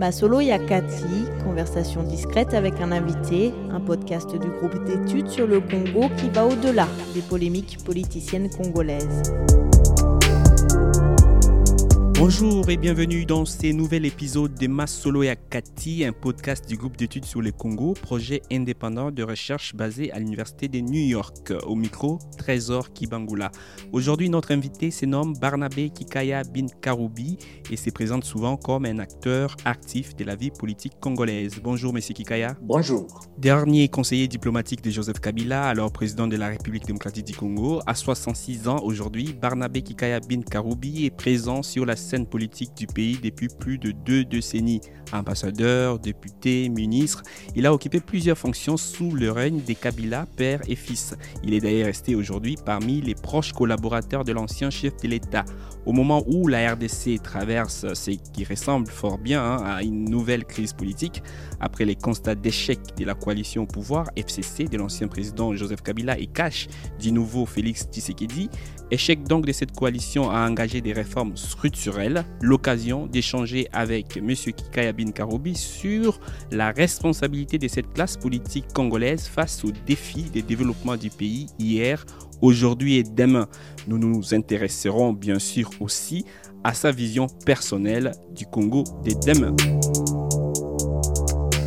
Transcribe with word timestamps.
Masolo 0.00 0.40
Yakati, 0.40 1.26
conversation 1.44 2.02
discrète 2.02 2.54
avec 2.54 2.80
un 2.80 2.90
invité, 2.90 3.52
un 3.70 3.80
podcast 3.80 4.34
du 4.34 4.48
groupe 4.48 4.82
d'études 4.86 5.28
sur 5.28 5.46
le 5.46 5.60
Congo 5.60 6.08
qui 6.16 6.30
va 6.30 6.46
au-delà 6.46 6.88
des 7.12 7.20
polémiques 7.20 7.76
politiciennes 7.84 8.48
congolaises. 8.48 9.22
Bonjour 12.22 12.68
et 12.68 12.76
bienvenue 12.76 13.24
dans 13.24 13.46
ce 13.46 13.72
nouvel 13.72 14.04
épisode 14.04 14.54
de 14.54 14.66
Mas 14.66 14.92
Solo 14.92 15.22
et 15.22 15.30
Akati, 15.30 16.04
un 16.04 16.12
podcast 16.12 16.68
du 16.68 16.76
groupe 16.76 16.98
d'études 16.98 17.24
sur 17.24 17.40
le 17.40 17.50
Congo, 17.50 17.94
projet 17.94 18.42
indépendant 18.52 19.10
de 19.10 19.22
recherche 19.22 19.74
basé 19.74 20.12
à 20.12 20.18
l'Université 20.18 20.68
de 20.68 20.80
New 20.80 21.00
York. 21.00 21.50
Au 21.66 21.74
micro, 21.74 22.18
Trésor 22.36 22.92
Kibangula. 22.92 23.50
Aujourd'hui, 23.92 24.28
notre 24.28 24.52
invité 24.52 24.90
se 24.90 25.06
nomme 25.06 25.32
Barnabé 25.32 25.88
Kikaya 25.88 26.42
Bin 26.42 26.66
Karoubi 26.82 27.38
et 27.70 27.76
se 27.76 27.88
présente 27.88 28.24
souvent 28.24 28.58
comme 28.58 28.84
un 28.84 28.98
acteur 28.98 29.56
actif 29.64 30.14
de 30.14 30.24
la 30.24 30.36
vie 30.36 30.50
politique 30.50 31.00
congolaise. 31.00 31.58
Bonjour, 31.64 31.94
monsieur 31.94 32.12
Kikaya. 32.12 32.54
Bonjour. 32.60 33.22
Dernier 33.38 33.88
conseiller 33.88 34.28
diplomatique 34.28 34.84
de 34.84 34.90
Joseph 34.90 35.20
Kabila, 35.20 35.64
alors 35.64 35.90
président 35.90 36.26
de 36.26 36.36
la 36.36 36.48
République 36.48 36.84
démocratique 36.84 37.28
du 37.28 37.34
Congo, 37.34 37.80
à 37.86 37.94
66 37.94 38.68
ans 38.68 38.80
aujourd'hui, 38.82 39.32
Barnabé 39.32 39.80
Kikaya 39.80 40.20
Bin 40.20 40.42
Karoubi 40.42 41.06
est 41.06 41.16
présent 41.16 41.62
sur 41.62 41.86
la 41.86 41.96
scène 42.10 42.26
politique 42.26 42.76
du 42.76 42.88
pays 42.88 43.18
depuis 43.22 43.46
plus 43.46 43.78
de 43.78 43.92
deux 43.92 44.24
décennies. 44.24 44.80
Ambassadeur, 45.12 45.98
député, 45.98 46.68
ministre, 46.68 47.22
il 47.54 47.66
a 47.66 47.72
occupé 47.72 48.00
plusieurs 48.00 48.38
fonctions 48.38 48.76
sous 48.76 49.12
le 49.12 49.30
règne 49.30 49.60
des 49.60 49.74
Kabila, 49.74 50.26
père 50.36 50.60
et 50.68 50.76
fils. 50.76 51.14
Il 51.44 51.54
est 51.54 51.60
d'ailleurs 51.60 51.86
resté 51.86 52.14
aujourd'hui 52.14 52.56
parmi 52.64 53.00
les 53.00 53.14
proches 53.14 53.52
collaborateurs 53.52 54.24
de 54.24 54.32
l'ancien 54.32 54.70
chef 54.70 54.96
de 55.02 55.08
l'État. 55.08 55.44
Au 55.86 55.92
moment 55.92 56.24
où 56.26 56.46
la 56.46 56.74
RDC 56.74 57.22
traverse 57.22 57.94
ce 57.94 58.10
qui 58.10 58.44
ressemble 58.44 58.88
fort 58.88 59.18
bien 59.18 59.42
hein, 59.42 59.62
à 59.64 59.82
une 59.82 60.04
nouvelle 60.04 60.44
crise 60.44 60.72
politique, 60.72 61.22
après 61.58 61.84
les 61.84 61.96
constats 61.96 62.34
d'échec 62.34 62.78
de 62.96 63.04
la 63.04 63.14
coalition 63.14 63.62
au 63.62 63.66
pouvoir, 63.66 64.10
FCC, 64.16 64.64
de 64.64 64.76
l'ancien 64.76 65.08
président 65.08 65.54
Joseph 65.54 65.82
Kabila 65.82 66.18
et 66.18 66.26
cash 66.26 66.68
du 67.00 67.12
nouveau 67.12 67.46
Félix 67.46 67.86
Tshisekedi, 67.90 68.50
échec 68.90 69.22
donc 69.24 69.46
de 69.46 69.52
cette 69.52 69.72
coalition 69.72 70.30
à 70.30 70.48
engager 70.48 70.80
des 70.80 70.92
réformes 70.92 71.36
structurelles, 71.36 72.24
l'occasion 72.40 73.06
d'échanger 73.06 73.68
avec 73.72 74.16
M. 74.16 74.34
Kikaya 74.34 74.92
Bin 74.92 75.10
Karoubi 75.10 75.54
sur 75.54 76.20
la 76.50 76.70
responsabilité 76.72 77.58
de 77.58 77.68
cette 77.68 77.92
classe 77.92 78.16
politique 78.16 78.72
congolaise 78.72 79.26
face 79.26 79.64
aux 79.64 79.72
défis 79.86 80.30
des 80.32 80.42
développements 80.42 80.96
du 80.96 81.10
pays 81.10 81.46
hier, 81.58 82.04
aujourd'hui 82.40 82.96
et 82.96 83.02
demain. 83.02 83.48
Nous 83.86 83.98
nous 83.98 84.34
intéresserons 84.34 85.12
bien 85.12 85.38
sûr 85.38 85.70
aussi 85.80 86.24
à 86.64 86.74
sa 86.74 86.92
vision 86.92 87.26
personnelle 87.46 88.12
du 88.34 88.46
Congo 88.46 88.84
de 89.04 89.12
demain. 89.32 89.56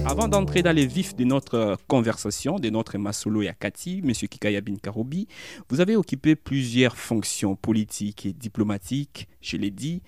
Avant 0.06 0.28
d'entrer 0.28 0.62
dans 0.62 0.76
les 0.76 0.86
vifs 0.86 1.16
de 1.16 1.23
notre 1.23 1.78
conversation, 1.88 2.59
de 2.59 2.70
notre 2.70 2.98
Masolo 2.98 3.42
et 3.42 3.48
Akati, 3.48 4.02
M. 4.04 4.12
Kikaya 4.12 4.60
Bin 4.60 4.76
Karoubi, 4.76 5.28
vous 5.70 5.80
avez 5.80 5.95
occupé 5.95 6.36
plusieurs 6.36 6.98
fonctions 6.98 7.56
politiques 7.56 8.26
et 8.26 8.34
diplomatiques, 8.34 9.30
je 9.42 9.56
l'ai 9.56 9.72
dit. 9.72 10.02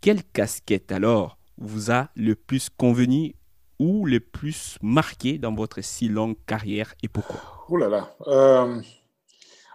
Quelle 0.00 0.24
casquette 0.24 0.90
alors 0.92 1.38
vous 1.58 1.90
a 1.90 2.08
le 2.16 2.34
plus 2.34 2.70
convenu 2.70 3.36
ou 3.78 4.06
le 4.06 4.20
plus 4.20 4.78
marqué 4.80 5.38
dans 5.38 5.54
votre 5.54 5.82
si 5.82 6.08
longue 6.08 6.36
carrière 6.46 6.94
et 7.02 7.08
pourquoi? 7.08 7.40
Oh 7.68 7.76
là 7.76 7.88
là. 7.88 8.16
Euh, 8.26 8.80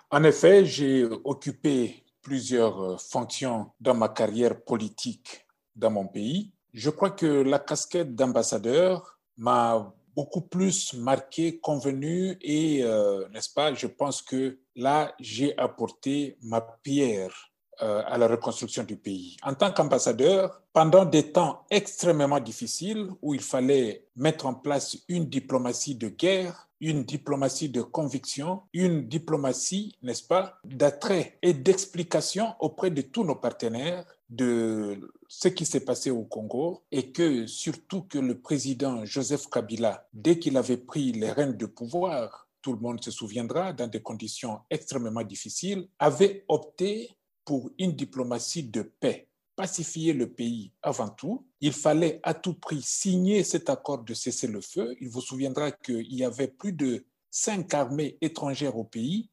en 0.09 0.23
effet, 0.23 0.65
j'ai 0.65 1.05
occupé 1.23 2.03
plusieurs 2.23 2.81
euh, 2.81 2.97
fonctions 2.97 3.71
dans 3.79 3.93
ma 3.93 4.09
carrière 4.09 4.59
politique 4.63 5.45
dans 5.75 5.91
mon 5.91 6.07
pays. 6.07 6.51
Je 6.73 6.89
crois 6.89 7.11
que 7.11 7.25
la 7.25 7.59
casquette 7.59 8.15
d'ambassadeur 8.15 9.18
m'a 9.39 9.91
beaucoup 10.15 10.41
plus 10.41 10.93
marqué, 10.93 11.59
convenu 11.59 12.37
et, 12.41 12.83
euh, 12.83 13.27
n'est-ce 13.29 13.53
pas, 13.53 13.73
je 13.73 13.87
pense 13.87 14.21
que 14.21 14.59
là, 14.75 15.13
j'ai 15.19 15.57
apporté 15.57 16.37
ma 16.41 16.61
pierre 16.61 17.49
euh, 17.81 18.03
à 18.05 18.17
la 18.17 18.27
reconstruction 18.27 18.83
du 18.83 18.97
pays. 18.97 19.37
En 19.41 19.53
tant 19.53 19.71
qu'ambassadeur, 19.71 20.61
pendant 20.73 21.05
des 21.05 21.31
temps 21.31 21.63
extrêmement 21.69 22.41
difficiles 22.41 23.07
où 23.21 23.33
il 23.33 23.39
fallait 23.39 24.05
mettre 24.17 24.45
en 24.45 24.53
place 24.53 24.97
une 25.07 25.25
diplomatie 25.29 25.95
de 25.95 26.09
guerre, 26.09 26.67
une 26.81 27.05
diplomatie 27.05 27.69
de 27.69 27.81
conviction, 27.81 28.63
une 28.73 29.07
diplomatie, 29.07 29.95
n'est-ce 30.01 30.23
pas, 30.23 30.59
d'attrait 30.65 31.37
et 31.41 31.53
d'explication 31.53 32.55
auprès 32.59 32.91
de 32.91 33.01
tous 33.01 33.23
nos 33.23 33.35
partenaires 33.35 34.05
de 34.29 35.11
ce 35.27 35.47
qui 35.47 35.65
s'est 35.65 35.83
passé 35.83 36.11
au 36.11 36.23
Congo 36.23 36.83
et 36.91 37.11
que 37.11 37.47
surtout 37.47 38.03
que 38.03 38.19
le 38.19 38.39
président 38.39 39.03
Joseph 39.03 39.47
Kabila, 39.49 40.07
dès 40.13 40.37
qu'il 40.37 40.55
avait 40.55 40.77
pris 40.77 41.11
les 41.11 41.31
rênes 41.31 41.57
de 41.57 41.65
pouvoir, 41.65 42.47
tout 42.61 42.73
le 42.73 42.79
monde 42.79 43.03
se 43.03 43.11
souviendra, 43.11 43.73
dans 43.73 43.87
des 43.87 44.01
conditions 44.01 44.59
extrêmement 44.69 45.23
difficiles, 45.23 45.87
avait 45.97 46.45
opté 46.47 47.09
pour 47.43 47.71
une 47.79 47.93
diplomatie 47.93 48.63
de 48.63 48.83
paix, 48.83 49.27
pacifier 49.55 50.13
le 50.13 50.29
pays 50.31 50.71
avant 50.83 51.09
tout. 51.09 51.47
Il 51.61 51.73
fallait 51.73 52.19
à 52.21 52.33
tout 52.33 52.53
prix 52.53 52.81
signer 52.81 53.43
cet 53.43 53.69
accord 53.69 54.03
de 54.03 54.13
cessez-le-feu. 54.13 54.95
Il 55.01 55.09
vous 55.09 55.21
souviendra 55.21 55.71
qu'il 55.71 56.13
y 56.13 56.23
avait 56.23 56.47
plus 56.47 56.73
de 56.73 57.05
cinq 57.31 57.73
armées 57.73 58.17
étrangères 58.21 58.77
au 58.77 58.83
pays, 58.83 59.29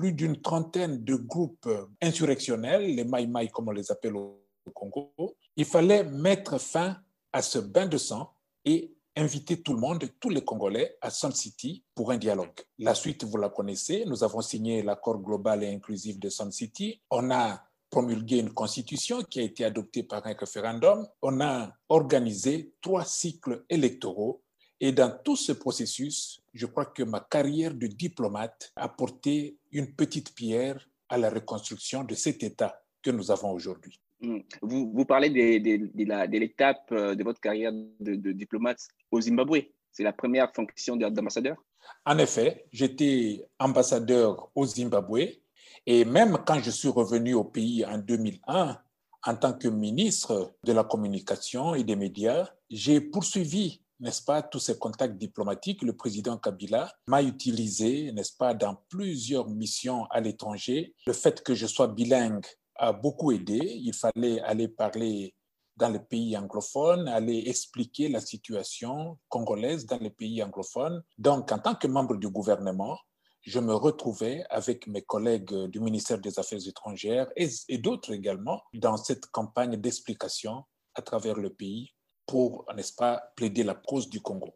plus 0.00 0.14
d'une 0.14 0.40
trentaine 0.40 1.04
de 1.04 1.14
groupes 1.14 1.68
insurrectionnels, 2.00 2.94
les 2.94 3.04
Mai 3.04 3.48
comme 3.52 3.68
on 3.68 3.72
les 3.72 3.92
appelle 3.92 4.16
au 4.16 4.40
Congo. 4.72 5.12
Il 5.56 5.66
fallait 5.66 6.04
mettre 6.04 6.58
fin 6.58 6.96
à 7.34 7.42
ce 7.42 7.58
bain 7.58 7.84
de 7.84 7.98
sang 7.98 8.32
et 8.64 8.94
inviter 9.14 9.60
tout 9.60 9.74
le 9.74 9.78
monde, 9.78 10.02
tous 10.18 10.30
les 10.30 10.42
Congolais, 10.42 10.96
à 11.02 11.10
Sun 11.10 11.32
City 11.32 11.84
pour 11.94 12.12
un 12.12 12.16
dialogue. 12.16 12.58
La 12.78 12.94
suite, 12.94 13.24
vous 13.24 13.36
la 13.36 13.50
connaissez. 13.50 14.06
Nous 14.06 14.24
avons 14.24 14.40
signé 14.40 14.82
l'accord 14.82 15.18
global 15.18 15.62
et 15.62 15.68
inclusif 15.68 16.18
de 16.18 16.30
Sun 16.30 16.50
City. 16.50 17.02
On 17.10 17.30
a 17.30 17.62
promulgué 17.90 18.38
une 18.38 18.54
constitution 18.54 19.22
qui 19.22 19.40
a 19.40 19.42
été 19.42 19.66
adoptée 19.66 20.04
par 20.04 20.26
un 20.26 20.32
référendum. 20.32 21.06
On 21.20 21.42
a 21.42 21.74
organisé 21.90 22.72
trois 22.80 23.04
cycles 23.04 23.66
électoraux. 23.68 24.42
Et 24.80 24.92
dans 24.92 25.10
tout 25.22 25.36
ce 25.36 25.52
processus, 25.52 26.40
je 26.54 26.66
crois 26.66 26.86
que 26.86 27.02
ma 27.02 27.20
carrière 27.20 27.74
de 27.74 27.86
diplomate 27.86 28.72
a 28.76 28.88
porté 28.88 29.58
une 29.72 29.94
petite 29.94 30.34
pierre 30.34 30.88
à 31.08 31.18
la 31.18 31.28
reconstruction 31.28 32.04
de 32.04 32.14
cet 32.14 32.42
État 32.42 32.82
que 33.02 33.10
nous 33.10 33.30
avons 33.30 33.52
aujourd'hui. 33.52 34.00
Hmm. 34.20 34.40
Vous, 34.62 34.90
vous, 34.92 35.04
parlez 35.04 35.30
de, 35.30 36.38
l'étape 36.38 36.92
euh, 36.92 37.14
de 37.14 37.24
votre 37.24 37.40
carrière 37.40 37.72
de, 37.72 38.14
de 38.14 38.32
diplomate 38.32 38.80
au 39.10 39.20
Zimbabwe. 39.20 39.60
C'est 39.92 40.02
la 40.02 40.12
première 40.12 40.52
fonction 40.54 40.96
d'ambassadeur? 40.96 41.56
En 42.04 42.18
effet, 42.18 42.66
j'étais 42.72 43.46
ambassadeur 43.58 44.50
au 44.54 44.66
Zimbabwe 44.66 45.40
et 45.86 46.04
même 46.04 46.38
quand 46.46 46.60
je 46.62 46.70
suis 46.70 46.88
revenu 46.88 47.34
au 47.34 47.44
pays 47.44 47.84
en 47.84 47.98
2001, 47.98 48.78
en 49.26 49.36
tant 49.36 49.52
que 49.52 49.68
ministre 49.68 50.54
de 50.64 50.72
la 50.72 50.84
communication 50.84 51.74
et 51.74 51.84
des 51.84 51.96
médias, 51.96 52.48
j'ai 52.70 53.00
poursuivi, 53.00 53.82
n'est-ce 54.00 54.22
pas, 54.22 54.42
tous 54.42 54.58
ces 54.58 54.78
contacts 54.78 55.16
diplomatiques. 55.16 55.82
Le 55.82 55.94
président 55.94 56.36
Kabila 56.38 56.92
m'a 57.06 57.22
utilisé, 57.22 58.10
n'est-ce 58.12 58.36
pas, 58.36 58.54
dans 58.54 58.76
plusieurs 58.88 59.48
missions 59.48 60.04
à 60.06 60.20
l'étranger. 60.20 60.94
Le 61.06 61.12
fait 61.12 61.42
que 61.42 61.54
je 61.54 61.66
sois 61.66 61.88
bilingue 61.88 62.46
a 62.76 62.92
beaucoup 62.92 63.30
aidé. 63.30 63.58
Il 63.62 63.94
fallait 63.94 64.40
aller 64.40 64.68
parler 64.68 65.34
dans 65.76 65.90
les 65.90 66.00
pays 66.00 66.36
anglophones, 66.36 67.08
aller 67.08 67.44
expliquer 67.46 68.08
la 68.08 68.20
situation 68.20 69.18
congolaise 69.28 69.86
dans 69.86 69.98
les 69.98 70.10
pays 70.10 70.42
anglophones. 70.42 71.02
Donc, 71.18 71.52
en 71.52 71.58
tant 71.58 71.74
que 71.74 71.86
membre 71.86 72.16
du 72.16 72.28
gouvernement, 72.28 72.98
je 73.42 73.60
me 73.60 73.74
retrouvais 73.74 74.44
avec 74.50 74.86
mes 74.86 75.02
collègues 75.02 75.54
du 75.68 75.80
ministère 75.80 76.18
des 76.18 76.38
Affaires 76.38 76.66
étrangères 76.66 77.28
et, 77.36 77.48
et 77.68 77.78
d'autres 77.78 78.12
également 78.12 78.62
dans 78.74 78.98
cette 78.98 79.26
campagne 79.26 79.76
d'explication 79.76 80.64
à 80.94 81.02
travers 81.02 81.36
le 81.36 81.50
pays 81.50 81.90
pour, 82.30 82.64
n'est-ce 82.76 82.94
pas, 82.94 83.32
plaider 83.34 83.64
la 83.64 83.74
cause 83.74 84.08
du 84.08 84.20
Congo. 84.20 84.54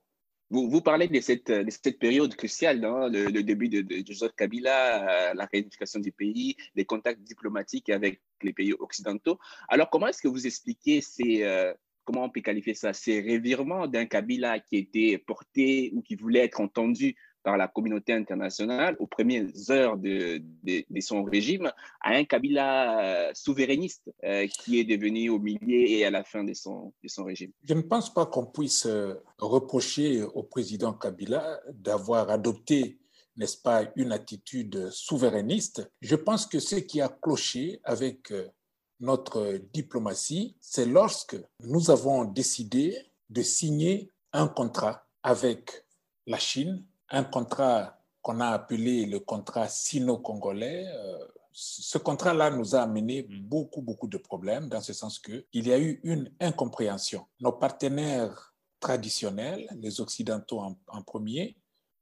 Vous, 0.48 0.70
vous, 0.70 0.80
parlez 0.80 1.08
de 1.08 1.20
cette, 1.20 1.50
de 1.50 1.70
cette 1.70 1.98
période 1.98 2.32
cruciale, 2.36 2.84
hein, 2.84 3.08
le, 3.08 3.42
début 3.42 3.68
de, 3.68 3.84
Joseph 4.06 4.32
Kabila, 4.36 5.30
euh, 5.30 5.34
la 5.34 5.46
réunification 5.46 5.98
du 5.98 6.12
pays, 6.12 6.56
les 6.76 6.84
contacts 6.84 7.22
diplomatiques 7.22 7.90
avec 7.90 8.20
les 8.42 8.52
pays 8.52 8.72
occidentaux. 8.74 9.40
Alors, 9.68 9.90
comment 9.90 10.06
est-ce 10.06 10.22
que 10.22 10.28
vous 10.28 10.46
expliquez 10.46 11.00
ces, 11.00 11.42
euh, 11.42 11.74
comment 12.04 12.24
on 12.24 12.30
peut 12.30 12.42
qualifier 12.42 12.74
ça, 12.74 12.92
ces 12.92 13.20
revirements 13.20 13.88
d'un 13.88 14.06
Kabila 14.06 14.60
qui 14.60 14.76
était 14.76 15.18
porté 15.18 15.90
ou 15.94 16.02
qui 16.02 16.14
voulait 16.14 16.44
être 16.44 16.60
entendu 16.60 17.16
par 17.44 17.56
la 17.56 17.68
communauté 17.68 18.12
internationale 18.12 18.96
aux 18.98 19.06
premières 19.06 19.46
heures 19.70 19.96
de, 19.96 20.42
son 21.00 21.22
régime 21.22 21.70
à 22.00 22.14
un 22.14 22.24
Kabila 22.24 23.28
euh, 23.28 23.30
souverainiste 23.34 24.10
euh, 24.24 24.46
qui 24.46 24.80
est 24.80 24.84
devenu 24.84 25.28
au 25.28 25.38
milieu 25.38 25.88
et 25.88 26.04
à 26.04 26.10
la 26.10 26.24
fin 26.24 26.42
de 26.42 26.54
son, 26.54 26.92
de 27.02 27.08
son 27.08 27.24
régime. 27.24 27.52
Je 27.62 27.74
ne 27.74 27.82
pense 27.82 28.12
pas 28.12 28.26
qu'on 28.26 28.46
puisse 28.46 28.86
euh, 28.86 29.14
reprocher 29.38 30.22
au 30.22 30.42
président 30.42 30.94
Kabila 30.94 31.60
d'avoir 31.72 32.30
adopté 32.30 32.98
n'est-ce 33.36 33.60
pas, 33.60 33.82
une 33.96 34.12
attitude 34.12 34.90
souverainiste. 34.90 35.90
Je 36.00 36.14
pense 36.14 36.46
que 36.46 36.60
ce 36.60 36.76
qui 36.76 37.00
a 37.00 37.08
cloché 37.08 37.80
avec 37.82 38.32
notre 39.00 39.58
diplomatie, 39.72 40.56
c'est 40.60 40.86
lorsque 40.86 41.36
nous 41.58 41.90
avons 41.90 42.24
décidé 42.26 42.96
de 43.30 43.42
signer 43.42 44.12
un 44.32 44.46
contrat 44.46 45.08
avec 45.24 45.84
la 46.28 46.38
Chine, 46.38 46.84
un 47.10 47.24
contrat 47.24 47.98
qu'on 48.22 48.40
a 48.40 48.48
appelé 48.48 49.06
le 49.06 49.20
contrat 49.20 49.68
sino-congolais. 49.68 50.86
Euh, 50.88 51.18
ce 51.52 51.98
contrat-là 51.98 52.50
nous 52.50 52.74
a 52.74 52.80
amené 52.80 53.22
beaucoup, 53.22 53.82
beaucoup 53.82 54.08
de 54.08 54.16
problèmes, 54.16 54.68
dans 54.68 54.80
ce 54.80 54.92
sens 54.92 55.18
qu'il 55.18 55.44
y 55.52 55.72
a 55.72 55.78
eu 55.78 56.00
une 56.02 56.32
incompréhension. 56.40 57.26
Nos 57.40 57.52
partenaires 57.52 58.54
traditionnels, 58.80 59.68
les 59.76 60.00
Occidentaux 60.00 60.60
en, 60.60 61.02
premier, 61.02 61.56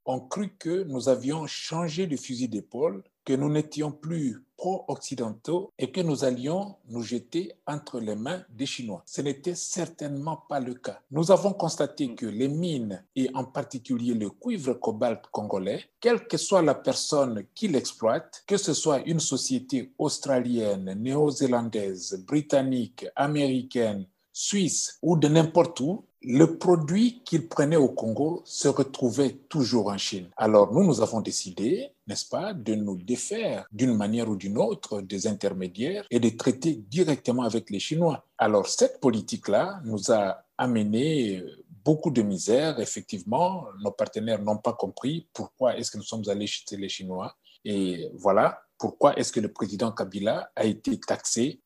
ont 0.06 0.20
cru 0.20 0.56
que 0.56 0.84
nous 0.84 1.08
avions 1.08 1.46
changé 1.46 2.06
de 2.06 2.16
fusil 2.16 2.48
d'épaule, 2.48 3.04
que 3.24 3.32
nous 3.32 3.50
n'étions 3.50 3.92
plus 3.92 4.44
pro-occidentaux 4.56 5.72
et 5.78 5.90
que 5.90 6.00
nous 6.00 6.24
allions 6.24 6.76
nous 6.88 7.02
jeter 7.02 7.52
entre 7.66 7.98
les 7.98 8.14
mains 8.14 8.44
des 8.48 8.66
Chinois. 8.66 9.02
Ce 9.06 9.20
n'était 9.20 9.56
certainement 9.56 10.36
pas 10.48 10.60
le 10.60 10.74
cas. 10.74 11.00
Nous 11.10 11.32
avons 11.32 11.52
constaté 11.52 12.14
que 12.14 12.26
les 12.26 12.48
mines, 12.48 13.04
et 13.16 13.28
en 13.34 13.44
particulier 13.44 14.14
le 14.14 14.30
cuivre 14.30 14.74
cobalt 14.74 15.26
congolais, 15.32 15.84
quelle 16.00 16.26
que 16.28 16.36
soit 16.36 16.62
la 16.62 16.76
personne 16.76 17.44
qui 17.54 17.68
l'exploite, 17.68 18.44
que 18.46 18.56
ce 18.56 18.72
soit 18.72 19.00
une 19.00 19.20
société 19.20 19.92
australienne, 19.98 20.94
néo-zélandaise, 20.94 22.24
britannique, 22.24 23.06
américaine, 23.16 24.06
suisse 24.32 24.98
ou 25.02 25.16
de 25.16 25.28
n'importe 25.28 25.80
où, 25.80 26.04
le 26.24 26.56
produit 26.58 27.22
qu'il 27.24 27.48
prenait 27.48 27.76
au 27.76 27.88
Congo 27.88 28.42
se 28.44 28.68
retrouvait 28.68 29.32
toujours 29.48 29.88
en 29.88 29.98
Chine. 29.98 30.28
Alors 30.36 30.72
nous, 30.72 30.84
nous 30.84 31.00
avons 31.00 31.20
décidé, 31.20 31.90
n'est-ce 32.06 32.28
pas, 32.28 32.54
de 32.54 32.74
nous 32.74 32.96
défaire 32.96 33.66
d'une 33.72 33.94
manière 33.94 34.28
ou 34.28 34.36
d'une 34.36 34.58
autre 34.58 35.00
des 35.00 35.26
intermédiaires 35.26 36.06
et 36.10 36.20
de 36.20 36.28
traiter 36.28 36.74
directement 36.88 37.42
avec 37.42 37.70
les 37.70 37.80
Chinois. 37.80 38.24
Alors 38.38 38.66
cette 38.68 39.00
politique-là 39.00 39.80
nous 39.84 40.12
a 40.12 40.44
amené 40.58 41.42
beaucoup 41.84 42.10
de 42.10 42.22
misère. 42.22 42.78
Effectivement, 42.78 43.66
nos 43.82 43.90
partenaires 43.90 44.40
n'ont 44.40 44.58
pas 44.58 44.72
compris 44.72 45.28
pourquoi 45.32 45.76
est-ce 45.76 45.90
que 45.90 45.98
nous 45.98 46.04
sommes 46.04 46.28
allés 46.28 46.46
chez 46.46 46.76
les 46.76 46.88
Chinois. 46.88 47.34
Et 47.64 48.10
voilà, 48.14 48.60
pourquoi 48.82 49.16
est-ce 49.16 49.30
que 49.30 49.38
le 49.38 49.52
président 49.52 49.92
Kabila 49.92 50.50
a 50.56 50.64
été 50.64 50.98
taxé 50.98 51.60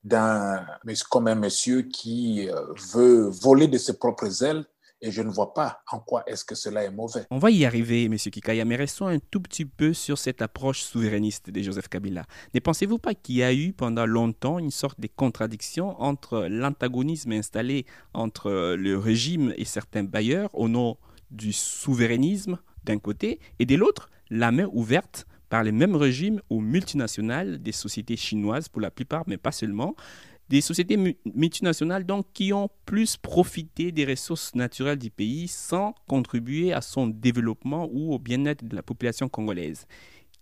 comme 1.08 1.28
un 1.28 1.34
monsieur 1.34 1.80
qui 1.80 2.46
euh, 2.50 2.60
veut 2.92 3.30
voler 3.30 3.68
de 3.68 3.78
ses 3.78 3.96
propres 3.96 4.44
ailes 4.44 4.66
et 5.00 5.10
je 5.10 5.22
ne 5.22 5.30
vois 5.30 5.54
pas 5.54 5.80
en 5.90 5.98
quoi 5.98 6.24
est-ce 6.26 6.44
que 6.44 6.54
cela 6.54 6.84
est 6.84 6.90
mauvais. 6.90 7.24
On 7.30 7.38
va 7.38 7.50
y 7.50 7.64
arriver, 7.64 8.10
Monsieur 8.10 8.30
Kikaya, 8.30 8.66
mais 8.66 8.76
restons 8.76 9.06
un 9.06 9.18
tout 9.18 9.40
petit 9.40 9.64
peu 9.64 9.94
sur 9.94 10.18
cette 10.18 10.42
approche 10.42 10.82
souverainiste 10.82 11.48
de 11.48 11.62
Joseph 11.62 11.88
Kabila. 11.88 12.26
Ne 12.52 12.60
pensez-vous 12.60 12.98
pas 12.98 13.14
qu'il 13.14 13.36
y 13.36 13.42
a 13.42 13.54
eu 13.54 13.72
pendant 13.72 14.04
longtemps 14.04 14.58
une 14.58 14.70
sorte 14.70 15.00
de 15.00 15.08
contradiction 15.08 15.98
entre 15.98 16.46
l'antagonisme 16.50 17.32
installé 17.32 17.86
entre 18.12 18.74
le 18.76 18.98
régime 18.98 19.54
et 19.56 19.64
certains 19.64 20.04
bailleurs 20.04 20.50
au 20.52 20.69
nom 20.69 20.98
du 21.30 21.54
souverainisme 21.54 22.58
d'un 22.84 22.98
côté 22.98 23.40
et 23.58 23.64
de 23.64 23.74
l'autre 23.74 24.10
la 24.28 24.52
main 24.52 24.69
ouverte 24.72 25.26
par 25.48 25.62
les 25.62 25.72
mêmes 25.72 25.96
régimes 25.96 26.40
aux 26.50 26.60
multinationales 26.60 27.62
des 27.62 27.72
sociétés 27.72 28.16
chinoises 28.16 28.69
pour 28.69 28.81
la 28.81 28.90
plupart, 28.90 29.25
mais 29.26 29.37
pas 29.37 29.52
seulement. 29.52 29.94
Des 30.48 30.60
sociétés 30.60 30.96
multinationales 31.34 32.04
donc 32.04 32.26
qui 32.32 32.52
ont 32.52 32.69
plus 32.84 33.16
profité 33.16 33.90
des 33.90 34.04
ressources 34.04 34.54
naturelles 34.54 34.98
du 34.98 35.10
pays 35.10 35.48
sans 35.48 35.94
contribuer 36.06 36.72
à 36.72 36.81
son 36.81 37.08
développement 37.08 37.88
ou 37.90 38.14
au 38.14 38.19
bien-être 38.20 38.64
de 38.64 38.76
la 38.76 38.82
population 38.82 39.28
congolaise. 39.28 39.87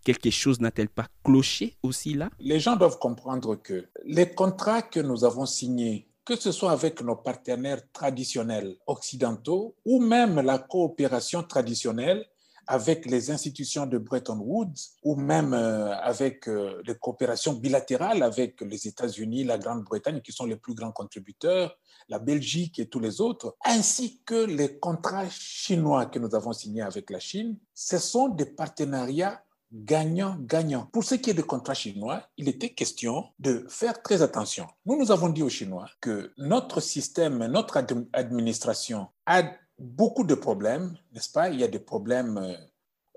Quelque 0.05 0.31
chose 0.31 0.61
n'a-t-elle 0.61 0.91
pas 0.91 1.06
cloché 1.25 1.77
aussi 1.83 2.12
là? 2.12 2.29
Les 2.39 2.61
gens 2.61 2.77
doivent 2.77 2.99
comprendre 2.99 3.56
que 3.56 3.87
les 4.05 4.29
contrats 4.29 4.83
que 4.83 5.01
nous 5.01 5.25
avons 5.25 5.47
signés 5.47 6.06
que 6.25 6.37
ce 6.37 6.53
soit 6.53 6.73
avec 6.73 7.03
nos 7.03 7.17
partenaires 7.17 7.83
traditionnels 7.93 8.77
occidentaux 8.87 9.77
ou 9.85 10.01
même 10.01 10.41
la 10.41 10.59
coopération 10.59 11.43
traditionnelle, 11.43 12.25
avec 12.67 13.07
les 13.07 13.31
institutions 13.31 13.87
de 13.87 13.99
Bretton 13.99 14.39
Woods 14.39 14.97
ou 15.03 15.17
même 15.17 15.55
euh, 15.55 15.95
avec 15.97 16.49
euh, 16.49 16.83
les 16.87 16.95
coopérations 16.95 17.55
bilatérales 17.55 18.23
avec 18.23 18.61
les 18.61 18.87
États-Unis, 18.87 19.45
la 19.45 19.59
Grande-Bretagne, 19.59 20.21
qui 20.21 20.33
sont 20.33 20.47
les 20.47 20.57
plus 20.57 20.75
grands 20.75 20.93
contributeurs, 20.93 21.79
la 22.09 22.19
Belgique 22.19 22.79
et 22.79 22.87
tous 22.87 23.01
les 23.01 23.21
autres, 23.21 23.57
ainsi 23.65 24.21
que 24.25 24.45
les 24.45 24.79
contrats 24.79 25.29
chinois 25.29 26.07
que 26.07 26.19
nous 26.19 26.35
avons 26.35 26.53
signés 26.53 26.83
avec 26.83 27.11
la 27.11 27.21
Chine, 27.21 27.57
ce 27.75 27.99
sont 27.99 28.29
des 28.29 28.47
partenariats 28.47 29.43
gagnant-gagnant. 29.75 30.89
Pour 30.93 31.03
ce 31.05 31.17
qui 31.17 31.31
est 31.31 31.35
des 31.35 31.43
contrats 31.43 31.75
chinois, 31.75 32.23
il 32.37 32.49
était 32.49 32.71
question 32.71 33.25
de 33.41 33.67
faire 33.69 34.01
très 34.03 34.23
attention. 34.23 34.67
Nous, 34.87 34.97
nous 34.97 35.11
avons 35.11 35.29
dit 35.29 35.43
aux 35.43 35.49
Chinois 35.49 35.89
que 36.01 36.33
notre 36.39 36.81
système, 36.81 37.45
notre 37.47 37.85
administration 38.13 39.09
a 39.27 39.43
beaucoup 39.79 40.25
de 40.25 40.35
problèmes, 40.35 40.97
n'est-ce 41.12 41.31
pas? 41.31 41.49
Il 41.49 41.61
y 41.61 41.65
a 41.65 41.69
des 41.69 41.79
problèmes 41.79 42.38
euh, 42.38 42.55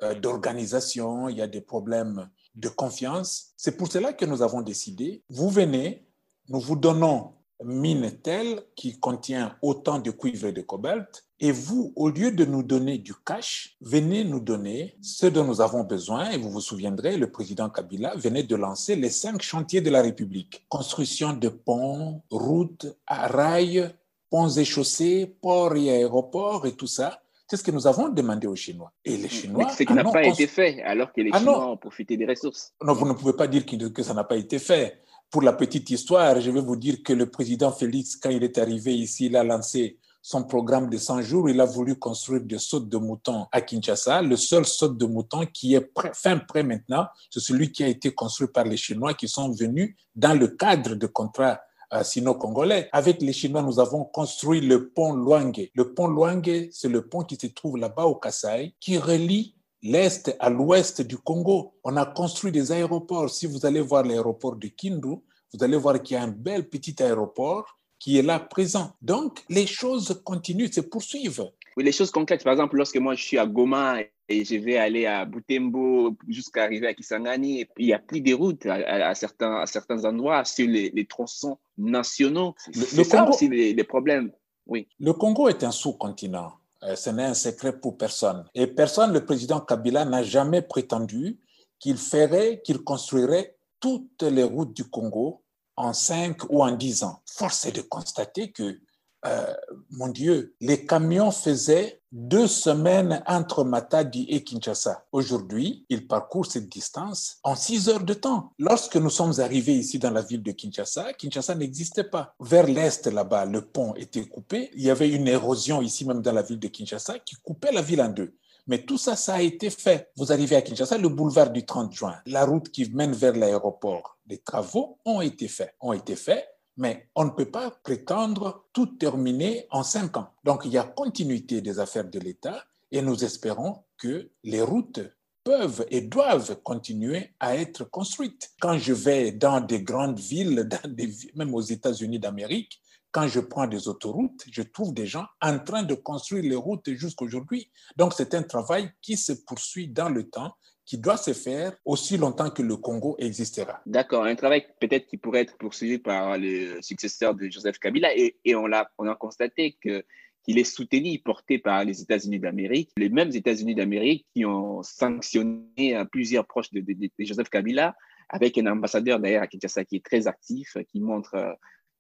euh, 0.04 0.16
d'organisation, 0.16 1.30
il 1.30 1.38
y 1.38 1.42
a 1.42 1.48
des 1.48 1.62
problèmes 1.62 2.30
de 2.56 2.70
confiance. 2.70 3.54
C'est 3.58 3.78
pour 3.78 3.92
cela 3.92 4.14
que 4.14 4.26
nous 4.26 4.42
avons 4.42 4.62
décidé, 4.62 5.24
vous 5.30 5.50
venez, 5.50 6.08
nous 6.50 6.60
vous 6.60 6.76
donnons 6.76 7.34
mine 7.64 8.12
telle 8.22 8.62
qui 8.76 9.00
contient 9.00 9.58
autant 9.62 10.00
de 10.00 10.12
cuivre 10.12 10.48
et 10.48 10.52
de 10.52 10.62
cobalt, 10.62 11.28
et 11.40 11.52
vous, 11.52 11.94
au 11.96 12.10
lieu 12.10 12.32
de 12.32 12.46
nous 12.46 12.64
donner 12.64 12.98
du 12.98 13.14
cash, 13.14 13.78
venez 13.82 14.24
nous 14.24 14.40
donner 14.40 14.98
ce 15.02 15.28
dont 15.28 15.44
nous 15.44 15.62
avons 15.62 15.84
besoin. 15.84 16.32
Et 16.32 16.38
vous 16.38 16.50
vous 16.50 16.62
souviendrez, 16.62 17.16
le 17.16 17.32
président 17.32 17.70
Kabila 17.70 18.16
venait 18.16 18.44
de 18.44 18.56
lancer 18.56 18.96
les 18.96 19.12
cinq 19.12 19.44
chantiers 19.44 19.82
de 19.82 19.92
la 19.92 20.02
République. 20.02 20.66
Construction 20.68 21.34
de 21.34 21.50
ponts, 21.50 22.24
routes, 22.32 22.88
rails, 23.08 23.94
ponts 24.30 24.50
et 24.50 24.66
chaussées, 24.66 25.36
ports 25.42 25.76
et 25.76 25.90
aéroports 25.92 26.66
et 26.66 26.74
tout 26.74 26.88
ça. 26.88 27.22
C'est 27.50 27.56
ce 27.56 27.64
que 27.64 27.72
nous 27.72 27.88
avons 27.88 28.10
demandé 28.10 28.46
aux 28.46 28.56
Chinois. 28.56 28.92
Et 29.06 29.16
les 29.16 29.30
Chinois. 29.30 29.70
ce 29.70 29.84
qui 29.84 29.94
n'a 29.94 30.04
pas 30.04 30.26
été 30.26 30.48
fait, 30.48 30.82
alors 30.84 31.14
que 31.14 31.22
les 31.22 31.30
ah 31.32 31.40
Chinois 31.40 31.72
ont 31.72 31.78
profité 31.78 32.18
des 32.18 32.26
ressources. 32.26 32.74
Non, 32.84 32.94
vous 32.94 33.08
ne 33.08 33.14
pouvez 33.14 33.34
pas 33.34 33.48
dire 33.48 33.66
que 33.66 34.04
ça 34.04 34.14
n'a 34.14 34.26
pas 34.26 34.36
été 34.36 34.60
fait. 34.60 35.02
Pour 35.30 35.42
la 35.42 35.54
petite 35.54 35.90
histoire, 35.90 36.40
je 36.42 36.52
vais 36.52 36.62
vous 36.62 36.76
dire 36.76 37.04
que 37.04 37.14
le 37.14 37.30
président 37.30 37.72
Félix, 37.72 38.18
quand 38.18 38.30
il 38.30 38.44
est 38.44 38.58
arrivé 38.58 38.94
ici, 38.94 39.28
il 39.28 39.36
a 39.38 39.44
lancé 39.44 39.98
son 40.22 40.44
programme 40.44 40.90
de 40.90 40.98
100 40.98 41.22
jours. 41.22 41.50
Il 41.50 41.62
a 41.62 41.66
voulu 41.66 41.96
construire 41.96 42.42
des 42.42 42.60
sautes 42.60 42.90
de 42.90 42.98
moutons 42.98 43.46
à 43.52 43.62
Kinshasa. 43.62 44.22
Le 44.22 44.36
seul 44.36 44.66
saute 44.66 44.98
de 44.98 45.06
mouton 45.06 45.46
qui 45.46 45.74
est 45.76 45.90
fin 46.14 46.38
prêt 46.38 46.64
maintenant, 46.64 47.08
c'est 47.30 47.40
celui 47.40 47.72
qui 47.72 47.82
a 47.84 47.88
été 47.88 48.12
construit 48.12 48.50
par 48.50 48.66
les 48.66 48.76
Chinois 48.76 49.14
qui 49.14 49.30
sont 49.30 49.52
venus 49.52 49.96
dans 50.14 50.38
le 50.38 50.50
cadre 50.50 50.96
de 50.96 51.08
contrats 51.08 51.62
sino-congolais. 52.04 52.90
Avec 52.92 53.22
les 53.22 53.34
Chinois, 53.34 53.62
nous 53.62 53.80
avons 53.80 54.04
construit 54.04 54.62
le 54.62 54.90
pont 54.90 55.14
Luange. 55.14 55.70
Le 55.74 55.94
pont 55.94 56.08
Luange, 56.08 56.70
c'est 56.72 56.90
le 56.90 57.08
pont 57.08 57.24
qui 57.24 57.36
se 57.36 57.48
trouve 57.48 57.78
là-bas 57.78 58.06
au 58.06 58.16
Kasaï, 58.16 58.74
qui 58.80 58.98
relie 58.98 59.56
l'Est 59.82 60.36
à 60.40 60.50
l'Ouest 60.50 61.02
du 61.02 61.18
Congo. 61.18 61.74
On 61.84 61.96
a 61.98 62.06
construit 62.06 62.52
des 62.52 62.72
aéroports. 62.72 63.30
Si 63.30 63.46
vous 63.46 63.66
allez 63.66 63.82
voir 63.82 64.04
l'aéroport 64.04 64.56
de 64.56 64.68
Kindu, 64.68 65.16
vous 65.54 65.64
allez 65.64 65.78
voir 65.78 66.02
qu'il 66.02 66.16
y 66.16 66.20
a 66.20 66.24
un 66.24 66.28
bel 66.28 66.68
petit 66.68 67.02
aéroport 67.02 67.78
qui 68.00 68.18
est 68.18 68.24
là 68.24 68.40
présent. 68.40 68.92
Donc, 69.02 69.44
les 69.50 69.66
choses 69.66 70.22
continuent, 70.24 70.72
se 70.72 70.82
poursuivent. 70.82 71.50
Oui, 71.78 71.84
les 71.84 71.92
choses 71.92 72.10
concrètes. 72.10 72.44
Par 72.44 72.54
exemple, 72.54 72.76
lorsque 72.76 72.98
moi 72.98 73.14
je 73.14 73.24
suis 73.24 73.38
à 73.38 73.46
Goma 73.46 73.98
et 74.28 74.44
je 74.44 74.56
vais 74.56 74.78
aller 74.78 75.06
à 75.06 75.26
Butembo 75.26 76.18
jusqu'à 76.28 76.64
arriver 76.64 76.88
à 76.88 76.96
Kisangani, 76.96 77.68
il 77.78 77.86
n'y 77.86 77.94
a 77.94 78.00
plus 78.00 78.20
de 78.20 78.34
routes 78.34 78.66
à, 78.66 79.14
certains, 79.14 79.58
à 79.58 79.68
certains 79.68 80.04
endroits 80.04 80.44
sur 80.44 80.68
les, 80.68 80.90
les 80.90 81.06
tronçons 81.06 81.60
nationaux. 81.78 82.56
C'est 82.74 83.04
ça 83.04 83.30
aussi 83.30 83.48
les, 83.48 83.84
problèmes. 83.84 84.32
Oui. 84.66 84.88
Le 85.00 85.14
Congo 85.14 85.50
est 85.50 85.64
un 85.64 85.70
sous-continent. 85.70 86.52
Euh, 86.82 86.96
ce 86.96 87.12
n'est 87.12 87.26
un 87.26 87.36
secret 87.36 87.80
pour 87.80 87.96
personne. 87.96 88.44
Et 88.56 88.66
personne, 88.66 89.14
le 89.14 89.24
président 89.24 89.60
Kabila, 89.60 90.04
n'a 90.04 90.24
jamais 90.24 90.64
prétendu 90.64 91.40
qu'il 91.78 91.98
ferait, 91.98 92.60
qu'il 92.64 92.80
construirait 92.80 93.56
toutes 93.80 94.24
les 94.24 94.44
routes 94.44 94.74
du 94.74 94.86
Congo 94.86 95.44
en 95.76 95.94
cinq 95.94 96.42
ou 96.50 96.64
en 96.64 96.72
dix 96.72 97.04
ans. 97.04 97.22
Force 97.28 97.66
est 97.68 97.72
de 97.72 97.82
constater 97.82 98.52
que 98.52 98.80
euh, 99.26 99.54
mon 99.90 100.10
Dieu, 100.10 100.56
les 100.62 100.86
camions 100.86 101.32
faisaient 101.32 102.02
deux 102.12 102.48
semaines 102.48 103.24
entre 103.28 103.64
Matadi 103.64 104.26
et 104.30 104.44
Kinshasa. 104.44 105.06
Aujourd'hui, 105.12 105.86
ils 105.90 106.08
parcourent 106.08 106.46
cette 106.46 106.70
distance 106.70 107.38
en 107.44 107.56
six 107.56 107.90
heures 107.90 108.04
de 108.04 108.14
temps. 108.14 108.54
Lorsque 108.60 108.96
nous 108.96 109.10
sommes 109.10 109.40
arrivés 109.40 109.74
ici 109.74 110.00
dans 110.00 110.12
la 110.12 110.22
ville 110.22 110.44
de 110.44 110.52
Kinshasa, 110.52 111.14
Kinshasa 111.14 111.56
n'existait 111.56 112.04
pas. 112.04 112.36
Vers 112.40 112.68
l'est, 112.68 113.08
là-bas, 113.08 113.46
le 113.46 113.62
pont 113.62 113.94
était 113.96 114.26
coupé. 114.26 114.70
Il 114.76 114.84
y 114.84 114.90
avait 114.90 115.10
une 115.10 115.28
érosion 115.28 115.82
ici 115.82 116.06
même 116.06 116.22
dans 116.22 116.32
la 116.32 116.44
ville 116.44 116.60
de 116.60 116.68
Kinshasa 116.68 117.20
qui 117.20 117.36
coupait 117.36 117.72
la 117.72 117.82
ville 117.82 118.02
en 118.02 118.10
deux. 118.10 118.34
Mais 118.68 118.84
tout 118.84 118.98
ça, 118.98 119.16
ça 119.16 119.36
a 119.36 119.42
été 119.42 119.70
fait. 119.70 120.12
Vous 120.18 120.32
arrivez 120.32 120.56
à 120.56 120.62
Kinshasa, 120.62 120.98
le 120.98 121.10
boulevard 121.10 121.52
du 121.52 121.66
30 121.66 121.92
juin, 121.94 122.18
la 122.26 122.46
route 122.46 122.70
qui 122.70 122.90
mène 122.92 123.14
vers 123.14 123.34
l'aéroport, 123.34 124.18
les 124.28 124.38
travaux 124.38 124.98
ont 125.06 125.22
été 125.22 125.48
faits. 125.48 125.74
Ont 125.80 125.94
été 125.94 126.16
faits 126.16 126.46
mais 126.78 127.10
on 127.16 127.26
ne 127.26 127.32
peut 127.32 127.50
pas 127.50 127.72
prétendre 127.72 128.68
tout 128.72 128.86
terminer 128.86 129.66
en 129.72 129.84
cinq 129.84 130.16
ans. 130.18 130.34
Donc 130.44 130.62
il 130.66 130.72
y 130.72 130.78
a 130.78 130.84
continuité 130.84 131.62
des 131.62 131.80
affaires 131.80 132.10
de 132.10 132.20
l'État 132.20 132.64
et 132.92 133.02
nous 133.02 133.24
espérons 133.24 133.84
que 133.98 134.32
les 134.44 134.62
routes 134.62 135.02
peuvent 135.44 135.86
et 135.90 136.02
doivent 136.02 136.62
continuer 136.62 137.34
à 137.40 137.56
être 137.56 137.86
construites. 137.86 138.52
Quand 138.60 138.78
je 138.78 138.94
vais 138.94 139.32
dans 139.32 139.62
des 139.62 139.82
grandes 139.82 140.20
villes, 140.20 140.68
même 141.36 141.54
aux 141.54 141.62
États-Unis 141.62 142.20
d'Amérique, 142.20 142.82
quand 143.12 143.28
je 143.28 143.40
prends 143.40 143.66
des 143.66 143.88
autoroutes, 143.88 144.44
je 144.52 144.62
trouve 144.62 144.94
des 144.94 145.08
gens 145.08 145.26
en 145.42 145.58
train 145.60 145.84
de 145.84 145.96
construire 145.96 146.44
les 146.44 146.56
routes 146.56 146.92
jusqu'aujourd'hui. 146.94 147.72
Donc 147.96 148.14
c'est 148.14 148.36
un 148.36 148.44
travail 148.44 148.92
qui 149.02 149.18
se 149.18 149.32
poursuit 149.32 149.88
dans 149.88 150.10
le 150.10 150.30
temps 150.30 150.54
qui 150.88 150.98
doit 150.98 151.18
se 151.18 151.34
faire 151.34 151.74
aussi 151.86 152.18
longtemps 152.18 152.50
que 152.50 152.64
le 152.64 152.78
Congo 152.78 153.16
existera. 153.20 153.82
D'accord, 153.86 154.24
un 154.24 154.36
travail 154.36 154.66
peut-être 154.80 155.06
qui 155.06 155.18
pourrait 155.18 155.42
être 155.42 155.58
poursuivi 155.58 156.00
par 156.00 156.38
le 156.38 156.82
successeur 156.82 157.36
de 157.36 157.50
Joseph 157.50 157.78
Kabila 157.78 158.16
et, 158.18 158.38
et 158.46 158.56
on, 158.56 158.72
a, 158.72 158.90
on 158.98 159.08
a 159.08 159.16
constaté 159.16 159.78
que 159.84 160.04
qu'il 160.44 160.58
est 160.60 160.64
soutenu, 160.64 161.20
porté 161.20 161.60
par 161.60 161.84
les 161.84 162.02
États-Unis 162.02 162.40
d'Amérique, 162.40 162.92
les 162.96 163.10
mêmes 163.10 163.32
États-Unis 163.34 163.76
d'Amérique 163.76 164.26
qui 164.34 164.46
ont 164.46 164.82
sanctionné 164.82 166.02
plusieurs 166.10 166.48
proches 166.48 166.72
de, 166.72 166.82
Joseph 167.20 167.50
Kabila, 167.50 167.94
avec 168.30 168.58
un 168.58 168.68
ambassadeur 168.68 169.20
d'ailleurs 169.20 169.44
à 169.44 169.48
Kinshasa 169.48 169.84
qui 169.84 169.98
est 169.98 170.06
très 170.06 170.26
actif, 170.26 170.78
qui 170.90 171.02
montre 171.02 171.36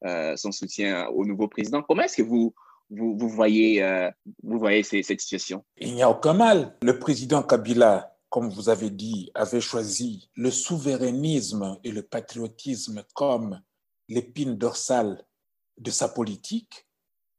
euh, 0.05 0.35
son 0.37 0.53
soutien 0.53 1.07
au 1.07 1.25
nouveau 1.25 1.49
président. 1.49 1.81
Comment 1.81 2.03
est-ce 2.03 2.15
que 2.15 2.21
vous, 2.21 2.53
vous, 2.89 3.17
vous 3.17 3.27
voyez, 3.27 3.83
euh, 3.83 4.09
vous 4.43 4.59
voyez 4.59 4.81
cette 4.83 5.19
situation? 5.19 5.65
Il 5.75 5.93
n'y 5.95 6.03
a 6.03 6.09
aucun 6.09 6.33
mal. 6.33 6.73
Le 6.81 6.99
président 6.99 7.43
Kabila 7.43 8.16
comme 8.29 8.49
vous 8.49 8.69
avez 8.69 8.89
dit, 8.89 9.31
avait 9.33 9.61
choisi 9.61 10.29
le 10.35 10.51
souverainisme 10.51 11.79
et 11.83 11.91
le 11.91 12.03
patriotisme 12.03 13.03
comme 13.13 13.61
l'épine 14.09 14.57
dorsale 14.57 15.25
de 15.77 15.91
sa 15.91 16.09
politique, 16.09 16.87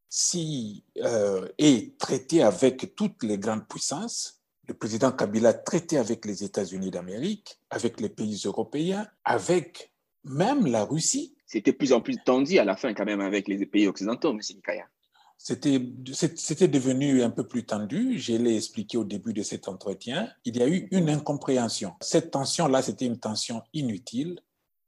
si 0.09 0.85
euh, 0.99 1.49
est 1.59 1.99
traité 1.99 2.42
avec 2.42 2.95
toutes 2.95 3.23
les 3.23 3.38
grandes 3.38 3.68
puissances, 3.68 4.40
le 4.66 4.75
président 4.75 5.12
Kabila 5.12 5.54
traité 5.54 5.99
avec 5.99 6.25
les 6.25 6.45
États-Unis 6.45 6.90
d'Amérique, 6.90 7.59
avec 7.71 8.00
les 8.00 8.09
pays 8.09 8.42
européens, 8.45 9.07
avec 9.25 9.92
même 10.25 10.66
la 10.66 10.85
Russie. 10.85 11.37
C'était 11.47 11.73
plus 11.73 11.92
en 11.92 12.00
plus 12.00 12.18
tendu 12.23 12.59
à 12.59 12.64
la 12.64 12.76
fin 12.76 12.92
quand 12.95 13.07
même 13.07 13.21
avec 13.21 13.49
les 13.49 13.64
pays 13.66 13.87
occidentaux, 13.87 14.30
M. 14.30 14.40
Nikaya 14.54 14.87
c'était 15.38 15.78
devenu 16.68 17.23
un 17.23 17.30
peu 17.30 17.47
plus 17.47 17.64
tendu. 17.64 18.18
Je 18.18 18.35
l'ai 18.35 18.57
expliqué 18.57 18.99
au 18.99 19.04
début 19.04 19.33
de 19.33 19.42
cet 19.42 19.68
entretien. 19.68 20.30
Il 20.45 20.57
y 20.57 20.62
a 20.62 20.68
eu 20.68 20.88
une 20.90 21.09
incompréhension. 21.09 21.95
Cette 22.02 22.33
tension-là, 22.33 22.83
c'était 22.83 23.07
une 23.07 23.18
tension 23.18 23.62
inutile. 23.73 24.40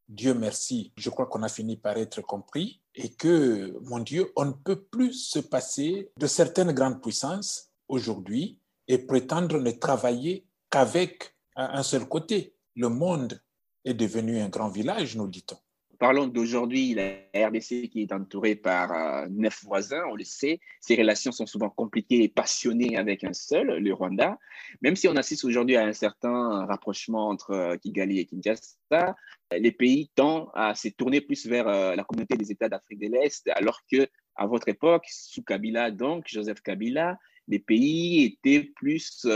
Dieu 0.09 0.35
merci, 0.35 0.93
je 0.97 1.09
crois 1.09 1.27
qu'on 1.27 1.45
a 1.45 1.49
fini 1.49 1.77
par 1.77 1.97
être 1.97 2.21
compris 2.21 2.81
et 2.97 3.11
que, 3.11 3.79
mon 3.85 4.01
Dieu, 4.01 4.33
on 4.35 4.47
ne 4.47 4.53
peut 4.53 4.83
plus 4.83 5.13
se 5.13 5.39
passer 5.39 6.11
de 6.17 6.27
certaines 6.27 6.73
grandes 6.73 7.01
puissances 7.01 7.71
aujourd'hui 7.87 8.59
et 8.89 8.99
prétendre 8.99 9.61
ne 9.61 9.71
travailler 9.71 10.45
qu'avec 10.69 11.37
un 11.55 11.85
seul 11.85 12.09
côté. 12.09 12.57
Le 12.75 12.89
monde 12.89 13.41
est 13.85 13.95
devenu 13.95 14.41
un 14.41 14.49
grand 14.49 14.69
village, 14.69 15.17
nous 15.17 15.29
dit-on. 15.29 15.57
Parlons 16.01 16.29
d'aujourd'hui, 16.29 16.95
la 16.95 17.49
RDC 17.49 17.91
qui 17.91 18.01
est 18.01 18.13
entourée 18.15 18.55
par 18.55 18.91
euh, 18.91 19.27
neuf 19.29 19.63
voisins, 19.65 20.03
on 20.11 20.15
le 20.15 20.25
sait. 20.25 20.59
Ses 20.81 20.97
relations 20.97 21.31
sont 21.31 21.45
souvent 21.45 21.69
compliquées 21.69 22.23
et 22.23 22.29
passionnées 22.31 22.97
avec 22.97 23.23
un 23.23 23.35
seul, 23.35 23.67
le 23.67 23.93
Rwanda. 23.93 24.39
Même 24.81 24.97
si 24.97 25.09
on 25.09 25.17
assiste 25.17 25.45
aujourd'hui 25.45 25.77
à 25.77 25.85
un 25.85 25.93
certain 25.93 26.65
rapprochement 26.65 27.29
entre 27.29 27.51
euh, 27.51 27.77
Kigali 27.77 28.19
et 28.19 28.25
Kinshasa, 28.25 29.15
les 29.53 29.73
pays 29.73 30.11
tendent 30.15 30.49
à 30.55 30.75
se 30.75 30.89
tourner 30.89 31.21
plus 31.21 31.47
vers 31.47 31.69
euh, 31.69 31.95
la 31.95 32.05
communauté 32.05 32.39
des 32.39 32.51
États 32.51 32.71
d'Afrique 32.71 33.01
de 33.01 33.09
l'Est, 33.09 33.47
alors 33.55 33.83
que 33.93 34.09
à 34.37 34.47
votre 34.47 34.71
époque, 34.71 35.05
sous 35.07 35.43
Kabila, 35.43 35.91
donc 35.91 36.25
Joseph 36.27 36.63
Kabila, 36.63 37.19
les 37.47 37.59
pays 37.59 38.25
étaient 38.25 38.73
plus 38.75 39.27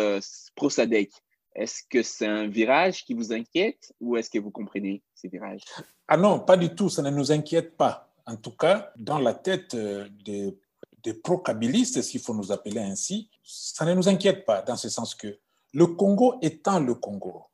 pro-SADC. 0.55 1.11
Est-ce 1.55 1.83
que 1.89 2.03
c'est 2.03 2.27
un 2.27 2.49
virage 2.49 3.05
qui 3.05 3.15
vous 3.15 3.33
inquiète 3.33 3.95
ou 4.01 4.17
est-ce 4.17 4.31
que 4.31 4.39
vous 4.39 4.51
comprenez 4.51 5.03
ces 5.15 5.29
virages? 5.29 5.63
Ah 6.09 6.17
non, 6.17 6.41
pas 6.41 6.57
du 6.57 6.75
tout, 6.75 6.89
ça 6.89 7.03
ne 7.03 7.11
nous 7.11 7.31
inquiète 7.31 7.77
pas. 7.77 8.11
En 8.27 8.37
tout 8.37 8.57
cas, 8.57 8.93
dans 8.97 9.19
la 9.19 9.35
tête 9.35 9.75
euh, 9.75 10.09
des, 10.25 10.59
des 11.03 11.15
pro-kabilistes, 11.15 12.03
s'il 12.03 12.21
faut 12.21 12.35
nous 12.35 12.51
appeler 12.51 12.81
ainsi, 12.81 13.31
ça 13.43 13.85
ne 13.85 13.95
nous 13.95 14.09
inquiète 14.09 14.45
pas 14.45 14.63
dans 14.63 14.77
ce 14.77 14.89
sens 14.89 15.15
que 15.15 15.39
le 15.73 15.87
Congo 15.87 16.39
étant 16.41 16.81
le 16.81 16.95
Congo, 16.95 17.45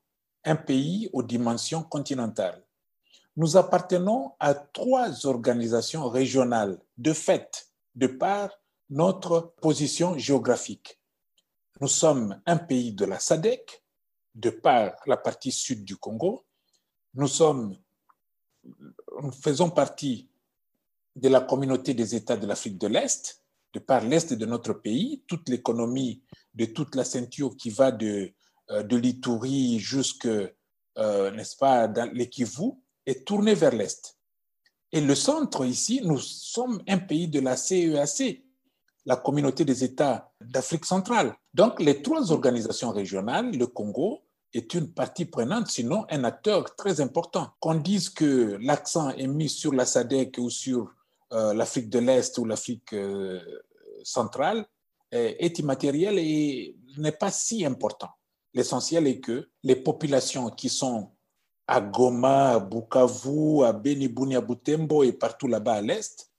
un 0.45 0.57
pays 0.57 1.11
aux 1.13 1.23
dimensions 1.23 1.83
continentales, 1.83 2.63
nous 3.37 3.57
appartenons 3.57 4.33
à 4.41 4.55
trois 4.55 5.27
organisations 5.27 6.09
régionales 6.09 6.79
de 6.99 7.13
fait, 7.13 7.69
de 7.95 8.07
par 8.07 8.51
notre 8.89 9.55
position 9.61 10.19
géographique. 10.19 11.01
Nous 11.81 11.89
sommes 11.89 12.41
un 12.47 12.57
pays 12.57 12.93
de 12.93 13.05
la 13.05 13.19
SADEC, 13.19 13.83
de 14.35 14.51
par 14.51 14.95
la 15.07 15.17
partie 15.17 15.53
sud 15.53 15.85
du 15.85 15.97
Congo. 15.97 16.45
Nous 17.15 17.29
sommes, 17.29 17.77
nous 18.65 19.33
faisons 19.33 19.71
partie 19.71 20.29
de 21.17 21.29
la 21.29 21.41
communauté 21.41 21.95
des 21.95 22.15
États 22.15 22.37
de 22.37 22.47
l'Afrique 22.47 22.79
de 22.79 22.87
l'Est, 22.87 23.43
de 23.73 23.79
par 23.79 24.05
l'Est 24.05 24.33
de 24.33 24.47
notre 24.47 24.73
pays, 24.73 25.23
toute 25.27 25.49
l'économie 25.49 26.23
de 26.55 26.65
toute 26.67 26.95
la 26.95 27.05
ceinture 27.05 27.57
qui 27.57 27.71
va 27.71 27.93
de, 27.93 28.33
euh, 28.71 28.83
de 28.83 28.97
l'Itourie 28.97 29.79
jusque, 29.79 30.27
euh, 30.27 31.31
n'est-ce 31.33 31.57
pas, 31.57 31.89
dans 31.89 32.13
est 33.07 33.27
tournée 33.27 33.55
vers 33.55 33.75
l'Est. 33.75 34.17
Et 34.93 35.01
le 35.01 35.15
centre 35.15 35.65
ici, 35.65 36.01
nous 36.03 36.19
sommes 36.19 36.83
un 36.89 36.99
pays 36.99 37.29
de 37.29 37.41
la 37.41 37.57
CEAC, 37.57 38.43
la 39.11 39.17
communauté 39.17 39.65
des 39.65 39.83
États 39.83 40.31
d'Afrique 40.41 40.85
centrale. 40.85 41.35
Donc, 41.53 41.81
les 41.81 42.01
trois 42.01 42.31
organisations 42.31 42.93
régionales, 42.93 43.51
le 43.51 43.67
Congo 43.67 44.21
est 44.55 44.73
une 44.75 44.93
partie 44.93 45.25
prenante, 45.25 45.67
sinon 45.67 46.07
un 46.11 46.23
acteur 46.23 46.77
très 46.77 47.01
important. 47.01 47.49
Qu'on 47.59 47.75
dise 47.75 48.09
que 48.09 48.57
l'accent 48.61 49.11
est 49.11 49.27
mis 49.27 49.49
sur 49.49 49.73
la 49.75 49.85
SADC 49.85 50.39
ou 50.39 50.49
sur 50.49 50.93
euh, 51.33 51.53
l'Afrique 51.55 51.91
de 51.91 51.99
l'Est 51.99 52.39
ou 52.39 52.45
l'Afrique 52.45 52.93
euh, 52.93 53.41
centrale 54.05 54.65
est 55.13 55.59
immatériel 55.59 56.21
et 56.21 56.77
n'est 56.97 57.19
pas 57.25 57.33
si 57.33 57.67
important. 57.67 58.11
L'essentiel 58.55 59.09
est 59.09 59.19
que 59.19 59.49
les 59.65 59.75
populations 59.75 60.51
qui 60.51 60.69
sont 60.69 61.11
à 61.67 61.81
Goma, 61.81 62.53
à 62.53 62.61
Bukavu, 62.61 63.65
à 63.65 63.73
Beni, 63.73 64.37
à 64.37 64.41
Butembo 64.41 65.03
et 65.03 65.13
partout 65.13 65.49
là-bas 65.49 65.75
à 65.75 65.81
l'Est, 65.81 66.30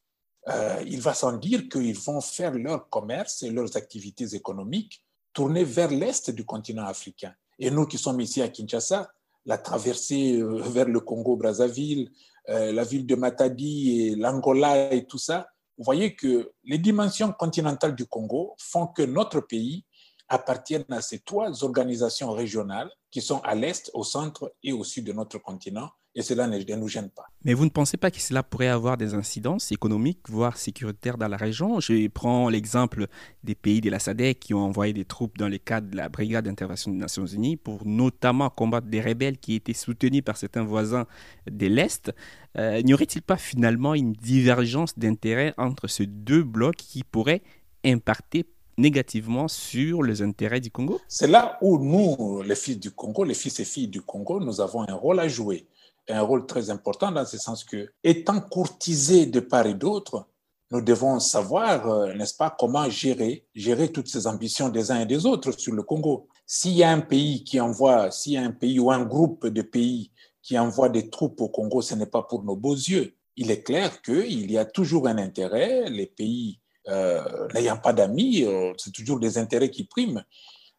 euh, 0.50 0.83
il 0.88 1.01
va 1.01 1.13
sans 1.13 1.33
dire 1.33 1.69
qu'ils 1.69 1.98
vont 1.98 2.21
faire 2.21 2.53
leur 2.53 2.89
commerce 2.89 3.43
et 3.43 3.51
leurs 3.51 3.77
activités 3.77 4.33
économiques 4.33 5.03
tourner 5.33 5.63
vers 5.63 5.89
l'est 5.89 6.31
du 6.31 6.45
continent 6.45 6.86
africain. 6.86 7.33
Et 7.60 7.69
nous 7.69 7.86
qui 7.86 7.98
sommes 7.98 8.19
ici 8.21 8.41
à 8.41 8.50
Kinshasa, 8.50 9.12
la 9.45 9.57
traversée 9.57 10.39
euh, 10.39 10.62
vers 10.62 10.88
le 10.88 11.00
Congo-Brazzaville, 11.00 12.12
euh, 12.50 12.71
la 12.71 12.83
ville 12.83 13.05
de 13.05 13.15
Matadi 13.15 14.07
et 14.07 14.15
l'Angola 14.15 14.93
et 14.93 15.05
tout 15.05 15.19
ça, 15.19 15.48
vous 15.77 15.83
voyez 15.83 16.15
que 16.15 16.51
les 16.63 16.77
dimensions 16.77 17.31
continentales 17.31 17.95
du 17.95 18.05
Congo 18.05 18.55
font 18.57 18.88
que 18.88 19.03
notre 19.03 19.41
pays 19.41 19.86
appartienne 20.27 20.86
à 20.89 21.01
ces 21.01 21.19
trois 21.19 21.63
organisations 21.63 22.31
régionales 22.31 22.89
qui 23.10 23.21
sont 23.21 23.39
à 23.41 23.55
l'est, 23.55 23.91
au 23.93 24.03
centre 24.03 24.53
et 24.63 24.74
au 24.74 24.83
sud 24.83 25.05
de 25.05 25.13
notre 25.13 25.38
continent 25.38 25.89
et 26.13 26.21
cela 26.21 26.47
ne, 26.47 26.57
nous 26.75 26.87
gêne 26.87 27.09
pas. 27.09 27.25
Mais 27.45 27.53
vous 27.53 27.65
ne 27.65 27.69
pensez 27.69 27.97
pas 27.97 28.11
que 28.11 28.19
cela 28.19 28.43
pourrait 28.43 28.67
avoir 28.67 28.97
des 28.97 29.13
incidences 29.13 29.71
économiques, 29.71 30.29
voire 30.29 30.57
sécuritaires 30.57 31.17
dans 31.17 31.27
la 31.27 31.37
région? 31.37 31.79
Je 31.79 32.07
prends 32.09 32.49
l'exemple 32.49 33.07
des 33.43 33.55
pays 33.55 33.81
de 33.81 33.89
la 33.89 33.99
SADC 33.99 34.39
qui 34.39 34.53
ont 34.53 34.59
envoyé 34.65 34.93
des 34.93 35.05
troupes 35.05 35.37
dans 35.37 35.47
le 35.47 35.57
cadre 35.57 35.89
de 35.89 35.95
la 35.95 36.09
brigade 36.09 36.45
d'intervention 36.45 36.91
des 36.91 36.97
Nations 36.97 37.25
Unies 37.25 37.55
pour 37.55 37.85
notamment 37.85 38.49
combattre 38.49 38.87
des 38.87 39.01
rebelles 39.01 39.37
qui 39.37 39.55
étaient 39.55 39.73
soutenus 39.73 40.23
par 40.23 40.37
certains 40.37 40.63
voisins 40.63 41.05
de 41.49 41.67
l'Est. 41.67 42.11
Euh, 42.57 42.81
n'y 42.81 42.93
aurait-il 42.93 43.21
pas 43.21 43.37
finalement 43.37 43.93
une 43.93 44.11
divergence 44.11 44.97
d'intérêts 44.99 45.53
entre 45.57 45.87
ces 45.87 46.07
deux 46.07 46.43
blocs 46.43 46.75
qui 46.75 47.03
pourrait 47.03 47.41
impacter 47.85 48.45
négativement 48.77 49.47
sur 49.47 50.03
les 50.03 50.21
intérêts 50.21 50.59
du 50.59 50.71
Congo? 50.71 50.99
C'est 51.07 51.27
là 51.27 51.57
où 51.61 51.77
nous, 51.77 52.41
les 52.41 52.55
fils 52.55 52.79
du 52.79 52.91
Congo, 52.91 53.23
les 53.23 53.33
fils 53.33 53.59
et 53.61 53.65
filles 53.65 53.87
du 53.87 54.01
Congo, 54.01 54.39
nous 54.39 54.59
avons 54.59 54.81
un 54.87 54.93
rôle 54.93 55.19
à 55.19 55.27
jouer 55.27 55.65
un 56.10 56.22
rôle 56.22 56.46
très 56.46 56.70
important 56.70 57.12
dans 57.12 57.25
ce 57.25 57.38
sens 57.38 57.63
que, 57.63 57.91
étant 58.03 58.41
courtisés 58.41 59.25
de 59.25 59.39
part 59.39 59.67
et 59.67 59.74
d'autre, 59.74 60.27
nous 60.72 60.81
devons 60.81 61.20
savoir, 61.20 61.89
euh, 61.89 62.13
n'est-ce 62.13 62.36
pas, 62.36 62.55
comment 62.58 62.89
gérer, 62.89 63.46
gérer 63.53 63.91
toutes 63.91 64.08
ces 64.08 64.25
ambitions 64.25 64.70
des 64.70 64.89
uns 64.89 65.01
et 65.01 65.05
des 65.05 65.25
autres 65.25 65.51
sur 65.51 65.74
le 65.74 65.84
Congo. 65.84 66.27
S'il 66.46 66.74
y 66.74 66.84
a 66.84 66.91
un 66.91 67.01
pays 67.01 67.43
qui 67.43 67.60
envoie, 67.60 68.10
s'il 68.10 68.34
y 68.34 68.38
a 68.38 68.41
un 68.41 68.51
pays 68.51 68.79
ou 68.79 68.89
un 68.91 69.03
groupe 69.03 69.48
de 69.48 69.62
pays 69.62 70.12
qui 70.41 70.58
envoie 70.58 70.89
des 70.89 71.10
troupes 71.10 71.39
au 71.41 71.50
Congo, 71.50 71.81
ce 71.81 71.96
n'est 71.96 72.05
pas 72.05 72.24
pour 72.24 72.43
nos 72.43 72.55
beaux 72.55 72.75
yeux. 72.75 73.15
Il 73.36 73.51
est 73.51 73.63
clair 73.63 74.01
qu'il 74.01 74.50
y 74.50 74.58
a 74.58 74.65
toujours 74.65 75.08
un 75.08 75.17
intérêt, 75.17 75.89
les 75.89 76.08
pays 76.08 76.60
euh, 76.88 77.48
n'ayant 77.53 77.77
pas 77.77 77.93
d'amis, 77.93 78.43
euh, 78.43 78.74
c'est 78.77 78.91
toujours 78.91 79.20
des 79.20 79.38
intérêts 79.38 79.70
qui 79.70 79.84
priment. 79.84 80.24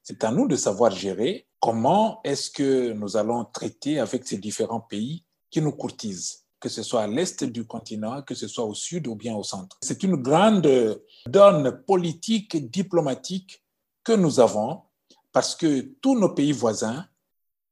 C'est 0.02 0.24
à 0.24 0.32
nous 0.32 0.48
de 0.48 0.56
savoir 0.56 0.90
gérer 0.90 1.46
comment 1.62 2.20
est-ce 2.24 2.50
que 2.50 2.92
nous 2.92 3.16
allons 3.16 3.44
traiter 3.44 4.00
avec 4.00 4.26
ces 4.26 4.36
différents 4.36 4.80
pays 4.80 5.24
qui 5.48 5.62
nous 5.62 5.70
courtisent, 5.70 6.44
que 6.58 6.68
ce 6.68 6.82
soit 6.82 7.02
à 7.02 7.06
l'est 7.06 7.44
du 7.44 7.64
continent, 7.64 8.20
que 8.22 8.34
ce 8.34 8.48
soit 8.48 8.64
au 8.64 8.74
sud 8.74 9.06
ou 9.06 9.14
bien 9.14 9.36
au 9.36 9.44
centre? 9.44 9.78
C'est 9.80 10.02
une 10.02 10.16
grande 10.16 11.00
donne 11.24 11.84
politique 11.86 12.68
diplomatique 12.68 13.62
que 14.02 14.12
nous 14.12 14.40
avons 14.40 14.82
parce 15.30 15.54
que 15.54 15.82
tous 16.00 16.18
nos 16.18 16.30
pays 16.30 16.50
voisins, 16.50 17.06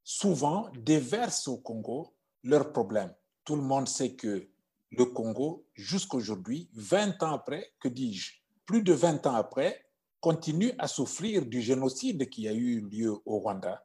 souvent, 0.04 0.68
déversent 0.78 1.48
au 1.48 1.56
Congo 1.56 2.14
leurs 2.44 2.72
problèmes. 2.72 3.12
Tout 3.44 3.56
le 3.56 3.62
monde 3.62 3.88
sait 3.88 4.14
que 4.14 4.48
le 4.92 5.04
Congo 5.06 5.66
jusqu'aujourd'hui, 5.74 6.70
20 6.74 7.24
ans 7.24 7.32
après, 7.32 7.72
que 7.80 7.88
dis-je, 7.88 8.34
plus 8.66 8.84
de 8.84 8.92
20 8.92 9.26
ans 9.26 9.34
après, 9.34 9.84
continue 10.20 10.72
à 10.78 10.86
souffrir 10.86 11.46
du 11.46 11.60
génocide 11.60 12.28
qui 12.28 12.46
a 12.48 12.52
eu 12.52 12.80
lieu 12.80 13.16
au 13.24 13.38
Rwanda. 13.38 13.84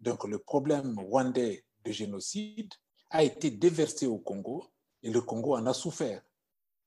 Donc 0.00 0.24
le 0.24 0.38
problème 0.38 0.98
rwandais 0.98 1.64
de 1.84 1.92
génocide 1.92 2.72
a 3.10 3.24
été 3.24 3.50
déversé 3.50 4.06
au 4.06 4.18
Congo 4.18 4.64
et 5.02 5.10
le 5.10 5.20
Congo 5.20 5.56
en 5.56 5.66
a 5.66 5.74
souffert, 5.74 6.22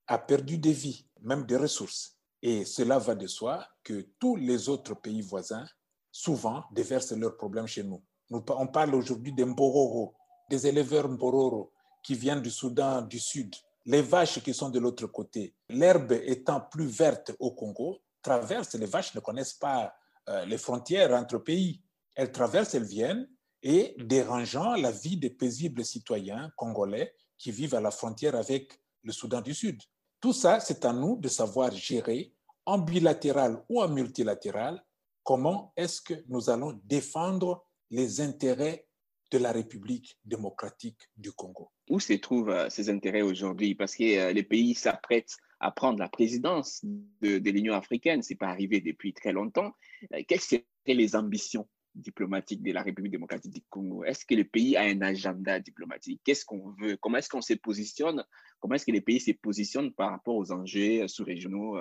a 0.07 0.17
perdu 0.17 0.57
des 0.57 0.73
vies, 0.73 1.05
même 1.21 1.45
des 1.45 1.57
ressources. 1.57 2.17
Et 2.41 2.65
cela 2.65 2.97
va 2.97 3.15
de 3.15 3.27
soi 3.27 3.67
que 3.83 4.07
tous 4.19 4.35
les 4.35 4.69
autres 4.69 4.95
pays 4.95 5.21
voisins, 5.21 5.67
souvent, 6.11 6.63
déversent 6.71 7.11
leurs 7.11 7.37
problèmes 7.37 7.67
chez 7.67 7.83
nous. 7.83 8.01
On 8.29 8.67
parle 8.67 8.95
aujourd'hui 8.95 9.33
des 9.33 9.45
Mbororo, 9.45 10.15
des 10.49 10.65
éleveurs 10.65 11.09
Mbororo 11.09 11.71
qui 12.01 12.15
viennent 12.15 12.41
du 12.41 12.49
Soudan 12.49 13.01
du 13.01 13.19
Sud, 13.19 13.53
les 13.85 14.01
vaches 14.01 14.41
qui 14.41 14.53
sont 14.53 14.69
de 14.69 14.79
l'autre 14.79 15.07
côté. 15.07 15.53
L'herbe 15.69 16.13
étant 16.23 16.61
plus 16.61 16.87
verte 16.87 17.33
au 17.39 17.51
Congo, 17.51 17.99
traversent, 18.21 18.75
les 18.75 18.85
vaches 18.85 19.15
ne 19.15 19.19
connaissent 19.19 19.53
pas 19.53 19.93
euh, 20.29 20.45
les 20.45 20.57
frontières 20.57 21.11
entre 21.11 21.37
pays. 21.37 21.81
Elles 22.15 22.31
traversent, 22.31 22.75
elles 22.75 22.83
viennent 22.83 23.27
et 23.63 23.95
dérangeant 23.99 24.75
la 24.75 24.91
vie 24.91 25.17
des 25.17 25.29
paisibles 25.29 25.85
citoyens 25.85 26.51
congolais 26.55 27.13
qui 27.37 27.51
vivent 27.51 27.75
à 27.75 27.81
la 27.81 27.91
frontière 27.91 28.35
avec 28.35 28.79
le 29.03 29.11
Soudan 29.11 29.41
du 29.41 29.53
Sud. 29.53 29.81
Tout 30.19 30.33
ça, 30.33 30.59
c'est 30.59 30.85
à 30.85 30.93
nous 30.93 31.17
de 31.17 31.27
savoir 31.27 31.71
gérer 31.71 32.33
en 32.65 32.77
bilatéral 32.77 33.63
ou 33.69 33.81
en 33.81 33.87
multilatéral 33.87 34.83
comment 35.23 35.73
est-ce 35.75 36.01
que 36.01 36.13
nous 36.27 36.49
allons 36.49 36.79
défendre 36.83 37.65
les 37.89 38.21
intérêts 38.21 38.87
de 39.31 39.37
la 39.37 39.51
République 39.51 40.19
démocratique 40.25 41.09
du 41.15 41.31
Congo. 41.31 41.71
Où 41.89 41.99
se 41.99 42.13
trouvent 42.13 42.49
euh, 42.49 42.69
ces 42.69 42.89
intérêts 42.89 43.21
aujourd'hui? 43.21 43.75
Parce 43.75 43.95
que 43.95 44.17
euh, 44.17 44.33
les 44.33 44.43
pays 44.43 44.75
s'apprêtent 44.75 45.37
à 45.61 45.71
prendre 45.71 45.99
la 45.99 46.09
présidence 46.09 46.83
de, 47.21 47.49
l'Union 47.49 47.73
africaine. 47.73 48.21
Ce 48.23 48.33
n'est 48.33 48.37
pas 48.37 48.47
arrivé 48.47 48.81
depuis 48.81 49.13
très 49.13 49.31
longtemps. 49.31 49.73
Euh, 50.13 50.21
quelles 50.27 50.41
seraient 50.41 50.65
les 50.87 51.15
ambitions 51.15 51.67
diplomatiques 51.93 52.63
de 52.63 52.71
la 52.71 52.81
République 52.81 53.11
démocratique 53.11 53.53
du 53.53 53.61
Congo? 53.69 54.03
Est-ce 54.03 54.25
que 54.25 54.33
le 54.33 54.43
pays 54.43 54.75
a 54.75 54.81
un 54.81 55.01
agenda 55.01 55.59
diplomatique? 55.59 56.21
Qu'est-ce 56.23 56.45
qu'on 56.45 56.73
veut? 56.79 56.97
Comment 56.97 57.17
est-ce 57.17 57.29
qu'on 57.29 57.41
se 57.41 57.53
positionne? 57.53 58.23
Comment 58.59 58.75
est-ce 58.75 58.85
que 58.85 58.91
les 58.91 59.01
pays 59.01 59.19
se 59.19 59.31
positionnent 59.31 59.93
par 59.93 60.11
rapport 60.11 60.35
aux 60.35 60.51
enjeux 60.51 61.07
sous-régionaux, 61.07 61.77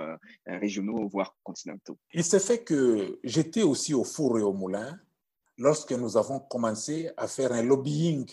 régionaux, 0.46 1.08
voire 1.08 1.37
continentaux? 1.42 1.99
Il 2.12 2.25
s'est 2.25 2.40
fait 2.40 2.64
que 2.64 3.20
j'étais 3.22 3.62
aussi 3.62 3.94
au 3.94 4.02
four 4.02 4.38
et 4.38 4.42
au 4.42 4.52
moulin 4.52 4.99
lorsque 5.58 5.92
nous 5.92 6.16
avons 6.16 6.40
commencé 6.40 7.10
à 7.16 7.28
faire 7.28 7.52
un 7.52 7.62
lobbying 7.62 8.26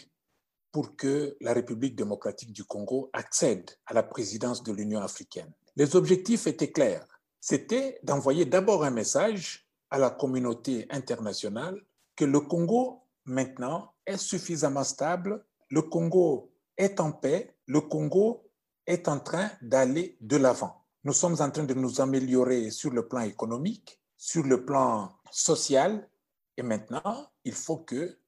pour 0.77 0.95
que 0.95 1.35
la 1.41 1.53
République 1.53 1.95
démocratique 1.95 2.53
du 2.53 2.63
Congo 2.63 3.09
accède 3.11 3.71
à 3.87 3.95
la 3.95 4.03
présidence 4.03 4.61
de 4.61 4.71
l'Union 4.71 5.01
africaine. 5.01 5.51
Les 5.75 5.95
objectifs 5.95 6.45
étaient 6.45 6.71
clairs. 6.71 7.03
C'était 7.39 7.99
d'envoyer 8.03 8.45
d'abord 8.45 8.83
un 8.83 8.91
message 8.91 9.67
à 9.89 9.97
la 9.97 10.11
communauté 10.11 10.85
internationale 10.91 11.81
que 12.15 12.25
le 12.25 12.41
Congo, 12.41 13.01
maintenant, 13.25 13.95
est 14.05 14.17
suffisamment 14.17 14.83
stable, 14.83 15.43
le 15.71 15.81
Congo 15.81 16.53
est 16.77 16.99
en 16.99 17.11
paix, 17.11 17.55
le 17.65 17.81
Congo 17.81 18.47
est 18.85 19.07
en 19.07 19.19
train 19.19 19.49
d'aller 19.63 20.15
de 20.21 20.37
l'avant. 20.37 20.85
Nous 21.05 21.13
sommes 21.13 21.41
en 21.41 21.49
train 21.49 21.63
de 21.63 21.73
nous 21.73 22.01
améliorer 22.01 22.69
sur 22.69 22.91
le 22.91 23.07
plan 23.07 23.21
économique, 23.21 23.99
sur 24.15 24.43
le 24.43 24.63
plan 24.63 25.11
social, 25.31 26.07
et 26.55 26.61
maintenant, 26.61 27.31
il 27.45 27.53
faut 27.53 27.77
que 27.77 28.19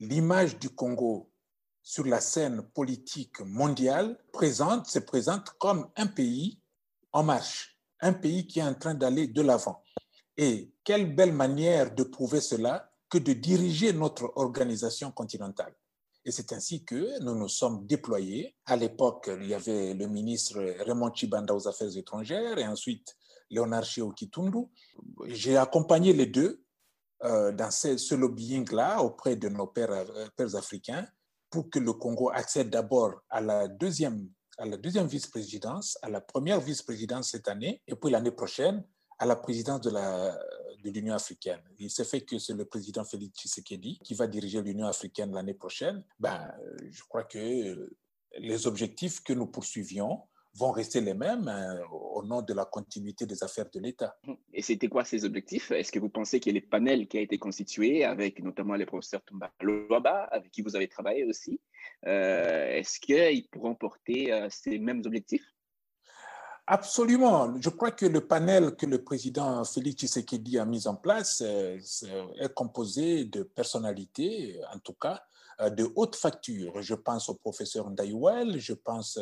l'image 0.00 0.58
du 0.58 0.68
Congo 0.68 1.31
sur 1.82 2.04
la 2.06 2.20
scène 2.20 2.62
politique 2.62 3.40
mondiale 3.40 4.18
se 4.34 4.98
présente 4.98 5.50
comme 5.58 5.88
un 5.96 6.06
pays 6.06 6.60
en 7.12 7.22
marche, 7.22 7.78
un 8.00 8.12
pays 8.12 8.46
qui 8.46 8.60
est 8.60 8.64
en 8.64 8.74
train 8.74 8.94
d'aller 8.94 9.26
de 9.26 9.42
l'avant. 9.42 9.82
Et 10.36 10.72
quelle 10.84 11.14
belle 11.14 11.32
manière 11.32 11.94
de 11.94 12.02
prouver 12.02 12.40
cela 12.40 12.90
que 13.10 13.18
de 13.18 13.34
diriger 13.34 13.92
notre 13.92 14.32
organisation 14.36 15.10
continentale. 15.12 15.74
Et 16.24 16.30
c'est 16.30 16.52
ainsi 16.52 16.84
que 16.84 17.20
nous 17.22 17.34
nous 17.34 17.48
sommes 17.48 17.86
déployés. 17.86 18.56
À 18.64 18.76
l'époque, 18.76 19.28
il 19.40 19.48
y 19.48 19.54
avait 19.54 19.92
le 19.92 20.06
ministre 20.06 20.58
Raymond 20.84 21.12
Chibanda 21.12 21.54
aux 21.54 21.68
Affaires 21.68 21.94
étrangères 21.96 22.56
et 22.58 22.66
ensuite 22.66 23.14
Léonard 23.50 23.84
Cheo 23.84 24.12
Kitundu. 24.12 24.66
J'ai 25.26 25.56
accompagné 25.56 26.12
les 26.12 26.26
deux 26.26 26.64
euh, 27.24 27.52
dans 27.52 27.70
ce, 27.70 28.14
lobbying-là 28.14 29.02
auprès 29.02 29.36
de 29.36 29.48
nos 29.48 29.66
pères, 29.66 29.92
euh, 29.92 30.26
pères, 30.36 30.54
africains 30.54 31.06
pour 31.52 31.70
que 31.70 31.78
le 31.78 31.92
Congo 31.92 32.30
accède 32.30 32.70
d'abord 32.70 33.22
à 33.28 33.40
la 33.40 33.68
deuxième, 33.68 34.28
deuxième 34.78 35.06
vice-présidence, 35.06 35.96
à 36.02 36.08
la 36.08 36.20
première 36.20 36.60
vice-présidence 36.60 37.30
cette 37.30 37.46
année, 37.46 37.80
et 37.86 37.94
puis 37.94 38.10
l'année 38.10 38.32
prochaine 38.32 38.84
à 39.18 39.26
la 39.26 39.36
présidence 39.36 39.82
de 39.82 39.90
la 39.90 40.36
de 40.82 40.90
l'Union 40.90 41.14
africaine. 41.14 41.60
Il 41.78 41.90
s'est 41.90 42.04
fait 42.04 42.22
que 42.22 42.38
c'est 42.38 42.54
le 42.54 42.64
président 42.64 43.04
Félix 43.04 43.38
Tshisekedi 43.38 44.00
qui 44.04 44.14
va 44.14 44.26
diriger 44.26 44.60
l'Union 44.62 44.86
africaine 44.86 45.32
l'année 45.32 45.54
prochaine. 45.54 46.04
Ben, 46.18 46.52
je 46.90 47.02
crois 47.08 47.24
que 47.24 47.88
les 48.38 48.66
objectifs 48.66 49.22
que 49.22 49.32
nous 49.32 49.46
poursuivions 49.46 50.22
vont 50.54 50.70
rester 50.70 51.00
les 51.00 51.14
mêmes 51.14 51.48
euh, 51.48 51.82
au 51.90 52.22
nom 52.22 52.42
de 52.42 52.52
la 52.52 52.64
continuité 52.64 53.26
des 53.26 53.42
affaires 53.42 53.68
de 53.72 53.80
l'État. 53.80 54.16
Et 54.52 54.62
c'était 54.62 54.88
quoi 54.88 55.04
ces 55.04 55.24
objectifs? 55.24 55.70
Est-ce 55.70 55.90
que 55.90 55.98
vous 55.98 56.10
pensez 56.10 56.40
que 56.40 56.50
les 56.50 56.60
panels 56.60 57.08
qui 57.08 57.18
a 57.18 57.20
été 57.20 57.38
constitué 57.38 58.04
avec 58.04 58.42
notamment 58.42 58.74
les 58.74 58.86
professeurs 58.86 59.22
Tumba 59.24 59.50
Loaba, 59.60 60.24
avec 60.24 60.50
qui 60.50 60.62
vous 60.62 60.76
avez 60.76 60.88
travaillé 60.88 61.24
aussi, 61.24 61.60
euh, 62.06 62.78
est-ce 62.78 63.00
qu'ils 63.00 63.48
pourront 63.48 63.74
porter 63.74 64.32
euh, 64.32 64.48
ces 64.50 64.78
mêmes 64.78 65.02
objectifs? 65.06 65.46
Absolument. 66.66 67.60
Je 67.60 67.70
crois 67.70 67.90
que 67.90 68.06
le 68.06 68.20
panel 68.20 68.76
que 68.76 68.86
le 68.86 69.02
président 69.02 69.64
Félix 69.64 69.96
Tshisekedi 69.96 70.58
a 70.58 70.64
mis 70.64 70.86
en 70.86 70.94
place 70.94 71.40
est 71.40 72.54
composé 72.54 73.24
de 73.24 73.42
personnalités, 73.42 74.60
en 74.72 74.78
tout 74.78 74.92
cas, 74.92 75.20
de 75.58 75.90
haute 75.96 76.14
facture. 76.14 76.80
Je 76.80 76.94
pense 76.94 77.28
au 77.28 77.34
professeur 77.34 77.90
Ndaïwel, 77.90 78.60
je 78.60 78.74
pense 78.74 79.18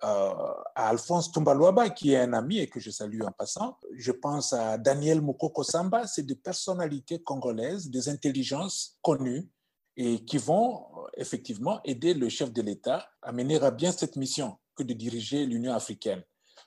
à 0.00 0.88
Alphonse 0.88 1.32
Tumbaluaba, 1.32 1.90
qui 1.90 2.12
est 2.12 2.18
un 2.18 2.32
ami 2.32 2.58
et 2.58 2.68
que 2.68 2.80
je 2.80 2.90
salue 2.90 3.22
en 3.22 3.32
passant. 3.32 3.78
Je 3.96 4.12
pense 4.12 4.52
à 4.52 4.78
Daniel 4.78 5.20
Mukoko 5.20 5.62
Samba, 5.62 6.06
c'est 6.06 6.24
des 6.24 6.36
personnalités 6.36 7.22
congolaises, 7.22 7.90
des 7.90 8.08
intelligences 8.08 8.98
connues 9.02 9.48
et 9.96 10.24
qui 10.24 10.38
vont 10.38 10.86
effectivement 11.16 11.80
aider 11.84 12.14
le 12.14 12.28
chef 12.28 12.52
de 12.52 12.62
l'État 12.62 13.08
à 13.22 13.32
mener 13.32 13.60
à 13.60 13.70
bien 13.72 13.90
cette 13.90 14.16
mission 14.16 14.56
que 14.76 14.84
de 14.84 14.94
diriger 14.94 15.44
l'Union 15.44 15.74
africaine. 15.74 16.22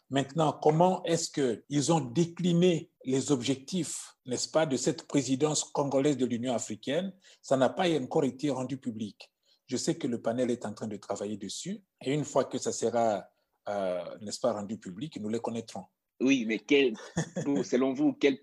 Maintenant, 0.10 0.52
comment 0.52 1.02
est-ce 1.04 1.32
qu'ils 1.32 1.94
ont 1.94 2.02
décliné 2.02 2.92
les 3.06 3.32
objectifs, 3.32 4.14
n'est-ce 4.26 4.50
pas, 4.50 4.66
de 4.66 4.76
cette 4.76 5.08
présidence 5.08 5.64
congolaise 5.64 6.18
de 6.18 6.26
l'Union 6.26 6.54
africaine? 6.54 7.14
Ça 7.42 7.56
n'a 7.56 7.70
pas 7.70 7.90
encore 7.98 8.26
été 8.26 8.50
rendu 8.50 8.78
public. 8.78 9.31
Je 9.72 9.78
sais 9.78 9.96
que 9.96 10.06
le 10.06 10.22
panel 10.22 10.52
est 10.52 10.66
en 10.66 10.74
train 10.74 10.88
de 10.88 10.98
travailler 10.98 11.38
dessus 11.38 11.82
et 12.02 12.14
une 12.14 12.26
fois 12.26 12.44
que 12.44 12.58
ça 12.58 12.74
sera, 12.74 13.26
euh, 13.70 14.04
n'est-ce 14.20 14.42
pas, 14.42 14.52
rendu 14.52 14.78
public, 14.78 15.18
nous 15.22 15.30
les 15.30 15.40
connaîtrons. 15.40 15.86
Oui, 16.20 16.44
mais 16.46 16.60
quel, 16.60 16.94
selon 17.64 17.94
vous, 17.94 18.12
quels 18.12 18.40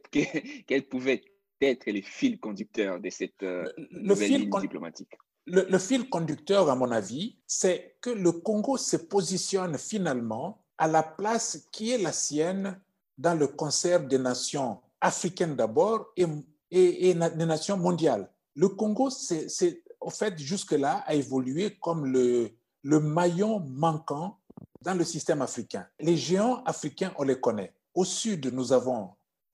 quel 0.66 0.88
pouvaient 0.88 1.20
être 1.60 1.84
les 1.90 2.00
fils 2.00 2.40
conducteurs 2.40 2.98
de 2.98 3.10
cette 3.10 3.42
euh, 3.42 3.70
le, 3.90 4.14
fil 4.14 4.40
ligne 4.40 4.60
diplomatique? 4.62 5.18
le, 5.44 5.66
le, 5.68 5.78
fil 5.78 6.08
conducteur, 6.08 6.70
à 6.70 6.74
mon 6.74 6.90
avis, 6.90 7.36
c'est 7.46 7.98
que 8.00 8.08
le 8.08 8.32
Congo 8.32 8.78
se 8.78 8.96
positionne 8.96 9.76
finalement 9.76 10.64
à 10.78 10.88
la 10.88 11.02
place 11.02 11.68
qui 11.70 11.90
est 11.90 11.98
la 11.98 12.12
sienne 12.12 12.80
dans 13.18 13.34
le 13.34 13.48
concert 13.48 14.00
des 14.00 14.18
nations 14.18 14.80
africaines 15.02 15.56
d'abord 15.56 16.10
et, 16.16 16.24
et, 16.70 17.10
et, 17.10 17.14
des 17.14 17.46
nations 17.46 17.76
mondiales. 17.76 18.30
Le 18.54 18.70
Congo, 18.70 19.10
c'est 19.10 19.82
au 20.00 20.10
fait, 20.10 20.38
jusque-là, 20.38 21.04
a 21.06 21.14
évolué 21.14 21.76
comme 21.80 22.06
le, 22.06 22.50
le 22.82 23.00
maillon 23.00 23.60
manquant 23.60 24.38
dans 24.82 24.94
le 24.94 25.04
système 25.04 25.42
africain. 25.42 25.86
Les 26.00 26.16
géants 26.16 26.62
africains, 26.64 27.12
on 27.18 27.24
les 27.24 27.40
connaît. 27.40 27.74
Au 27.94 28.04
sud, 28.04 28.52
nous 28.52 28.72
avons 28.72 29.10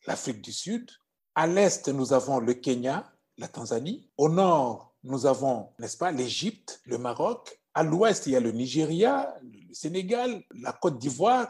l'Afrique 0.07 0.43
du 0.43 0.53
Sud. 0.53 0.91
À 1.35 1.47
l'est, 1.47 1.89
nous 1.89 2.13
avons 2.13 2.39
le 2.41 2.55
Kenya, 2.55 3.11
la 3.39 3.49
Tanzanie. 3.49 4.09
Au 4.17 4.29
nord, 4.29 4.95
nous 5.03 5.27
avons, 5.27 5.71
n'est-ce 5.79 5.97
pas, 5.97 6.13
l'Égypte, 6.13 6.81
le 6.85 6.99
Maroc. 6.99 7.59
À 7.73 7.83
l'ouest, 7.83 8.27
il 8.27 8.35
y 8.35 8.37
a 8.37 8.41
le 8.41 8.53
Nigeria, 8.53 9.35
le 9.43 9.75
Sénégal, 9.75 10.43
la 10.55 10.73
Côte 10.73 10.99
d'Ivoire. 10.99 11.49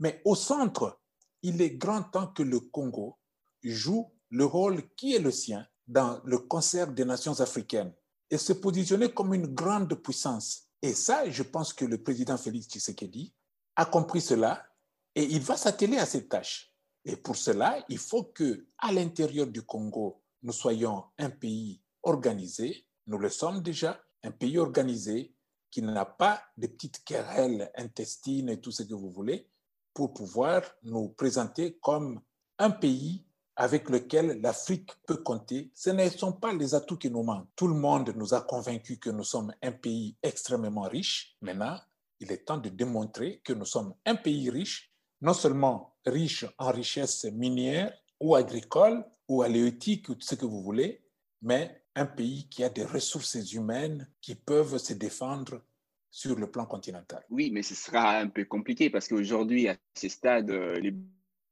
Mais 0.00 0.20
au 0.24 0.34
centre, 0.34 1.00
il 1.42 1.62
est 1.62 1.76
grand 1.76 2.02
temps 2.02 2.26
que 2.26 2.42
le 2.42 2.60
Congo 2.60 3.16
joue 3.62 4.10
le 4.30 4.44
rôle 4.44 4.82
qui 4.96 5.14
est 5.14 5.20
le 5.20 5.30
sien 5.30 5.66
dans 5.86 6.20
le 6.24 6.38
concert 6.38 6.88
des 6.88 7.04
nations 7.04 7.38
africaines 7.40 7.92
et 8.34 8.38
se 8.38 8.52
positionner 8.52 9.12
comme 9.12 9.32
une 9.32 9.46
grande 9.46 9.94
puissance. 9.94 10.64
Et 10.82 10.92
ça, 10.92 11.30
je 11.30 11.44
pense 11.44 11.72
que 11.72 11.84
le 11.84 12.02
président 12.02 12.36
Félix 12.36 12.66
Tshisekedi 12.66 13.32
a 13.76 13.84
compris 13.84 14.20
cela 14.20 14.66
et 15.14 15.22
il 15.22 15.40
va 15.40 15.56
s'atteler 15.56 15.98
à 15.98 16.04
cette 16.04 16.28
tâche. 16.28 16.74
Et 17.04 17.14
pour 17.14 17.36
cela, 17.36 17.84
il 17.88 17.98
faut 17.98 18.24
que, 18.24 18.66
à 18.78 18.90
l'intérieur 18.90 19.46
du 19.46 19.62
Congo, 19.62 20.20
nous 20.42 20.52
soyons 20.52 21.04
un 21.16 21.30
pays 21.30 21.80
organisé. 22.02 22.84
Nous 23.06 23.18
le 23.18 23.28
sommes 23.28 23.62
déjà, 23.62 24.02
un 24.24 24.32
pays 24.32 24.58
organisé 24.58 25.32
qui 25.70 25.80
n'a 25.80 26.04
pas 26.04 26.42
de 26.56 26.66
petites 26.66 27.04
querelles 27.04 27.70
intestines 27.76 28.48
et 28.48 28.60
tout 28.60 28.72
ce 28.72 28.82
que 28.82 28.94
vous 28.94 29.10
voulez, 29.10 29.48
pour 29.92 30.12
pouvoir 30.12 30.62
nous 30.82 31.10
présenter 31.10 31.78
comme 31.80 32.20
un 32.58 32.70
pays 32.70 33.23
avec 33.56 33.88
lequel 33.88 34.40
l'Afrique 34.40 34.90
peut 35.06 35.18
compter. 35.18 35.70
Ce 35.74 35.90
ne 35.90 36.08
sont 36.08 36.32
pas 36.32 36.52
les 36.52 36.74
atouts 36.74 36.96
qui 36.96 37.10
nous 37.10 37.22
manquent. 37.22 37.48
Tout 37.56 37.68
le 37.68 37.74
monde 37.74 38.12
nous 38.16 38.34
a 38.34 38.42
convaincus 38.42 38.98
que 38.98 39.10
nous 39.10 39.24
sommes 39.24 39.52
un 39.62 39.72
pays 39.72 40.16
extrêmement 40.22 40.82
riche. 40.82 41.36
Maintenant, 41.40 41.78
il 42.20 42.32
est 42.32 42.44
temps 42.44 42.58
de 42.58 42.68
démontrer 42.68 43.40
que 43.44 43.52
nous 43.52 43.64
sommes 43.64 43.94
un 44.04 44.16
pays 44.16 44.50
riche, 44.50 44.92
non 45.20 45.34
seulement 45.34 45.96
riche 46.06 46.46
en 46.58 46.70
richesses 46.70 47.24
minières 47.24 47.92
ou 48.20 48.34
agricoles 48.34 49.04
ou 49.28 49.42
halieutiques 49.42 50.08
ou 50.08 50.14
tout 50.14 50.26
ce 50.26 50.34
que 50.34 50.46
vous 50.46 50.62
voulez, 50.62 51.04
mais 51.42 51.82
un 51.94 52.06
pays 52.06 52.48
qui 52.48 52.64
a 52.64 52.68
des 52.68 52.84
ressources 52.84 53.52
humaines 53.52 54.08
qui 54.20 54.34
peuvent 54.34 54.78
se 54.78 54.94
défendre 54.94 55.62
sur 56.10 56.36
le 56.36 56.50
plan 56.50 56.64
continental. 56.64 57.24
Oui, 57.28 57.50
mais 57.50 57.62
ce 57.62 57.74
sera 57.74 58.18
un 58.18 58.28
peu 58.28 58.44
compliqué 58.44 58.88
parce 58.88 59.08
qu'aujourd'hui, 59.08 59.68
à 59.68 59.76
ce 59.94 60.08
stade, 60.08 60.50
euh, 60.50 60.78
les 60.78 60.94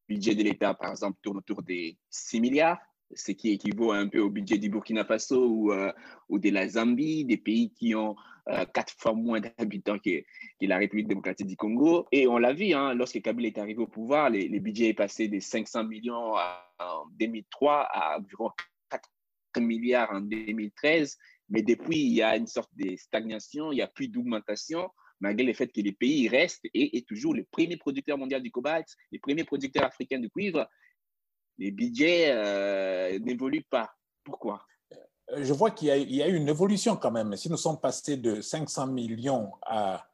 budgets 0.09 0.35
de 0.35 0.43
l'État, 0.43 0.75
par 0.75 0.91
exemple, 0.91 1.19
tournent 1.23 1.39
autour 1.39 1.63
des 1.63 1.97
6 2.11 2.41
milliards, 2.41 2.79
ce 3.15 3.33
qui 3.33 3.51
équivaut 3.51 3.93
un 3.93 4.09
peu 4.09 4.21
au 4.21 4.31
budget 4.31 4.59
du 4.59 4.69
Burkina 4.69 5.05
Faso 5.05 5.47
ou, 5.47 5.73
euh, 5.73 5.93
ou 6.29 6.39
de 6.39 6.51
la 6.51 6.69
Zambie, 6.69 7.25
des 7.25 7.37
pays 7.37 7.71
qui 7.73 7.95
ont 7.95 8.17
euh, 8.49 8.65
quatre 8.73 8.95
fois 8.99 9.13
moins 9.15 9.41
d'habitants 9.41 9.99
que, 9.99 10.23
la 10.61 10.79
République 10.79 11.09
démocratique 11.09 11.47
du 11.47 11.57
Congo. 11.57 12.07
Et 12.13 12.27
on 12.27 12.39
l'a 12.39 12.53
vu, 12.53 12.73
hein, 12.73 12.95
lorsque 12.95 13.21
Kabila 13.21 13.49
est 13.49 13.59
arrivé 13.59 13.81
au 13.81 13.87
pouvoir, 13.87 14.31
les, 14.31 14.49
les 14.49 14.61
budgets 14.61 14.89
est 14.89 14.95
passé 14.95 15.29
de 15.29 15.39
500 15.39 15.85
millions 15.85 16.35
en 16.35 17.07
2003 17.19 17.89
à 17.91 18.19
environ 18.19 18.51
4 18.91 19.61
milliards 19.61 20.11
en 20.11 20.21
2013. 20.21 21.19
Mais 21.51 21.63
depuis, 21.63 21.99
il 21.99 22.15
y 22.15 22.23
a 22.23 22.37
une 22.37 22.47
sorte 22.47 22.71
de 22.77 22.97
stagnation, 22.97 23.73
il 23.73 23.77
n'y 23.77 23.83
a 23.83 23.87
plus 23.87 24.09
d'augmentation, 24.09 24.89
malgré 25.23 25.47
le 25.47 25.55
fait 25.55 25.69
que 25.69 25.81
les 25.81 25.93
pays 25.93 26.29
restent 26.29 26.67
et 26.75 26.99
est 26.99 27.07
toujours 27.07 27.33
le 27.33 27.45
premier 27.45 27.77
producteur 27.77 28.19
mondial 28.19 28.43
du 28.43 28.51
cobalt, 28.51 28.87
le 29.11 29.19
premier 29.21 29.45
producteur 29.45 29.85
africain 29.85 30.19
de 30.19 30.29
cuivre. 30.29 30.69
Les 31.59 31.71
budgets 31.71 32.27
euh, 32.31 33.19
n'évoluent 33.21 33.65
pas. 33.71 33.89
Pourquoi? 34.25 34.67
Euh, 34.93 35.45
Je 35.45 35.53
vois 35.53 35.71
qu'il 35.71 35.89
y, 35.89 36.17
y, 36.17 36.23
a 36.23 36.29
eu 36.29 36.35
une 36.35 36.49
évolution 36.49 36.97
quand 36.97 37.13
même. 37.13 37.37
Si 37.37 37.49
nous 37.49 37.57
sommes 37.57 37.81
passés 37.81 38.17
de 38.17 38.41
500 38.41 38.89
millions 38.89 39.53
à 39.63 40.05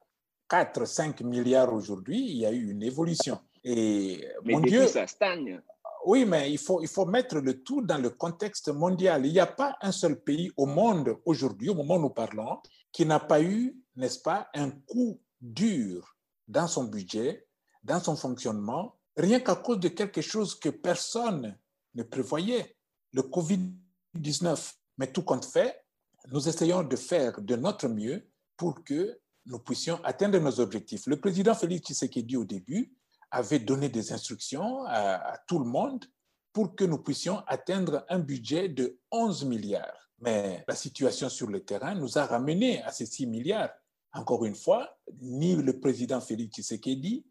4, 0.49 0.85
5 0.85 1.23
milliards 1.23 1.73
aujourd'hui, 1.73 2.21
il 2.21 2.37
y 2.37 2.47
a 2.47 2.53
eu 2.53 2.71
une 2.71 2.83
évolution. 2.83 3.39
Et 3.65 4.25
Mais 4.45 4.53
mon 4.53 4.61
Dieu, 4.61 4.87
ça 4.87 5.07
stagne. 5.07 5.61
Oui, 6.05 6.25
mais 6.25 6.51
il 6.51 6.59
faut, 6.59 6.81
il 6.83 6.89
faut 6.89 7.07
mettre 7.07 7.39
le 7.39 7.63
tout 7.63 7.83
dans 7.83 7.99
le 7.99 8.11
contexte 8.11 8.69
mondial. 8.69 9.25
Il 9.27 9.33
n'y 9.33 9.41
a 9.41 9.47
pas 9.47 9.77
un 9.81 9.93
seul 9.93 10.21
pays 10.21 10.51
au 10.57 10.67
monde 10.67 11.17
aujourd'hui, 11.25 11.71
au 11.71 11.75
moment 11.75 11.97
où 11.97 12.03
nous 12.03 12.11
parlons, 12.11 12.59
qui 12.93 13.07
n'a 13.07 13.21
pas 13.21 13.43
eu, 13.43 13.81
n'est-ce 13.97 14.21
pas, 14.21 14.49
un 14.55 14.71
coup 14.71 15.21
dur 15.41 16.17
dans 16.47 16.67
son 16.67 16.85
budget, 16.85 17.47
dans 17.83 18.01
son 18.01 18.17
fonctionnement, 18.17 18.99
rien 19.17 19.41
qu'à 19.41 19.57
cause 19.57 19.81
de 19.81 19.89
quelque 19.89 20.21
chose 20.21 20.59
que 20.59 20.69
personne 20.69 21.57
ne 21.95 22.03
prévoyait, 22.03 22.77
le 23.13 23.23
Covid-19. 23.23 24.75
Mais 24.99 25.13
tout 25.13 25.23
compte 25.23 25.45
fait, 25.45 25.85
nous 26.31 26.49
essayons 26.49 26.83
de 26.83 26.97
faire 26.97 27.41
de 27.41 27.57
notre 27.57 27.89
mieux 27.89 28.29
pour 28.57 28.83
que 28.85 29.19
nous 29.47 29.59
puissions 29.59 30.03
atteindre 30.05 30.39
nos 30.39 30.61
objectifs. 30.61 31.07
Le 31.07 31.19
président 31.19 31.55
Félix 31.55 31.87
Tshisekedi 31.87 32.37
au 32.37 32.45
début 32.45 32.95
avait 33.31 33.59
donné 33.59 33.89
des 33.89 34.13
instructions 34.13 34.85
à, 34.85 35.33
à, 35.33 35.39
tout 35.47 35.59
le 35.59 35.65
monde 35.65 36.05
pour 36.53 36.75
que 36.75 36.85
nous 36.85 36.99
puissions 36.99 37.43
atteindre 37.47 38.05
un 38.09 38.19
budget 38.19 38.69
de 38.69 38.99
11 39.11 39.45
milliards. 39.45 40.08
Mais 40.21 40.65
la 40.67 40.75
situation 40.75 41.29
sur 41.29 41.49
le 41.49 41.65
terrain 41.65 41.95
nous 41.95 42.19
a 42.19 42.27
ramenés 42.27 42.83
à 42.83 42.93
ces 42.93 43.07
6 43.07 43.27
milliards. 43.27 43.71
Encore 44.13 44.45
une 44.45 44.55
fois, 44.55 44.99
ni 45.21 45.55
le 45.55 45.79
président 45.79 46.21
Félix 46.21 46.57
Tshisekedi, 46.57 47.25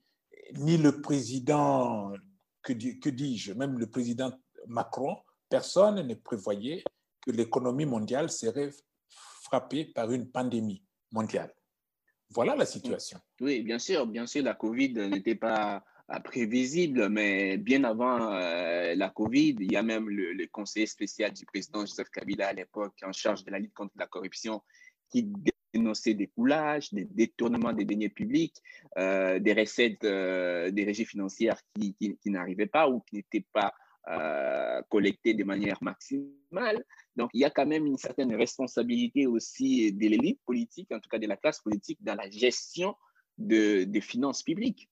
ni 0.54 0.78
le 0.78 1.02
président, 1.02 2.13
que, 2.62 2.73
que 2.73 3.10
dis-je, 3.10 3.54
même 3.54 3.78
le 3.78 3.88
président 3.88 4.32
Macron, 4.67 5.17
personne 5.50 6.06
ne 6.06 6.13
prévoyait 6.13 6.84
que 7.21 7.32
l'économie 7.32 7.86
mondiale 7.86 8.30
serait 8.30 8.71
frappée 9.10 9.86
par 9.86 10.12
une 10.12 10.30
pandémie 10.30 10.84
mondiale. 11.12 11.54
Voilà 12.30 12.56
la 12.56 12.65
situation. 12.65 13.19
Oui, 13.39 13.62
bien 13.62 13.80
sûr, 13.80 14.06
bien 14.06 14.28
sûr, 14.28 14.43
la 14.43 14.54
COVID 14.54 14.93
n'était 15.10 15.36
pas 15.36 15.84
prévisible, 16.23 17.09
mais 17.09 17.57
bien 17.57 17.83
avant 17.83 18.31
euh, 18.31 18.95
la 18.95 19.09
COVID, 19.09 19.57
il 19.59 19.71
y 19.71 19.75
a 19.75 19.83
même 19.83 20.09
le, 20.09 20.31
le, 20.31 20.47
conseiller 20.47 20.85
spécial 20.85 21.33
du 21.33 21.45
président 21.45 21.81
Joseph 21.81 22.09
Kabila 22.09 22.47
à 22.47 22.53
l'époque 22.53 22.95
en 23.03 23.11
charge 23.11 23.43
de 23.43 23.51
la 23.51 23.59
lutte 23.59 23.73
contre 23.73 23.93
la 23.97 24.07
corruption 24.07 24.63
qui 25.09 25.29
dénonçait 25.73 26.13
des 26.13 26.27
coulages, 26.27 26.93
des 26.93 27.03
détournements 27.03 27.73
des 27.73 27.83
deniers 27.83 28.09
publics, 28.09 28.55
euh, 28.97 29.39
des 29.39 29.53
recettes 29.53 30.05
euh, 30.05 30.71
des 30.71 30.85
régies 30.85 31.05
financières 31.05 31.59
qui, 31.75 31.93
qui, 31.93 32.29
n'arrivaient 32.29 32.67
pas 32.67 32.89
ou 32.89 33.01
qui 33.01 33.17
n'étaient 33.17 33.45
pas 33.51 33.73
collectées 34.89 35.33
de 35.33 35.43
manière 35.43 35.83
maximale. 35.83 36.81
Donc, 37.17 37.29
il 37.33 37.41
y 37.41 37.43
a 37.43 37.49
quand 37.49 37.65
même 37.65 37.85
une 37.85 37.97
certaine 37.97 38.33
responsabilité 38.33 39.27
aussi 39.27 39.91
de 39.91 40.07
l'élite 40.07 40.39
politique, 40.45 40.89
en 40.93 40.99
tout 41.01 41.09
cas 41.09 41.19
de 41.19 41.27
la 41.27 41.35
classe 41.35 41.59
politique, 41.59 42.01
dans 42.01 42.15
la 42.15 42.29
gestion 42.29 42.95
de, 43.37 43.83
des 43.83 43.99
finances 43.99 44.43
publiques. 44.43 44.87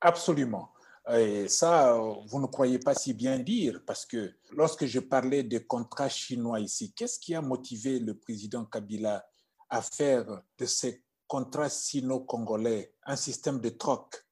Absolument. 0.00 0.70
Et 1.12 1.46
ça, 1.48 1.96
vous 2.26 2.40
ne 2.40 2.46
croyez 2.46 2.80
pas 2.80 2.94
si 2.94 3.14
bien 3.14 3.38
dire, 3.38 3.80
parce 3.86 4.04
que 4.04 4.34
lorsque 4.50 4.86
je 4.86 4.98
parlais 4.98 5.44
des 5.44 5.64
contrats 5.64 6.08
chinois 6.08 6.58
ici, 6.58 6.92
qu'est-ce 6.92 7.20
qui 7.20 7.34
a 7.34 7.40
motivé 7.40 8.00
le 8.00 8.18
président 8.18 8.64
Kabila 8.64 9.24
à 9.70 9.82
faire 9.82 10.42
de 10.58 10.66
ces 10.66 11.04
contrats 11.28 11.68
sino-congolais 11.68 12.94
un 13.04 13.16
système 13.16 13.60
de 13.60 13.68
troc, 13.68 14.26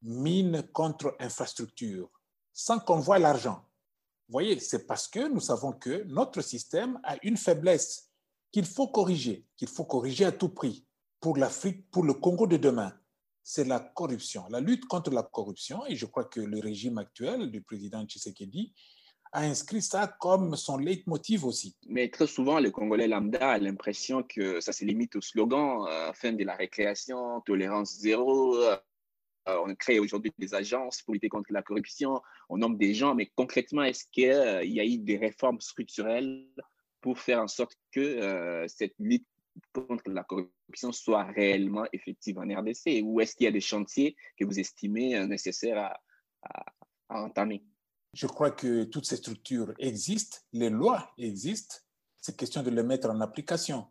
mine 0.00 0.62
contre 0.72 1.14
infrastructure, 1.20 2.10
sans 2.52 2.78
qu'on 2.78 3.00
voit 3.00 3.18
l'argent? 3.18 3.62
Vous 4.26 4.32
voyez, 4.32 4.58
c'est 4.58 4.86
parce 4.86 5.06
que 5.06 5.28
nous 5.28 5.40
savons 5.40 5.72
que 5.72 6.04
notre 6.04 6.40
système 6.40 6.98
a 7.04 7.16
une 7.22 7.36
faiblesse 7.36 8.10
qu'il 8.50 8.64
faut 8.64 8.88
corriger, 8.88 9.46
qu'il 9.58 9.68
faut 9.68 9.84
corriger 9.84 10.24
à 10.24 10.32
tout 10.32 10.48
prix 10.48 10.86
pour 11.20 11.36
l'Afrique, 11.36 11.90
pour 11.90 12.04
le 12.04 12.14
Congo 12.14 12.46
de 12.46 12.56
demain 12.56 12.94
c'est 13.44 13.64
la 13.64 13.78
corruption, 13.78 14.46
la 14.50 14.58
lutte 14.58 14.86
contre 14.86 15.10
la 15.10 15.22
corruption. 15.22 15.86
Et 15.86 15.94
je 15.94 16.06
crois 16.06 16.24
que 16.24 16.40
le 16.40 16.58
régime 16.58 16.98
actuel 16.98 17.50
du 17.50 17.62
président 17.62 18.04
Tshisekedi 18.04 18.72
a 19.32 19.42
inscrit 19.42 19.82
ça 19.82 20.08
comme 20.20 20.56
son 20.56 20.78
leitmotiv 20.78 21.44
aussi. 21.44 21.76
Mais 21.88 22.08
très 22.08 22.26
souvent, 22.26 22.58
le 22.58 22.70
Congolais 22.70 23.06
lambda 23.06 23.50
a 23.50 23.58
l'impression 23.58 24.22
que 24.22 24.60
ça 24.60 24.72
se 24.72 24.84
limite 24.84 25.14
au 25.14 25.20
slogan 25.20 25.86
euh, 25.88 26.12
fin 26.14 26.32
de 26.32 26.42
la 26.42 26.56
récréation, 26.56 27.40
tolérance 27.42 27.98
zéro. 27.98 28.56
Euh, 29.48 29.58
on 29.66 29.74
crée 29.74 29.98
aujourd'hui 29.98 30.32
des 30.38 30.54
agences 30.54 31.02
pour 31.02 31.12
lutter 31.12 31.28
contre 31.28 31.52
la 31.52 31.62
corruption, 31.62 32.22
on 32.48 32.56
nomme 32.58 32.78
des 32.78 32.94
gens, 32.94 33.14
mais 33.14 33.30
concrètement, 33.36 33.82
est-ce 33.82 34.04
qu'il 34.10 34.30
euh, 34.30 34.64
y 34.64 34.80
a 34.80 34.84
eu 34.84 34.98
des 34.98 35.18
réformes 35.18 35.60
structurelles 35.60 36.46
pour 37.02 37.18
faire 37.18 37.40
en 37.40 37.48
sorte 37.48 37.76
que 37.92 38.00
euh, 38.00 38.66
cette 38.68 38.94
lutte 38.98 39.26
contre 39.72 40.10
la 40.10 40.24
corruption 40.24 40.92
soit 40.92 41.24
réellement 41.24 41.86
effective 41.92 42.38
en 42.38 42.42
RDC 42.42 43.02
Ou 43.04 43.20
est-ce 43.20 43.36
qu'il 43.36 43.44
y 43.44 43.48
a 43.48 43.52
des 43.52 43.60
chantiers 43.60 44.16
que 44.38 44.44
vous 44.44 44.58
estimez 44.58 45.26
nécessaires 45.26 45.78
à, 45.78 46.00
à, 46.42 46.64
à 47.08 47.22
entamer? 47.22 47.64
Je 48.12 48.26
crois 48.26 48.52
que 48.52 48.84
toutes 48.84 49.06
ces 49.06 49.16
structures 49.16 49.74
existent, 49.78 50.38
les 50.52 50.70
lois 50.70 51.12
existent, 51.18 51.76
c'est 52.20 52.36
question 52.36 52.62
de 52.62 52.70
les 52.70 52.82
mettre 52.82 53.10
en 53.10 53.20
application. 53.20 53.86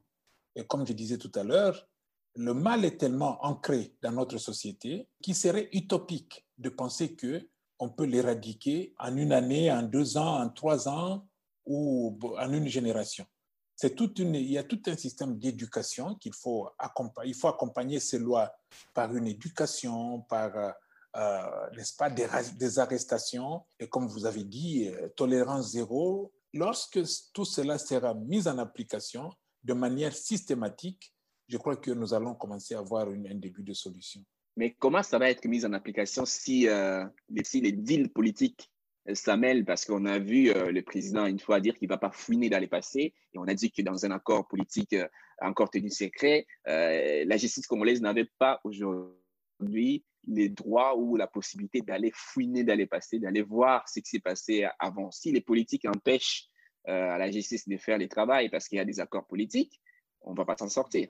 Et 0.55 0.65
comme 0.65 0.87
je 0.87 0.93
disais 0.93 1.17
tout 1.17 1.31
à 1.35 1.43
l'heure, 1.43 1.87
le 2.35 2.53
mal 2.53 2.83
est 2.85 2.97
tellement 2.97 3.43
ancré 3.45 3.95
dans 4.01 4.11
notre 4.11 4.37
société 4.37 5.07
qu'il 5.21 5.35
serait 5.35 5.69
utopique 5.71 6.47
de 6.57 6.69
penser 6.69 7.15
que 7.15 7.49
on 7.79 7.89
peut 7.89 8.05
l'éradiquer 8.05 8.93
en 8.97 9.17
une 9.17 9.33
année, 9.33 9.71
en 9.71 9.83
deux 9.83 10.17
ans, 10.17 10.41
en 10.41 10.49
trois 10.49 10.87
ans 10.87 11.27
ou 11.65 12.17
en 12.37 12.53
une 12.53 12.67
génération. 12.67 13.25
C'est 13.75 13.95
toute 13.95 14.19
une, 14.19 14.35
il 14.35 14.51
y 14.51 14.57
a 14.57 14.63
tout 14.63 14.81
un 14.87 14.95
système 14.95 15.37
d'éducation 15.37 16.15
qu'il 16.15 16.33
faut 16.33 16.69
accompagner. 16.77 17.29
Il 17.31 17.35
faut 17.35 17.47
accompagner 17.47 17.99
ces 17.99 18.19
lois 18.19 18.53
par 18.93 19.15
une 19.15 19.27
éducation, 19.27 20.21
par, 20.21 20.75
euh, 21.15 21.69
n'est-ce 21.75 21.95
pas, 21.95 22.09
des, 22.09 22.79
arrestations. 22.79 23.63
Et 23.79 23.87
comme 23.87 24.07
vous 24.07 24.25
avez 24.25 24.43
dit, 24.43 24.89
euh, 24.89 25.09
tolérance 25.15 25.71
zéro. 25.71 26.31
Lorsque 26.53 26.99
tout 27.33 27.45
cela 27.45 27.77
sera 27.77 28.13
mis 28.13 28.47
en 28.47 28.57
application 28.59 29.29
de 29.63 29.73
manière 29.73 30.15
systématique, 30.15 31.13
je 31.47 31.57
crois 31.57 31.77
que 31.77 31.91
nous 31.91 32.13
allons 32.13 32.35
commencer 32.35 32.75
à 32.75 32.79
avoir 32.79 33.07
un 33.07 33.35
début 33.35 33.63
de 33.63 33.73
solution. 33.73 34.23
Mais 34.55 34.75
comment 34.77 35.01
ça 35.01 35.17
va 35.17 35.29
être 35.29 35.45
mis 35.45 35.65
en 35.65 35.73
application 35.73 36.25
si, 36.25 36.67
euh, 36.67 37.05
si 37.43 37.61
les 37.61 37.71
deals 37.71 38.11
politiques 38.11 38.71
ça 39.13 39.37
mêle 39.37 39.65
parce 39.65 39.85
qu'on 39.85 40.05
a 40.05 40.19
vu 40.19 40.49
euh, 40.49 40.71
le 40.71 40.81
président 40.81 41.25
une 41.25 41.39
fois 41.39 41.59
dire 41.59 41.75
qu'il 41.75 41.87
ne 41.87 41.93
va 41.93 41.97
pas 41.97 42.11
fouiner 42.11 42.49
dans 42.49 42.59
les 42.59 42.67
passés 42.67 43.13
et 43.33 43.37
on 43.37 43.47
a 43.47 43.53
dit 43.53 43.71
que 43.71 43.81
dans 43.81 44.05
un 44.05 44.11
accord 44.11 44.47
politique 44.47 44.93
euh, 44.93 45.07
encore 45.41 45.69
tenu 45.69 45.89
secret, 45.89 46.45
euh, 46.67 47.25
la 47.25 47.37
justice 47.37 47.67
congolaise 47.67 48.01
n'avait 48.01 48.29
pas 48.39 48.61
aujourd'hui 48.63 50.05
les 50.25 50.47
droits 50.47 50.95
ou 50.95 51.17
la 51.17 51.27
possibilité 51.27 51.81
d'aller 51.81 52.11
fouiner 52.13 52.63
dans 52.63 52.77
les 52.77 52.85
passés, 52.85 53.19
d'aller 53.19 53.41
voir 53.41 53.87
ce 53.89 53.99
qui 53.99 54.09
s'est 54.09 54.19
passé 54.19 54.65
avant. 54.79 55.11
Si 55.11 55.31
les 55.33 55.41
politiques 55.41 55.85
empêchent 55.85 56.47
à 56.85 57.17
la 57.17 57.31
justice 57.31 57.67
de 57.67 57.77
faire 57.77 57.97
le 57.97 58.07
travail 58.07 58.49
parce 58.49 58.67
qu'il 58.67 58.77
y 58.77 58.81
a 58.81 58.85
des 58.85 58.99
accords 58.99 59.25
politiques, 59.25 59.81
on 60.21 60.31
ne 60.31 60.37
va 60.37 60.45
pas 60.45 60.55
s'en 60.57 60.69
sortir. 60.69 61.09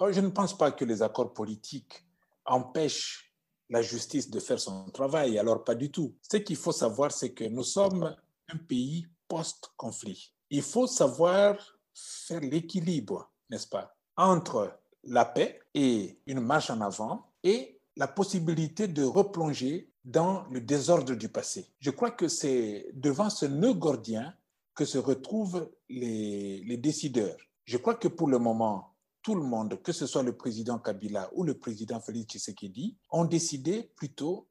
Je 0.00 0.20
ne 0.20 0.28
pense 0.28 0.56
pas 0.56 0.70
que 0.70 0.84
les 0.84 1.02
accords 1.02 1.32
politiques 1.32 2.04
empêchent 2.44 3.25
la 3.68 3.82
justice 3.82 4.30
de 4.30 4.40
faire 4.40 4.60
son 4.60 4.88
travail. 4.90 5.38
Alors, 5.38 5.64
pas 5.64 5.74
du 5.74 5.90
tout. 5.90 6.14
Ce 6.22 6.36
qu'il 6.36 6.56
faut 6.56 6.72
savoir, 6.72 7.12
c'est 7.12 7.32
que 7.32 7.44
nous 7.44 7.64
sommes 7.64 8.14
un 8.48 8.56
pays 8.56 9.06
post-conflit. 9.28 10.32
Il 10.50 10.62
faut 10.62 10.86
savoir 10.86 11.56
faire 11.94 12.40
l'équilibre, 12.40 13.30
n'est-ce 13.50 13.66
pas, 13.66 13.96
entre 14.16 14.78
la 15.04 15.24
paix 15.24 15.60
et 15.74 16.18
une 16.26 16.40
marche 16.40 16.70
en 16.70 16.80
avant 16.80 17.26
et 17.42 17.80
la 17.96 18.06
possibilité 18.06 18.88
de 18.88 19.02
replonger 19.02 19.90
dans 20.04 20.46
le 20.50 20.60
désordre 20.60 21.14
du 21.14 21.28
passé. 21.28 21.72
Je 21.80 21.90
crois 21.90 22.10
que 22.10 22.28
c'est 22.28 22.90
devant 22.92 23.30
ce 23.30 23.46
nœud 23.46 23.74
gordien 23.74 24.34
que 24.74 24.84
se 24.84 24.98
retrouvent 24.98 25.68
les, 25.88 26.62
les 26.64 26.76
décideurs. 26.76 27.36
Je 27.64 27.78
crois 27.78 27.94
que 27.94 28.08
pour 28.08 28.28
le 28.28 28.38
moment, 28.38 28.94
tout 29.26 29.34
le 29.34 29.42
monde, 29.42 29.82
que 29.82 29.90
ce 29.90 30.06
soit 30.06 30.22
le 30.22 30.36
président 30.36 30.78
Kabila 30.78 31.28
ou 31.32 31.42
le 31.42 31.58
président 31.58 32.00
Félix 32.00 32.34
Tshisekedi, 32.34 32.96
ont 33.10 33.24
décidé 33.24 33.90
plutôt 33.96 34.48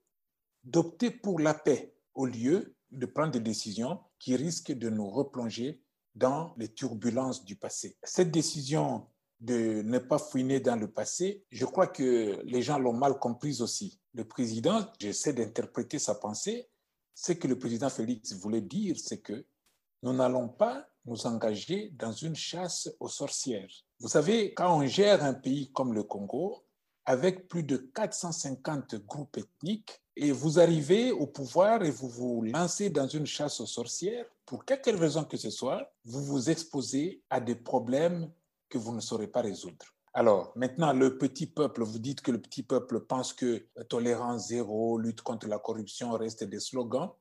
d'opter 0.65 1.11
pour 1.11 1.39
la 1.39 1.53
paix 1.53 1.95
au 2.13 2.25
lieu 2.25 2.75
de 2.91 3.05
prendre 3.05 3.31
des 3.31 3.39
décisions 3.39 4.01
qui 4.19 4.35
risquent 4.35 4.73
de 4.73 4.89
nous 4.89 5.09
replonger 5.09 5.81
dans 6.13 6.53
les 6.57 6.73
turbulences 6.73 7.45
du 7.45 7.55
passé. 7.55 7.97
Cette 8.03 8.31
décision 8.31 9.07
de 9.39 9.81
ne 9.81 9.97
pas 9.97 10.17
fouiner 10.17 10.59
dans 10.59 10.75
le 10.75 10.91
passé, 10.91 11.45
je 11.51 11.63
crois 11.63 11.87
que 11.87 12.41
les 12.43 12.61
gens 12.61 12.77
l'ont 12.77 12.91
mal 12.91 13.17
comprise 13.17 13.61
aussi. 13.61 14.01
Le 14.13 14.27
président, 14.27 14.85
j'essaie 14.99 15.31
d'interpréter 15.31 15.99
sa 15.99 16.15
pensée, 16.15 16.67
ce 17.13 17.31
que 17.31 17.47
le 17.47 17.57
président 17.57 17.89
Félix 17.89 18.33
voulait 18.33 18.59
dire, 18.59 18.97
c'est 18.99 19.21
que 19.21 19.45
nous 20.03 20.11
n'allons 20.11 20.49
pas 20.49 20.85
nous 21.05 21.25
engager 21.27 21.91
dans 21.97 22.11
une 22.11 22.35
chasse 22.35 22.89
aux 22.99 23.09
sorcières. 23.09 23.69
Vous 23.99 24.09
savez, 24.09 24.53
quand 24.53 24.77
on 24.77 24.85
gère 24.85 25.23
un 25.23 25.33
pays 25.33 25.71
comme 25.71 25.93
le 25.93 26.03
Congo, 26.03 26.65
avec 27.05 27.47
plus 27.47 27.63
de 27.63 27.77
450 27.77 28.95
groupes 29.05 29.37
ethniques, 29.37 30.01
et 30.17 30.31
vous 30.31 30.59
arrivez 30.59 31.11
au 31.11 31.27
pouvoir 31.27 31.83
et 31.83 31.91
vous 31.91 32.07
vous 32.07 32.41
lancez 32.43 32.89
dans 32.89 33.07
une 33.07 33.25
chasse 33.25 33.59
aux 33.59 33.65
sorcières, 33.65 34.25
pour 34.45 34.63
quelque 34.65 34.91
raison 34.91 35.23
que 35.23 35.37
ce 35.37 35.49
soit, 35.49 35.91
vous 36.05 36.23
vous 36.23 36.49
exposez 36.49 37.21
à 37.29 37.39
des 37.39 37.55
problèmes 37.55 38.31
que 38.69 38.77
vous 38.77 38.93
ne 38.93 39.01
saurez 39.01 39.27
pas 39.27 39.41
résoudre. 39.41 39.85
Alors, 40.13 40.53
maintenant, 40.55 40.93
le 40.93 41.17
petit 41.17 41.45
peuple, 41.45 41.83
vous 41.83 41.99
dites 41.99 42.21
que 42.21 42.31
le 42.31 42.41
petit 42.41 42.63
peuple 42.63 43.01
pense 43.01 43.33
que 43.33 43.67
tolérance 43.89 44.47
zéro, 44.47 44.97
lutte 44.97 45.21
contre 45.21 45.47
la 45.47 45.59
corruption 45.59 46.11
reste 46.11 46.45
des 46.45 46.61
slogans. 46.61 47.11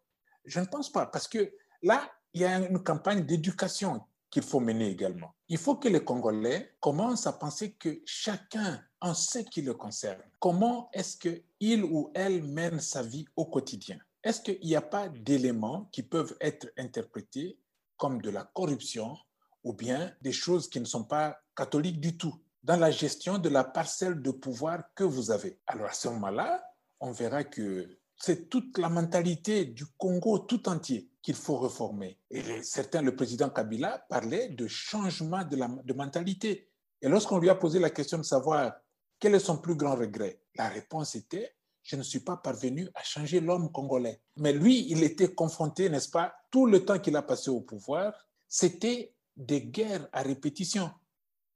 Je 0.44 0.61
ne 0.61 0.66
pense 0.66 0.92
pas, 0.92 1.07
parce 1.07 1.27
que 1.27 1.53
là, 1.83 2.09
il 2.35 2.40
y 2.40 2.44
a 2.44 2.59
une 2.59 2.83
campagne 2.83 3.25
d'éducation 3.25 4.03
qu'il 4.29 4.42
faut 4.42 4.59
mener 4.59 4.90
également. 4.90 5.33
Il 5.49 5.59
faut 5.59 5.77
que 5.77 5.88
les 5.88 6.03
Congolais 6.03 6.75
commencent 6.81 7.29
à 7.29 7.33
penser 7.33 7.75
que 7.75 8.03
chacun 8.05 8.83
en 9.01 9.14
ce 9.14 9.38
qui 9.38 9.62
le 9.62 9.75
concerne. 9.75 10.20
Comment 10.40 10.90
est-ce 10.92 11.16
qu'il 11.16 11.85
ou 11.85 12.11
elle 12.14 12.42
mène 12.42 12.81
sa 12.81 13.03
vie 13.03 13.27
au 13.37 13.47
quotidien? 13.47 13.99
Est-ce 14.25 14.40
qu'il 14.40 14.59
n'y 14.61 14.75
a 14.75 14.83
pas 14.83 15.09
d'éléments 15.09 15.88
qui 15.92 16.03
peuvent 16.03 16.37
être 16.40 16.66
interprétés 16.77 17.59
comme 17.97 18.20
de 18.20 18.31
la 18.31 18.42
corruption 18.42 19.16
ou 19.62 19.73
bien 19.73 20.12
des 20.20 20.33
choses 20.33 20.68
qui 20.68 20.81
ne 20.81 20.87
sont 20.87 21.05
pas 21.05 21.38
catholiques 21.57 22.01
du 22.01 22.16
tout 22.16 22.35
dans 22.64 22.77
la 22.77 22.90
gestion 22.90 23.38
de 23.38 23.49
la 23.49 23.62
parcelle 23.62 24.20
de 24.20 24.33
pouvoir 24.33 24.83
que 24.97 25.05
vous 25.05 25.31
avez? 25.31 25.61
Alors 25.68 25.87
à 25.87 25.92
ce 25.92 26.09
moment-là, 26.09 26.64
on 26.99 27.12
verra 27.12 27.44
que 27.44 28.01
c'est 28.16 28.49
toute 28.49 28.79
la 28.79 28.88
mentalité 28.88 29.66
du 29.66 29.87
Congo 29.97 30.40
tout 30.40 30.68
entier 30.68 31.09
qu'il 31.24 31.34
faut 31.34 31.56
réformer. 31.56 32.18
Et 32.30 32.62
certains, 32.62 33.00
le 33.00 33.16
président 33.16 33.48
Kabila 33.48 34.04
parlait 34.10 34.50
de 34.50 34.66
changement 34.66 35.42
de, 35.42 35.92
mentalité. 35.94 36.68
Et 37.00 37.08
lorsqu'on 37.08 37.38
lui 37.38 37.48
a 37.48 37.54
posé 37.54 37.78
la 37.78 37.88
question 37.88 38.18
de 38.18 38.24
savoir 38.24 38.74
quel 39.18 39.34
est 39.34 39.40
son 39.40 39.56
plus 39.56 39.74
grand 39.74 39.96
regret, 39.96 40.42
la 40.54 40.68
réponse 40.68 41.14
était 41.14 41.56
je 41.82 41.96
ne 41.96 42.02
suis 42.02 42.20
pas 42.20 42.38
parvenu 42.38 42.88
à 42.94 43.02
changer 43.02 43.40
l'homme 43.40 43.70
congolais. 43.70 44.22
Mais 44.37 44.54
lui, 44.54 44.87
il 44.90 45.02
était 45.02 45.34
confronté, 45.34 45.90
n'est-ce 45.90 46.08
pas, 46.08 46.34
tout 46.50 46.64
le 46.64 46.82
temps 46.82 46.98
qu'il 46.98 47.14
a 47.14 47.20
passé 47.20 47.50
au 47.50 47.60
pouvoir, 47.60 48.14
c'était 48.48 49.14
des 49.37 49.60
guerres 49.60 50.08
à 50.10 50.22
répétition. 50.22 50.90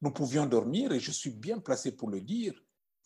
Nous 0.03 0.11
pouvions 0.11 0.45
dormir, 0.45 0.93
et 0.93 1.01
je 1.01 1.13
suis 1.13 1.31
bien 1.31 1.61
placé 1.61 1.93
pour 1.93 2.11
le 2.11 2.21
dire. 2.21 2.53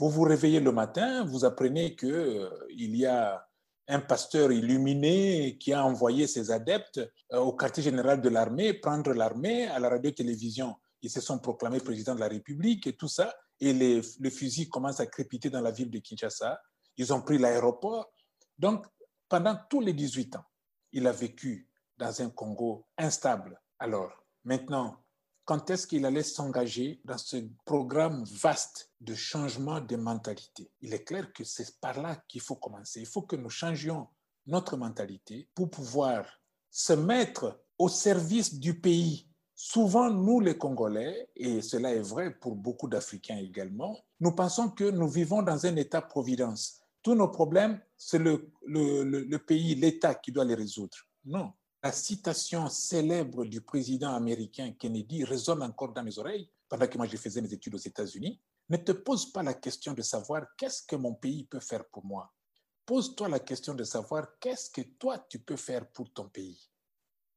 Vous 0.01 0.11
vous 0.11 0.23
réveillez 0.23 0.59
le 0.59 0.73
matin, 0.73 1.25
vous 1.25 1.45
apprenez 1.45 1.95
qu'il 1.95 2.11
euh, 2.11 2.51
il 2.71 2.97
y 2.97 3.07
a 3.07 3.49
un 3.93 4.01
pasteur 4.01 4.51
illuminé 4.53 5.59
qui 5.59 5.73
a 5.75 5.85
envoyé 5.85 6.27
ses 6.27 6.51
adeptes 6.51 7.01
euh, 7.33 7.39
au 7.39 7.53
quartier 7.53 7.83
général 7.83 8.23
de 8.23 8.29
l'armée, 8.31 8.73
prendre 8.73 9.13
l'armée 9.13 9.67
à 9.67 9.79
la 9.79 9.91
radio-télévision. 9.91 10.75
Ils 11.03 11.11
se 11.11 11.21
sont 11.21 11.39
proclamés 11.39 11.81
président 11.81 12.15
de 12.15 12.21
la 12.21 12.29
République 12.29 12.87
et 12.87 12.95
tout 12.95 13.09
ça. 13.09 13.35
Et 13.61 13.75
les, 13.75 14.01
les 14.19 14.31
fusils 14.31 14.71
commencent 14.71 15.01
à 15.01 15.07
crépiter 15.07 15.51
dans 15.51 15.61
la 15.61 15.71
ville 15.71 15.91
de 15.91 15.99
Kinshasa. 15.99 16.59
Ils 16.97 17.13
ont 17.13 17.21
pris 17.21 17.37
l'aéroport. 17.37 18.11
Donc, 18.59 18.87
pendant 19.29 19.59
tous 19.69 19.81
les 19.81 19.93
18 19.93 20.37
ans, 20.37 20.45
il 20.93 21.07
a 21.07 21.13
vécu 21.13 21.69
dans 21.99 22.23
un 22.23 22.31
Congo 22.31 22.87
instable. 22.97 23.61
Alors, 23.79 24.11
maintenant, 24.45 25.02
quand 25.53 25.69
est-ce 25.69 25.87
qu'il 25.87 26.07
allait 26.07 26.23
s'engager 26.23 26.99
dans 27.05 27.19
ce 27.19 27.37
programme 27.67 28.25
vaste 28.25 28.91
de 29.03 29.15
changement 29.15 29.83
des 29.83 29.99
mentalités 29.99 30.71
Il 30.81 30.95
est 30.95 31.05
clair 31.05 31.31
que 31.31 31.45
c'est 31.45 31.79
par 31.79 32.01
là 32.01 32.25
qu'il 32.27 32.41
faut 32.41 32.55
commencer. 32.55 33.01
Il 33.01 33.07
faut 33.07 33.21
que 33.21 33.37
nous 33.37 33.51
changions 33.51 34.09
notre 34.47 34.79
mentalité 34.79 35.51
pour 35.55 35.69
pouvoir 35.69 36.25
se 36.71 36.95
mettre 36.95 37.63
au 37.77 37.91
service 37.91 38.55
du 38.55 38.81
pays. 38.81 39.29
Souvent, 39.55 40.09
nous 40.09 40.41
les 40.41 40.57
Congolais, 40.57 41.29
et 41.37 41.61
cela 41.61 41.93
est 41.93 42.01
vrai 42.01 42.33
pour 42.33 42.57
beaucoup 42.57 42.89
d'Africains 42.89 43.37
également, 43.37 44.03
nous 44.21 44.33
pensons 44.33 44.71
que 44.71 44.85
nous 44.85 45.09
vivons 45.09 45.43
dans 45.43 45.67
un 45.67 45.77
État-providence. 45.77 46.81
Tous 47.03 47.15
nos 47.15 47.29
problèmes, 47.29 47.79
c'est 47.99 48.19
le, 48.19 48.51
pays, 49.47 49.75
l'État 49.75 50.15
qui 50.15 50.33
doit 50.33 50.47
les 50.47 50.55
résoudre. 50.55 50.97
Non, 51.27 51.53
la 51.83 51.91
citation 51.91 52.69
célèbre 52.69 53.45
du 53.45 53.61
président 53.61 54.15
américain 54.15 54.73
Kennedy 54.79 55.25
résonne 55.25 55.63
encore 55.63 55.93
dans 55.93 56.05
mes 56.05 56.17
oreilles 56.19 56.49
pendant 56.69 56.87
que 56.87 56.97
moi 56.97 57.07
je 57.07 57.17
faisais 57.17 57.41
mes 57.41 57.53
études 57.53 57.75
aux 57.75 57.79
États-Unis. 57.79 58.41
Ne 58.69 58.77
te 58.77 58.93
pose 58.93 59.33
pas 59.33 59.43
la 59.43 59.55
question 59.55 59.93
de 59.93 60.03
savoir 60.03 60.47
qu'est-ce 60.57 60.85
que 60.87 60.95
mon 60.95 61.15
pays 61.15 61.45
peut 61.45 61.61
faire 61.61 61.85
pour 61.87 62.05
moi. 62.05 62.33
Pose-toi 62.87 63.29
la 63.29 63.41
question 63.41 63.75
de 63.75 63.83
savoir 63.83 64.39
qu'est-ce 64.39 64.71
que 64.71 64.83
toi 64.97 65.19
tu 65.29 65.41
peux 65.41 65.57
faire 65.57 65.89
pour 65.91 66.13
ton 66.13 66.29
pays. 66.29 66.71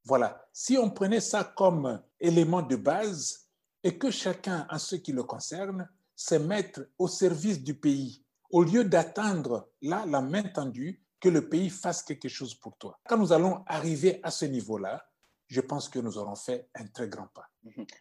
Voilà, 0.03 0.47
si 0.53 0.77
on 0.77 0.91
prenait 0.91 1.21
ça 1.21 1.43
comme 1.43 2.01
élément 2.19 2.62
de 2.62 2.75
base 2.75 3.49
et 3.84 3.97
que 3.97 4.12
chacun, 4.12 4.67
en 4.69 4.77
ce 4.77 4.95
qui 4.95 5.12
le 5.12 5.23
concerne, 5.23 5.89
se 6.15 6.36
mette 6.36 6.79
au 6.99 7.08
service 7.08 7.63
du 7.63 7.73
pays, 7.73 8.23
au 8.51 8.63
lieu 8.63 8.86
d'attendre 8.86 9.71
là 9.81 10.05
la 10.05 10.21
main 10.21 10.43
tendue 10.43 11.03
que 11.19 11.30
le 11.30 11.47
pays 11.47 11.69
fasse 11.69 12.04
quelque 12.04 12.30
chose 12.30 12.56
pour 12.56 12.78
toi. 12.78 12.99
Quand 13.08 13.17
nous 13.17 13.34
allons 13.34 13.63
arriver 13.67 14.19
à 14.23 14.32
ce 14.32 14.45
niveau-là, 14.45 15.06
je 15.47 15.62
pense 15.62 15.89
que 15.89 15.99
nous 15.99 16.17
aurons 16.17 16.36
fait 16.36 16.67
un 16.75 16.88
très 16.88 17.08
grand 17.08 17.28
pas. 17.28 17.49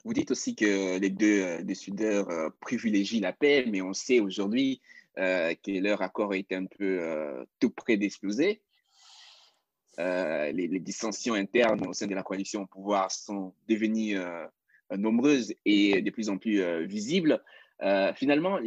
Vous 0.05 0.13
dites 0.13 0.31
aussi 0.31 0.55
que 0.55 0.99
les 0.99 1.11
deux 1.11 1.43
euh, 1.43 1.63
décideurs 1.63 2.29
euh, 2.31 2.51
privilégient 2.61 3.21
la 3.21 3.33
paix, 3.33 3.65
mais 3.67 3.83
on 3.83 3.93
sait 3.93 4.21
aujourd'hui 4.21 4.81
euh, 5.19 5.55
que 5.63 5.71
leur 5.71 6.03
accord 6.03 6.35
est 6.35 6.53
un 6.53 6.67
peu 6.67 7.47
tout 7.61 7.71
près 7.71 7.97
d'exploser. 7.97 8.63
les, 9.99 10.81
dissensions 10.81 11.35
internes 11.35 11.87
au 11.87 11.93
sein 11.93 12.07
de 12.07 12.15
la 12.15 12.23
coalition 12.23 12.63
au 12.63 12.67
pouvoir 12.67 13.11
sont 13.11 13.55
devenues 13.69 14.19
nombreuses 14.91 15.55
et 15.65 16.03
de 16.03 16.11
plus 16.11 16.29
en 16.29 16.37
plus 16.37 16.85
visibles. 16.85 17.43
finalement, 18.17 18.59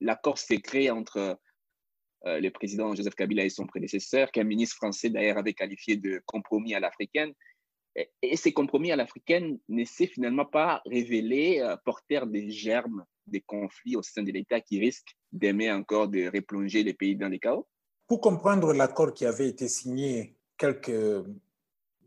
l'accord 0.00 0.38
s'est 0.38 0.60
créé 0.60 0.90
entre 0.90 1.38
euh, 2.26 2.40
le 2.40 2.50
président 2.50 2.94
Joseph 2.94 3.14
Kabila 3.14 3.44
et 3.44 3.50
son 3.50 3.66
prédécesseur, 3.66 4.30
qu'un 4.32 4.44
ministre 4.44 4.76
français 4.76 5.10
d'ailleurs 5.10 5.38
avait 5.38 5.52
qualifié 5.52 5.96
de 5.96 6.22
compromis 6.26 6.74
à 6.74 6.80
l'africaine. 6.80 7.32
Et, 8.22 8.36
ces 8.36 8.52
compromis 8.52 8.90
à 8.92 8.96
l'africaine 8.96 9.58
ne 9.68 9.84
s'est 9.84 10.06
finalement 10.06 10.46
pas 10.46 10.82
révélé 10.86 11.60
euh, 11.60 11.76
porteur 11.84 12.26
des 12.26 12.50
germes 12.50 13.04
des 13.26 13.40
conflits 13.40 13.96
au 13.96 14.02
sein 14.02 14.22
de 14.22 14.32
l'État 14.32 14.60
qui 14.60 14.80
risquent 14.80 15.16
d'aimer 15.32 15.70
encore 15.70 16.08
de 16.08 16.30
replonger 16.34 16.82
les 16.82 16.94
pays 16.94 17.16
dans 17.16 17.28
les 17.28 17.38
chaos 17.38 17.66
Pour 18.06 18.20
comprendre 18.20 18.72
l'accord 18.72 19.14
qui 19.14 19.24
avait 19.24 19.48
été 19.48 19.68
signé 19.68 20.36
quelques 20.58 21.24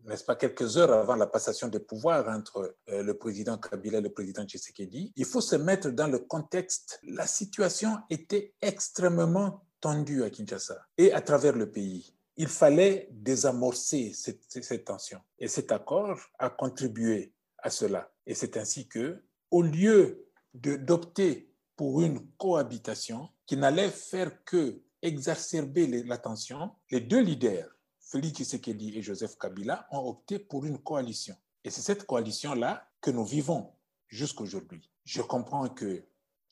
n'est-ce 0.07 0.23
pas, 0.23 0.35
quelques 0.35 0.77
heures 0.77 0.93
avant 0.93 1.15
la 1.15 1.27
passation 1.27 1.67
de 1.67 1.77
pouvoir 1.77 2.27
entre 2.29 2.75
euh, 2.89 3.03
le 3.03 3.17
président 3.17 3.57
Kabila 3.57 3.99
et 3.99 4.01
le 4.01 4.09
président 4.09 4.45
Tshisekedi, 4.45 5.11
il 5.15 5.25
faut 5.25 5.41
se 5.41 5.55
mettre 5.55 5.89
dans 5.89 6.07
le 6.07 6.19
contexte. 6.19 6.99
La 7.03 7.27
situation 7.27 7.97
était 8.09 8.53
extrêmement 8.61 9.66
tendue 9.87 10.23
à 10.25 10.29
Kinshasa 10.29 10.85
et 10.97 11.13
à 11.13 11.21
travers 11.21 11.55
le 11.55 11.71
pays. 11.71 12.13
Il 12.35 12.49
fallait 12.49 13.07
désamorcer 13.09 14.11
cette, 14.13 14.83
tension. 14.83 15.21
Et 15.39 15.47
cet 15.47 15.71
accord 15.71 16.19
a 16.39 16.49
contribué 16.49 17.33
à 17.59 17.69
cela. 17.69 18.11
Et 18.25 18.35
c'est 18.35 18.57
ainsi 18.57 18.89
que, 18.89 19.23
au 19.49 19.61
lieu 19.61 20.27
d'opter 20.53 21.53
pour 21.77 22.01
une 22.01 22.19
cohabitation 22.37 23.29
qui 23.45 23.55
n'allait 23.55 23.89
faire 23.89 24.43
que 24.43 24.81
exacerber 25.01 25.87
la 26.03 26.17
tension, 26.17 26.71
les 26.91 26.99
deux 26.99 27.21
leaders, 27.21 27.69
Félix 28.01 28.39
Tshisekedi 28.39 28.97
et 28.97 29.01
Joseph 29.01 29.37
Kabila, 29.37 29.87
ont 29.91 30.05
opté 30.09 30.37
pour 30.37 30.65
une 30.65 30.79
coalition. 30.79 31.37
Et 31.63 31.69
c'est 31.69 31.81
cette 31.81 32.05
coalition-là 32.05 32.89
que 32.99 33.11
nous 33.11 33.23
vivons 33.23 33.71
jusqu'aujourd'hui. 34.09 34.91
Je 35.05 35.21
comprends 35.21 35.69
que 35.69 36.03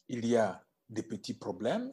il 0.08 0.26
y 0.26 0.38
a 0.38 0.64
des 0.88 1.04
petits 1.04 1.34
problèmes, 1.34 1.92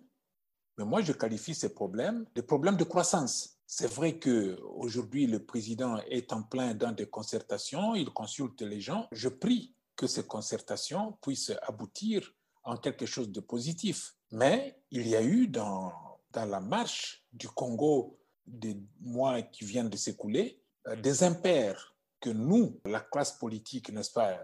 mais 0.79 0.85
moi 0.85 1.03
je 1.03 1.13
qualifie 1.13 1.55
ces 1.55 1.75
problèmes 1.75 2.25
des 2.35 2.43
problèmes 2.43 2.77
de 2.77 2.85
croissance. 2.85 3.59
C'est 3.67 3.91
vrai 3.91 4.19
que 4.19 4.61
aujourd'hui 4.77 5.27
le 5.27 5.45
président 5.45 5.99
est 6.09 6.33
en 6.33 6.43
plein 6.43 6.75
dans 6.75 6.93
des 6.93 7.07
concertations, 7.07 7.95
il 7.95 8.11
consulte 8.11 8.61
les 8.63 8.81
gens. 8.81 9.09
Je 9.13 9.29
prie 9.29 9.75
que 9.97 10.07
ces 10.07 10.27
concertations 10.27 11.17
puissent 11.23 11.53
aboutir 11.63 12.35
en 12.65 12.77
quelque 12.77 13.07
chose 13.07 13.31
de 13.31 13.41
positif. 13.41 14.15
Mais 14.31 14.83
il 14.91 15.09
y 15.09 15.17
a 15.17 15.23
eu 15.23 15.47
dans, 15.47 15.93
dans 16.31 16.45
la 16.45 16.61
marche 16.61 17.25
du 17.33 17.49
Congo 17.49 18.19
des 18.47 18.77
mois 19.01 19.43
qui 19.43 19.65
viennent 19.65 19.91
de 19.91 19.97
s'écouler 19.97 20.63
euh, 20.89 20.97
des 20.97 21.23
impairs 21.23 21.95
que 22.21 22.31
nous, 22.31 22.81
la 22.85 23.01
classe 23.01 23.33
politique, 23.33 23.91
n'est-ce 23.91 24.13
pas, 24.13 24.39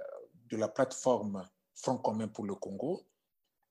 de 0.51 0.57
la 0.57 0.69
plateforme 0.69 1.47
Front 1.75 1.99
commun 1.99 2.27
pour 2.29 2.45
le 2.45 2.57
Congo, 2.57 3.07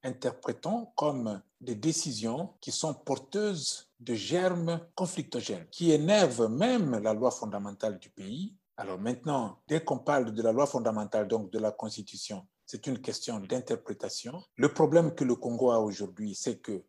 interprétons 0.08 0.88
comme 0.96 1.42
des 1.62 1.76
décisions 1.76 2.54
qui 2.62 2.72
sont 2.72 2.94
porteuses 2.94 3.90
de 4.00 4.14
germes 4.14 4.80
conflictogènes, 4.96 5.68
qui 5.72 5.92
énervent 5.92 6.50
même 6.50 6.98
la 7.00 7.14
loi 7.14 7.32
fondamentale 7.32 8.00
du 8.00 8.10
pays. 8.10 8.56
Alors 8.78 9.00
maintenant, 9.00 9.60
dès 9.68 9.84
qu'on 9.84 10.00
parle 10.00 10.34
de 10.34 10.42
la 10.42 10.52
loi 10.52 10.68
fondamentale, 10.68 11.28
donc 11.28 11.52
de 11.52 11.60
la 11.60 11.72
Constitution, 11.72 12.46
c'est 12.66 12.86
une 12.86 13.00
question 13.00 13.40
d'interprétation. 13.40 14.44
Le 14.56 14.74
problème 14.74 15.16
que 15.16 15.24
le 15.24 15.36
Congo 15.36 15.72
a 15.72 15.80
aujourd'hui, 15.80 16.36
c'est 16.36 16.60
que 16.60 16.84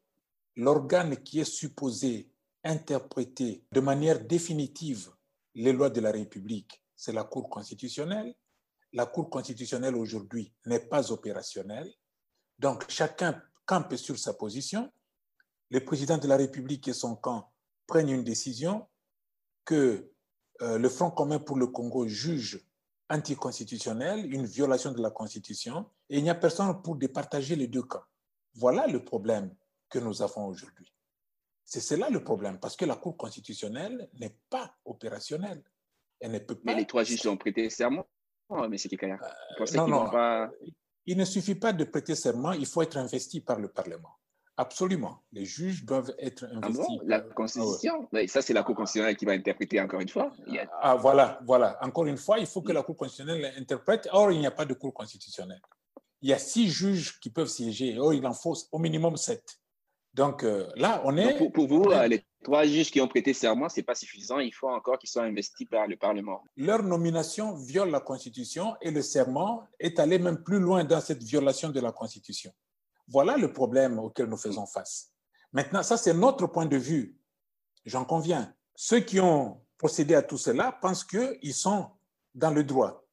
l'organe 0.57 1.17
qui 1.17 1.41
est 1.41 1.51
supposé 1.51 2.31
interpréter 2.65 3.65
de 3.73 3.81
manière 3.81 4.21
définitive 4.21 5.11
les 5.55 5.73
lois 5.73 5.91
de 5.91 6.01
la 6.01 6.11
République, 6.11 6.83
c'est 6.95 7.13
la 7.13 7.25
Cour 7.25 7.49
constitutionnelle. 7.49 8.35
La 8.93 9.07
Cour 9.07 9.31
constitutionnelle 9.31 9.95
aujourd'hui 9.95 10.53
n'est 10.67 10.81
pas 10.81 11.13
opérationnelle. 11.13 11.93
Donc 12.59 12.85
chacun 12.89 13.41
campe 13.67 13.95
sur 13.97 14.19
sa 14.19 14.35
position. 14.35 14.91
Le 15.71 15.85
président 15.85 16.19
de 16.19 16.27
la 16.27 16.37
République 16.37 16.89
et 16.89 16.93
son 16.93 17.15
camp 17.17 17.53
prennent 17.87 18.09
une 18.09 18.25
décision 18.25 18.89
que 19.65 20.11
euh, 20.63 20.79
le 20.79 20.89
Front 20.89 21.11
commun 21.11 21.39
pour 21.39 21.57
le 21.57 21.67
Congo 21.67 22.07
juge 22.09 22.65
anticonstitutionnelle, 23.11 24.33
une 24.33 24.47
violation 24.47 24.93
de 24.93 25.01
la 25.01 25.11
Constitution, 25.11 25.87
et 26.11 26.19
il 26.19 26.23
n'y 26.23 26.31
a 26.31 26.35
personne 26.35 26.83
pour 26.83 26.97
départager 26.97 27.57
les 27.57 27.67
deux 27.67 27.83
camps. 27.83 28.05
Voilà 28.55 28.87
le 28.87 29.05
problème 29.05 29.55
que 29.89 29.99
nous 29.99 30.21
avons 30.23 30.47
aujourd'hui. 30.47 30.93
C'est 31.65 31.81
cela 31.81 32.11
le 32.11 32.25
problème, 32.25 32.59
parce 32.59 32.77
que 32.77 32.85
la 32.85 32.97
Cour 32.97 33.17
constitutionnelle 33.17 34.09
n'est 34.15 34.37
pas 34.49 34.75
opérationnelle. 34.85 35.63
Elle 36.21 36.33
ne 36.33 36.39
peut 36.39 36.55
pas... 36.55 36.63
Mais 36.65 36.75
les 36.75 36.87
trois 36.87 37.05
juges 37.05 37.27
ont 37.27 37.37
prêté 37.37 37.69
serment, 37.71 38.07
M. 38.51 38.75
Kikaya. 38.75 39.19
Euh, 39.61 39.65
non, 39.75 39.87
non, 39.87 40.11
pas... 40.11 40.51
il 41.09 41.17
ne 41.17 41.25
suffit 41.25 41.55
pas 41.55 41.73
de 41.73 41.85
prêter 41.85 42.15
serment, 42.15 42.53
il 42.53 42.67
faut 42.67 42.83
être 42.83 42.99
investi 42.99 43.41
par 43.41 43.59
le 43.59 43.69
Parlement. 43.69 44.11
Absolument. 44.59 45.23
Les 45.33 45.47
juges 45.47 45.87
doivent 45.87 46.13
être 46.19 46.47
ah 46.51 46.67
investis. 46.67 46.99
la 47.07 47.21
Constitution? 47.21 48.07
Ça, 48.27 48.43
c'est 48.43 48.53
la 48.53 48.63
Cour 48.63 48.75
constitutionnelle 48.75 49.17
qui 49.17 49.25
va 49.25 49.33
interpréter 49.33 49.81
encore 49.81 50.01
une 50.01 50.09
fois. 50.11 50.33
Ah, 50.83 50.97
voilà, 50.97 51.41
voilà. 51.47 51.79
Encore 51.81 52.05
une 52.05 52.19
fois, 52.19 52.39
il 52.39 52.47
faut 52.47 52.61
que 52.61 52.73
la 52.73 52.83
Cour 52.83 52.97
constitutionnelle 52.97 53.55
interprète. 53.57 54.07
Or, 54.13 54.33
il 54.33 54.39
n'y 54.41 54.47
a 54.47 54.51
pas 54.51 54.67
de 54.67 54.75
Cour 54.75 54.93
constitutionnelle. 54.93 55.63
Il 56.21 56.29
y 56.29 56.35
a 56.35 56.39
six 56.39 56.69
juges 56.69 57.19
qui 57.21 57.31
peuvent 57.31 57.49
siéger. 57.49 57.99
Or, 57.99 58.13
il 58.13 58.27
en 58.27 58.35
faut 58.35 58.55
au 58.71 58.79
minimum 58.79 59.17
sept. 59.17 59.59
Donc 60.13 60.45
euh, 60.45 60.69
là, 60.77 61.01
on 61.05 61.17
est. 61.17 61.51
pour, 61.53 61.69
vous, 61.69 61.85
euh, 61.85 62.07
les 62.07 62.23
trois 62.43 62.65
juges 62.65 62.91
qui 62.91 63.01
ont 63.01 63.09
prêté 63.09 63.33
serment, 63.35 63.69
ce 63.69 63.81
n'est 63.81 63.85
pas 63.85 63.95
suffisant. 63.95 64.39
Il 64.39 64.53
faut 64.53 64.69
encore 64.69 64.99
qu'ils 64.99 65.11
soient 65.11 65.25
investis 65.25 65.67
par 65.69 65.87
le 65.87 65.97
Parlement. 65.97 66.43
Leur 66.57 66.83
nomination 66.83 67.55
viole 67.55 67.91
la 67.91 68.01
Constitution 68.01 68.77
et 68.81 68.91
le 68.91 69.03
serment 69.03 69.65
est 69.79 69.99
allé 69.99 70.19
même 70.19 70.43
plus 70.43 70.59
loin 70.59 70.85
dans 70.85 71.01
cette 71.01 71.23
violation 71.23 71.71
de 71.71 71.81
la 71.81 71.93
Constitution. 71.93 72.53
Voilà 73.09 73.37
le 73.37 73.53
problème 73.53 73.99
auquel 73.99 74.27
nous 74.27 74.37
faisons 74.37 74.67
face. 74.67 75.13
Maintenant, 75.53 75.83
ça, 75.83 75.97
c'est 75.97 76.15
notre 76.15 76.47
point 76.47 76.67
de 76.67 76.77
vue. 76.77 77.17
J'en 77.85 78.05
conviens. 78.05 78.55
Ceux 78.75 79.01
qui 79.01 79.19
ont 79.19 79.61
procédé 79.79 80.15
à 80.15 80.23
tout 80.23 80.39
cela 80.39 80.73
pensent 80.73 81.05
qu'ils 81.05 81.55
sont 81.55 81.87
dans 82.35 82.51
le 82.51 82.65
droit. 82.65 83.05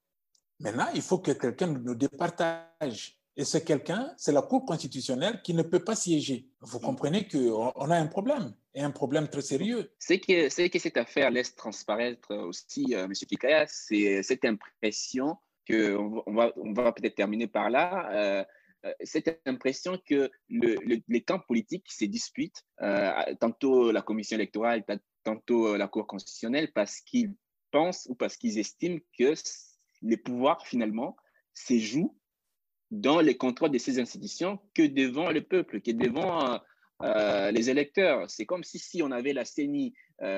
Maintenant, 0.59 0.87
il 0.93 1.01
faut 1.01 1.19
que 1.19 1.31
quelqu'un 1.31 1.67
nous 1.67 1.95
départage. 1.95 3.19
Et 3.37 3.43
ce 3.43 3.57
quelqu'un, 3.57 4.13
c'est 4.17 4.31
la 4.31 4.41
Cour 4.41 4.65
constitutionnelle 4.65 5.41
qui 5.41 5.53
ne 5.53 5.61
peut 5.61 5.83
pas 5.83 5.95
siéger. 5.95 6.49
Vous 6.61 6.79
comprenez 6.79 7.27
qu'on 7.27 7.91
a 7.91 7.97
un 7.97 8.07
problème, 8.07 8.53
et 8.75 8.81
un 8.81 8.91
problème 8.91 9.27
très 9.27 9.41
sérieux. 9.41 9.91
C'est 9.97 10.19
que, 10.19 10.67
que 10.67 10.79
cette 10.79 10.97
affaire 10.97 11.31
laisse 11.31 11.55
transparaître 11.55 12.35
aussi, 12.35 12.93
euh, 12.93 13.05
M. 13.05 13.13
Kikaya, 13.13 13.65
c'est 13.67 14.21
cette 14.21 14.45
impression 14.45 15.37
va, 16.27 16.53
on 16.57 16.73
va 16.73 16.91
peut-être 16.91 17.15
terminer 17.15 17.47
par 17.47 17.69
là, 17.69 18.09
euh, 18.13 18.43
euh, 18.85 18.93
cette 19.03 19.41
impression 19.45 19.99
que 20.05 20.29
les 20.49 21.23
camps 21.23 21.39
politiques 21.39 21.91
se 21.91 22.05
disputent, 22.05 22.63
euh, 22.81 23.11
tantôt 23.39 23.91
la 23.91 24.01
commission 24.01 24.37
électorale, 24.37 24.83
tantôt 25.23 25.73
euh, 25.73 25.77
la 25.77 25.87
Cour 25.87 26.05
constitutionnelle, 26.07 26.71
parce 26.73 26.99
qu'ils 27.01 27.33
pensent 27.71 28.05
ou 28.09 28.15
parce 28.15 28.37
qu'ils 28.37 28.59
estiment 28.59 28.99
que 29.17 29.33
les 30.01 30.17
pouvoirs, 30.17 30.65
finalement, 30.67 31.15
se 31.53 31.77
jouent 31.79 32.15
dans 32.91 33.19
les 33.19 33.35
contrôles 33.35 33.71
de 33.71 33.79
ces 33.79 33.99
institutions 33.99 34.59
que 34.75 34.83
devant 34.83 35.31
le 35.31 35.41
peuple, 35.41 35.81
que 35.81 35.91
devant 35.91 36.59
les 37.01 37.69
électeurs. 37.69 38.29
C'est 38.29 38.45
comme 38.45 38.63
si, 38.63 38.79
si 38.79 39.03
on 39.03 39.11
avait 39.11 39.33
la 39.33 39.45
CENI 39.45 39.93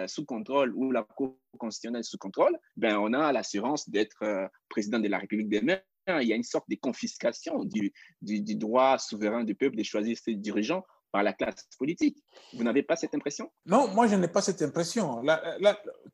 sous 0.07 0.25
contrôle 0.25 0.73
ou 0.75 0.91
la 0.91 1.03
Cour 1.03 1.37
constitutionnelle 1.57 2.03
sous 2.03 2.17
contrôle, 2.17 2.57
ben, 2.75 2.97
on 2.97 3.13
a 3.13 3.31
l'assurance 3.31 3.89
d'être 3.89 4.49
président 4.69 4.99
de 4.99 5.07
la 5.07 5.19
République 5.19 5.49
demain 5.49 5.79
il 6.21 6.27
y 6.27 6.33
a 6.33 6.35
une 6.35 6.43
sorte 6.43 6.69
de 6.69 6.75
confiscation 6.75 7.63
du, 7.63 7.93
du, 8.21 8.55
droit 8.55 8.97
souverain 8.97 9.43
du 9.43 9.55
peuple 9.55 9.75
de 9.75 9.83
choisir 9.83 10.17
ses 10.17 10.35
dirigeants 10.35 10.85
par 11.11 11.23
la 11.23 11.33
classe 11.33 11.67
politique. 11.77 12.23
Vous 12.53 12.63
n'avez 12.63 12.83
pas 12.83 12.95
cette 12.95 13.13
impression? 13.15 13.51
Non, 13.65 13.87
moi 13.89 14.07
je 14.07 14.15
n'ai 14.15 14.27
pas 14.27 14.41
cette 14.41 14.61
impression. 14.61 15.23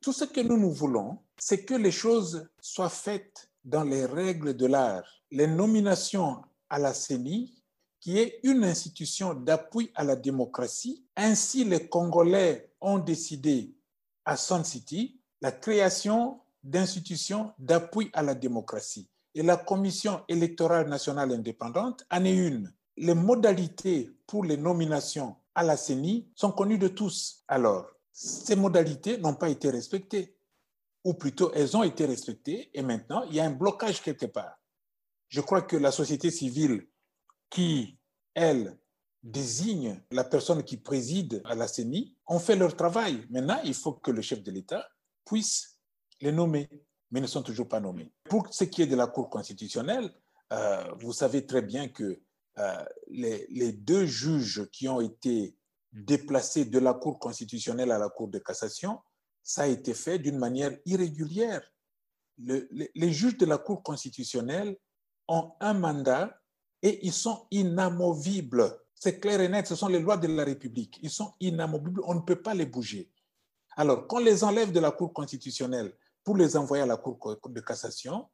tout 0.01 0.13
ce 0.13 0.25
que 0.25 0.41
nous 0.41 0.57
nous 0.57 0.71
voulons, 0.71 1.19
c'est 1.37 1.65
que 1.65 1.73
les 1.73 1.91
choses 1.91 2.47
soient 2.59 2.89
faites 2.89 3.49
dans 3.63 3.83
les 3.83 4.05
règles 4.05 4.55
de 4.55 4.65
l'art. 4.65 5.21
Les 5.31 5.47
nominations 5.47 6.41
à 6.69 6.79
la 6.79 6.93
CENI, 6.93 7.62
qui 8.03 8.19
est 8.19 8.41
une 8.43 8.65
institution 8.65 9.33
d'appui 9.33 9.89
à 9.95 10.03
la 10.03 10.17
démocratie, 10.17 11.05
ainsi 11.15 11.63
les 11.63 11.87
Congolais 11.87 12.69
ont 12.81 12.99
décidé 12.99 13.77
à 14.25 14.35
Sun 14.35 14.65
City 14.65 15.21
la 15.39 15.53
création 15.53 16.41
d'institutions 16.61 17.53
d'appui 17.57 18.09
à 18.11 18.21
la 18.21 18.35
démocratie 18.35 19.09
et 19.33 19.41
la 19.41 19.55
Commission 19.55 20.21
électorale 20.27 20.89
nationale 20.89 21.31
indépendante 21.31 22.05
en 22.11 22.25
est 22.25 22.35
une. 22.35 22.73
Les 22.97 23.13
modalités 23.13 24.11
pour 24.27 24.43
les 24.43 24.57
nominations 24.57 25.37
à 25.55 25.63
la 25.63 25.77
CENI 25.77 26.27
sont 26.35 26.51
connues 26.51 26.77
de 26.77 26.89
tous. 26.89 27.45
Alors, 27.47 27.87
ces 28.11 28.57
modalités 28.57 29.17
n'ont 29.17 29.35
pas 29.35 29.47
été 29.47 29.69
respectées, 29.69 30.35
ou 31.05 31.13
plutôt 31.13 31.53
elles 31.53 31.77
ont 31.77 31.83
été 31.83 32.05
respectées, 32.05 32.69
et 32.73 32.81
maintenant, 32.81 33.23
il 33.29 33.35
y 33.35 33.39
a 33.39 33.45
un 33.45 33.51
blocage 33.51 34.01
quelque 34.01 34.25
part. 34.25 34.59
Je 35.29 35.39
crois 35.39 35.61
que 35.61 35.77
la 35.77 35.91
société 35.91 36.31
civile 36.31 36.85
qui, 37.53 37.99
elle, 38.33 38.77
désigne 39.21 40.01
la 40.11 40.25
personne 40.25 40.63
qui 40.63 40.75
préside 40.75 41.41
à 41.45 41.55
la 41.55 41.67
CENI 41.67 42.17
ont 42.27 42.39
fait 42.39 42.57
leur 42.57 42.75
travail. 42.75 43.25
Maintenant, 43.29 43.59
il 43.63 43.73
faut 43.73 43.93
que 43.93 44.11
le 44.11 44.21
chef 44.21 44.43
de 44.43 44.51
l'État 44.51 44.85
puisse 45.25 45.79
les 46.19 46.33
nommer 46.33 46.67
mais 47.13 47.21
ne 47.21 47.27
sont 47.27 47.43
toujours 47.43 47.69
pas 47.69 47.79
nommés. 47.79 48.11
Pour 48.23 48.51
ce 48.51 48.63
qui 48.63 48.81
est 48.81 48.87
de 48.87 48.95
la 48.95 49.05
Cour 49.05 49.29
constitutionnelle, 49.29 50.11
euh, 50.51 50.83
vous 50.99 51.13
savez 51.13 51.45
très 51.45 51.61
bien 51.61 51.87
que 51.87 52.19
euh, 52.57 52.85
les, 53.07 53.71
deux 53.71 54.07
juges 54.07 54.67
qui 54.71 54.89
ont 54.89 54.99
été 54.99 55.55
déplacés 55.91 56.65
de 56.65 56.79
la 56.79 56.95
Cour 56.95 57.19
constitutionnelle 57.19 57.91
à 57.91 57.99
la 57.99 58.09
Cour 58.09 58.29
de 58.29 58.39
cassation, 58.39 58.99
ça 59.43 59.63
a 59.63 59.67
été 59.67 59.93
fait 59.93 60.17
d'une 60.17 60.39
manière 60.39 60.75
irrégulière. 60.85 61.61
Le, 62.39 62.67
les, 62.71 62.89
les 62.95 63.13
juges 63.13 63.37
de 63.37 63.45
la 63.45 63.59
Cour 63.59 63.83
constitutionnelle 63.83 64.75
ont 65.27 65.51
un 65.59 65.75
mandat 65.75 66.35
et 66.83 67.05
ils 67.05 67.13
sont 67.13 67.47
inamovibles. 67.49 68.77
C'est 68.93 69.19
clair 69.19 69.41
et 69.41 69.47
net, 69.47 69.65
ce 69.65 69.75
sont 69.75 69.87
les 69.87 69.99
lois 69.99 70.17
de 70.17 70.27
la 70.27 70.43
République. 70.43 70.99
Ils 71.01 71.09
sont 71.09 71.33
inamovibles, 71.39 72.01
on 72.05 72.13
ne 72.13 72.19
peut 72.19 72.41
pas 72.41 72.53
les 72.53 72.65
bouger. 72.65 73.09
Alors, 73.75 74.05
qu'on 74.07 74.19
les 74.19 74.43
enlève 74.43 74.71
de 74.71 74.79
la 74.79 74.91
Cour 74.91 75.13
constitutionnelle 75.13 75.93
pour 76.23 76.37
les 76.37 76.55
envoyer 76.55 76.83
à 76.83 76.85
la 76.85 76.97
Cour 76.97 77.37
de 77.49 77.59
cassation, 77.61 78.27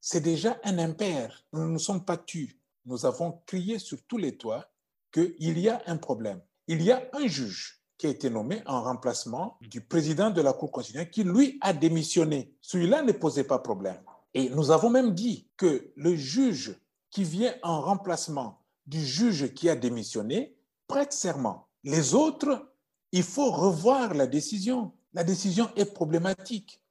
c'est 0.00 0.20
déjà 0.20 0.60
un 0.64 0.78
impair. 0.78 1.44
Nous 1.52 1.62
ne 1.62 1.72
nous 1.72 1.78
sommes 1.78 2.04
pas 2.04 2.18
tus. 2.18 2.60
Nous 2.84 3.06
avons 3.06 3.42
crié 3.46 3.78
sur 3.78 3.98
tous 4.06 4.18
les 4.18 4.36
toits 4.36 4.66
qu'il 5.10 5.58
y 5.58 5.68
a 5.68 5.82
un 5.86 5.96
problème. 5.96 6.42
Il 6.68 6.82
y 6.82 6.92
a 6.92 7.08
un 7.14 7.26
juge 7.26 7.82
qui 7.96 8.06
a 8.06 8.10
été 8.10 8.28
nommé 8.28 8.62
en 8.66 8.82
remplacement 8.82 9.56
du 9.62 9.80
président 9.80 10.30
de 10.30 10.42
la 10.42 10.52
Cour 10.52 10.70
constitutionnelle 10.70 11.10
qui, 11.10 11.24
lui, 11.24 11.58
a 11.62 11.72
démissionné. 11.72 12.54
Celui-là 12.60 13.02
ne 13.02 13.12
posait 13.12 13.44
pas 13.44 13.58
problème. 13.58 14.02
Et 14.34 14.50
nous 14.50 14.70
avons 14.70 14.90
même 14.90 15.14
dit 15.14 15.48
que 15.56 15.92
le 15.96 16.14
juge 16.14 16.76
qui 17.14 17.22
vient 17.22 17.54
en 17.62 17.80
remplacement 17.80 18.60
du 18.86 19.00
juge 19.00 19.54
qui 19.54 19.70
a 19.70 19.76
démissionné 19.76 20.56
prête 20.88 21.12
serment. 21.12 21.68
Les 21.84 22.12
autres, 22.12 22.72
il 23.12 23.22
faut 23.22 23.52
revoir 23.52 24.14
la 24.14 24.26
décision. 24.26 24.92
La 25.12 25.22
décision 25.22 25.70
est 25.76 25.94
problématique. 25.94 26.82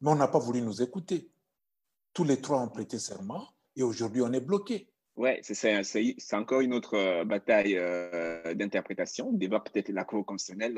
Mais 0.00 0.10
on 0.10 0.14
n'a 0.14 0.28
pas 0.28 0.38
voulu 0.38 0.62
nous 0.62 0.80
écouter. 0.80 1.28
Tous 2.12 2.22
les 2.22 2.40
trois 2.40 2.60
ont 2.60 2.68
prêté 2.68 3.00
serment 3.00 3.48
et 3.74 3.82
aujourd'hui 3.82 4.22
on 4.22 4.32
est 4.32 4.40
bloqué. 4.40 4.88
Ouais, 5.16 5.40
c'est 5.42 6.34
encore 6.34 6.60
une 6.60 6.72
autre 6.72 6.94
euh, 6.94 7.24
bataille 7.24 7.76
euh, 7.76 8.54
d'interprétation. 8.54 9.32
Débat 9.32 9.58
peut-être 9.58 9.88
la 9.88 10.04
Cour 10.04 10.24
constitutionnelle 10.24 10.74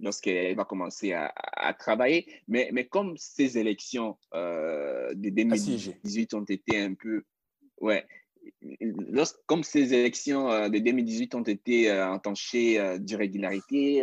lorsqu'elle 0.00 0.56
va 0.56 0.66
commencer 0.66 1.14
à, 1.14 1.74
travailler. 1.78 2.30
Mais, 2.46 2.68
mais 2.74 2.86
comme 2.86 3.16
ces 3.16 3.56
élections 3.56 4.18
euh, 4.34 5.14
de 5.14 5.30
2018 5.30 6.34
ont 6.34 6.44
été 6.44 6.78
un 6.78 6.92
peu. 6.92 7.24
Ouais. 7.82 8.06
comme 9.46 9.62
ces 9.62 9.92
élections 9.92 10.48
de 10.70 10.78
2018 10.78 11.34
ont 11.34 11.42
été 11.42 11.92
entachées 11.92 12.98
d'irrégularité, 12.98 14.02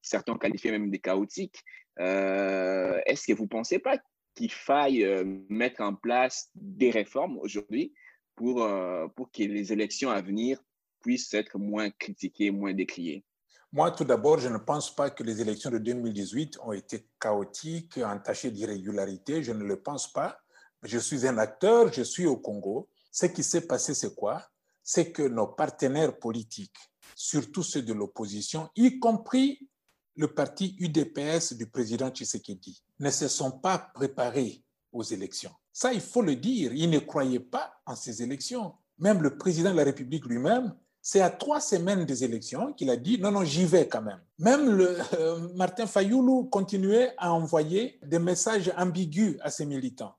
certains 0.00 0.32
ont 0.32 0.38
qualifié 0.38 0.70
même 0.70 0.90
de 0.90 0.96
chaotiques, 0.96 1.62
est-ce 1.98 3.26
que 3.26 3.32
vous 3.34 3.42
ne 3.42 3.48
pensez 3.48 3.78
pas 3.78 3.98
qu'il 4.34 4.50
faille 4.50 5.06
mettre 5.48 5.82
en 5.82 5.94
place 5.94 6.50
des 6.54 6.90
réformes 6.90 7.36
aujourd'hui 7.38 7.92
pour, 8.36 8.62
euh, 8.62 9.08
pour 9.16 9.32
que 9.32 9.42
les 9.42 9.72
élections 9.72 10.10
à 10.10 10.20
venir 10.20 10.62
puissent 11.00 11.34
être 11.34 11.58
moins 11.58 11.90
critiquées, 11.90 12.50
moins 12.50 12.74
décriées? 12.74 13.24
Moi, 13.72 13.90
tout 13.90 14.04
d'abord, 14.04 14.38
je 14.38 14.48
ne 14.48 14.58
pense 14.58 14.94
pas 14.94 15.10
que 15.10 15.22
les 15.22 15.40
élections 15.40 15.70
de 15.70 15.78
2018 15.78 16.58
ont 16.62 16.72
été 16.72 17.08
chaotiques, 17.20 17.98
entachées 17.98 18.50
d'irrégularité. 18.50 19.42
Je 19.42 19.52
ne 19.52 19.64
le 19.64 19.80
pense 19.80 20.12
pas. 20.12 20.38
Je 20.82 20.98
suis 20.98 21.26
un 21.26 21.36
acteur, 21.38 21.92
je 21.92 22.02
suis 22.02 22.26
au 22.26 22.36
Congo. 22.36 22.88
Ce 23.18 23.24
qui 23.24 23.42
s'est 23.42 23.62
passé, 23.62 23.94
c'est 23.94 24.14
quoi? 24.14 24.42
C'est 24.82 25.10
que 25.10 25.22
nos 25.22 25.46
partenaires 25.46 26.18
politiques, 26.18 26.76
surtout 27.14 27.62
ceux 27.62 27.80
de 27.80 27.94
l'opposition, 27.94 28.68
y 28.76 28.98
compris 28.98 29.70
le 30.16 30.34
parti 30.34 30.76
UDPS 30.78 31.54
du 31.54 31.66
président 31.66 32.10
Tshisekedi, 32.10 32.82
ne 32.98 33.08
se 33.08 33.28
sont 33.28 33.52
pas 33.52 33.78
préparés 33.78 34.62
aux 34.92 35.02
élections. 35.02 35.50
Ça, 35.72 35.94
il 35.94 36.02
faut 36.02 36.20
le 36.20 36.36
dire. 36.36 36.74
Il 36.74 36.90
ne 36.90 36.98
croyait 36.98 37.40
pas 37.40 37.80
en 37.86 37.96
ces 37.96 38.22
élections. 38.22 38.74
Même 38.98 39.22
le 39.22 39.38
président 39.38 39.70
de 39.70 39.78
la 39.78 39.84
République 39.84 40.26
lui-même, 40.26 40.74
c'est 41.00 41.22
à 41.22 41.30
trois 41.30 41.62
semaines 41.62 42.04
des 42.04 42.22
élections 42.22 42.74
qu'il 42.74 42.90
a 42.90 42.96
dit 42.98 43.18
non, 43.18 43.30
non, 43.30 43.44
j'y 43.44 43.64
vais 43.64 43.88
quand 43.88 44.02
même. 44.02 44.20
Même 44.38 44.78
euh, 44.78 45.48
Martin 45.54 45.86
Fayoulou 45.86 46.50
continuait 46.50 47.14
à 47.16 47.32
envoyer 47.32 47.98
des 48.04 48.18
messages 48.18 48.70
ambigus 48.76 49.38
à 49.40 49.50
ses 49.50 49.64
militants. 49.64 50.14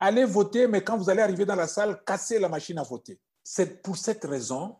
Allez 0.00 0.24
voter, 0.24 0.68
mais 0.68 0.82
quand 0.82 0.96
vous 0.96 1.10
allez 1.10 1.22
arriver 1.22 1.44
dans 1.44 1.56
la 1.56 1.66
salle, 1.66 2.02
cassez 2.04 2.38
la 2.38 2.48
machine 2.48 2.78
à 2.78 2.82
voter. 2.82 3.20
C'est 3.42 3.82
pour 3.82 3.96
cette 3.96 4.24
raison 4.24 4.76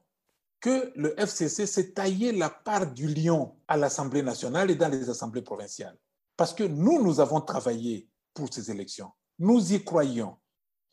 que 0.61 0.93
le 0.97 1.19
FCC 1.19 1.67
s'est 1.67 1.93
taillé 1.93 2.33
la 2.33 2.51
part 2.51 2.93
du 2.93 3.09
lion 3.09 3.57
à 3.67 3.77
l'Assemblée 3.77 4.23
nationale 4.23 4.71
et 4.71 4.75
dans 4.75 4.89
les 4.89 5.09
assemblées 5.09 5.43
provinciales. 5.43 5.97
Parce 6.37 6.55
que 6.55 6.65
nous, 6.65 7.03
nous 7.03 7.21
avons 7.21 7.41
travaillé 7.41 8.09
pour 8.35 8.53
ces 8.53 8.71
élections. 8.71 9.11
Nous 9.39 9.73
y 9.73 9.83
croyons. 9.83 10.37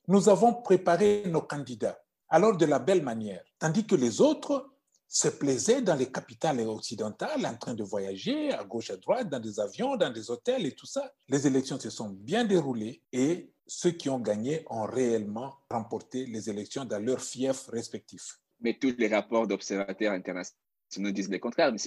Nous 0.07 0.29
avons 0.29 0.53
préparé 0.53 1.23
nos 1.27 1.41
candidats, 1.41 1.99
alors 2.29 2.57
de 2.57 2.65
la 2.65 2.77
belle 2.77 3.01
manière, 3.01 3.43
tandis 3.57 3.87
que 3.87 3.95
les 3.95 4.21
autres 4.21 4.71
se 5.07 5.27
plaisaient 5.29 5.81
dans 5.81 5.95
les 5.95 6.11
capitales 6.11 6.59
occidentales 6.61 7.45
en 7.45 7.55
train 7.55 7.73
de 7.73 7.83
voyager 7.83 8.51
à 8.51 8.63
gauche, 8.63 8.91
à 8.91 8.97
droite, 8.97 9.29
dans 9.29 9.39
des 9.39 9.59
avions, 9.59 9.95
dans 9.95 10.11
des 10.11 10.29
hôtels 10.29 10.65
et 10.65 10.75
tout 10.75 10.85
ça. 10.85 11.11
Les 11.27 11.47
élections 11.47 11.79
se 11.79 11.89
sont 11.89 12.09
bien 12.09 12.43
déroulées 12.43 13.01
et 13.11 13.51
ceux 13.67 13.91
qui 13.91 14.09
ont 14.09 14.19
gagné 14.19 14.63
ont 14.69 14.85
réellement 14.85 15.55
remporté 15.69 16.25
les 16.25 16.49
élections 16.49 16.85
dans 16.85 17.03
leurs 17.03 17.21
fiefs 17.21 17.67
respectifs. 17.67 18.39
Mais 18.61 18.77
tous 18.79 18.95
les 18.97 19.07
rapports 19.07 19.47
d'observateurs 19.47 20.13
internationaux 20.13 20.59
nous 20.97 21.11
disent 21.11 21.29
le 21.29 21.39
contraire, 21.39 21.69
M. 21.69 21.77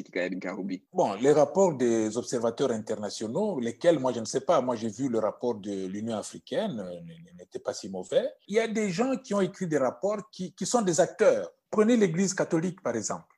Karoubi. 0.41 0.83
Bon, 0.93 1.15
les 1.15 1.33
rapports 1.33 1.75
des 1.75 2.17
observateurs 2.17 2.71
internationaux, 2.73 3.59
lesquels, 3.61 3.99
moi, 3.99 4.13
je 4.13 4.21
ne 4.21 4.25
sais 4.25 4.41
pas, 4.41 4.61
moi, 4.61 4.77
j'ai 4.77 4.89
vu 4.89 5.09
le 5.09 5.19
rapport 5.19 5.55
de 5.55 5.87
l'Union 5.87 6.17
africaine, 6.17 6.81
euh, 6.81 7.35
n'était 7.39 7.59
pas 7.59 7.75
si 7.75 7.89
mauvais. 7.89 8.29
Il 8.49 8.57
y 8.57 8.61
a 8.61 8.69
des 8.69 8.91
gens 8.91 9.17
qui 9.17 9.35
ont 9.35 9.41
écrit 9.41 9.67
des 9.67 9.79
rapports 9.79 10.31
qui, 10.31 10.53
qui 10.53 10.67
sont 10.67 10.83
des 10.83 11.01
acteurs. 11.01 11.51
Prenez 11.71 11.97
l'Église 11.97 12.35
catholique, 12.35 12.83
par 12.83 12.97
exemple. 12.97 13.38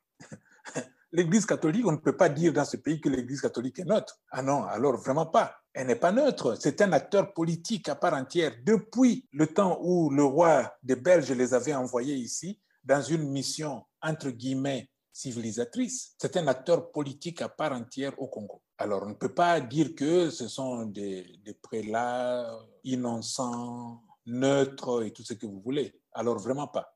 L'Église 1.13 1.45
catholique, 1.45 1.85
on 1.85 1.91
ne 1.91 1.97
peut 1.97 2.15
pas 2.15 2.29
dire 2.29 2.53
dans 2.53 2.63
ce 2.63 2.77
pays 2.77 3.01
que 3.01 3.09
l'Église 3.09 3.41
catholique 3.41 3.79
est 3.79 3.85
neutre. 3.85 4.17
Ah 4.31 4.41
non, 4.41 4.63
alors 4.63 4.97
vraiment 4.97 5.25
pas. 5.25 5.55
Elle 5.73 5.87
n'est 5.87 5.95
pas 5.95 6.11
neutre. 6.11 6.55
C'est 6.59 6.81
un 6.81 6.93
acteur 6.93 7.33
politique 7.33 7.89
à 7.89 7.95
part 7.95 8.13
entière. 8.13 8.53
Depuis 8.63 9.27
le 9.33 9.47
temps 9.47 9.79
où 9.81 10.09
le 10.09 10.23
roi 10.23 10.73
des 10.83 10.95
Belges 10.95 11.31
les 11.31 11.53
avait 11.53 11.73
envoyés 11.73 12.15
ici, 12.15 12.59
dans 12.83 13.01
une 13.01 13.29
mission, 13.29 13.83
entre 14.01 14.29
guillemets, 14.29 14.89
civilisatrice. 15.11 16.15
C'est 16.17 16.37
un 16.37 16.47
acteur 16.47 16.91
politique 16.91 17.41
à 17.41 17.49
part 17.49 17.73
entière 17.73 18.19
au 18.19 18.27
Congo. 18.27 18.61
Alors, 18.77 19.03
on 19.03 19.09
ne 19.09 19.13
peut 19.13 19.33
pas 19.33 19.59
dire 19.59 19.93
que 19.95 20.29
ce 20.29 20.47
sont 20.47 20.85
des, 20.85 21.41
prélats 21.61 22.57
innocents, 22.83 24.01
neutres 24.25 25.03
et 25.05 25.11
tout 25.11 25.23
ce 25.23 25.33
que 25.33 25.45
vous 25.45 25.61
voulez. 25.61 25.93
Alors, 26.13 26.39
vraiment 26.39 26.67
pas. 26.67 26.95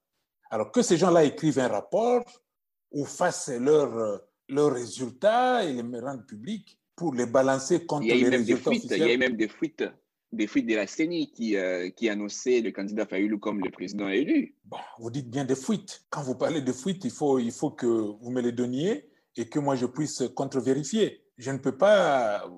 Alors, 0.49 0.72
que 0.72 0.82
ces 0.82 0.97
gens-là 0.97 1.24
écrivent 1.24 1.59
un 1.59 1.68
rapport 1.68 2.24
ou 2.95 3.05
fassent 3.05 3.49
leurs 3.49 4.21
leur 4.49 4.73
résultats 4.73 5.63
et 5.63 5.73
les 5.73 5.99
rendent 5.99 6.25
publics 6.25 6.79
pour 6.95 7.13
les 7.13 7.25
balancer 7.25 7.85
contre 7.85 8.07
les 8.07 8.29
résultats 8.29 8.69
officiels. 8.69 9.01
Il 9.01 9.07
y 9.07 9.13
a 9.13 9.17
même 9.17 9.37
des 9.37 9.47
fuites 9.47 9.83
des 10.35 10.47
fuites 10.47 10.67
de 10.67 10.75
la 10.75 10.87
CENI 10.87 11.31
qui, 11.31 11.55
euh, 11.55 11.89
qui 11.89 12.09
annonçait 12.09 12.61
le 12.61 12.71
candidat 12.71 13.05
Fayoulou 13.05 13.39
comme 13.39 13.61
le 13.61 13.71
président 13.71 14.07
élu. 14.09 14.55
Bon, 14.65 14.77
vous 14.99 15.09
dites 15.09 15.29
bien 15.29 15.45
des 15.45 15.55
fuites. 15.55 16.05
Quand 16.09 16.21
vous 16.21 16.35
parlez 16.35 16.61
de 16.61 16.71
fuites, 16.71 17.03
il 17.05 17.11
faut, 17.11 17.39
il 17.39 17.51
faut 17.51 17.71
que 17.71 17.85
vous 17.85 18.31
me 18.31 18.41
les 18.41 18.51
donniez 18.51 19.09
et 19.37 19.47
que 19.47 19.59
moi 19.59 19.75
je 19.75 19.85
puisse 19.85 20.23
contre-vérifier. 20.35 21.23
Je 21.37 21.51
ne 21.51 21.57
peux 21.57 21.77
pas 21.77 22.49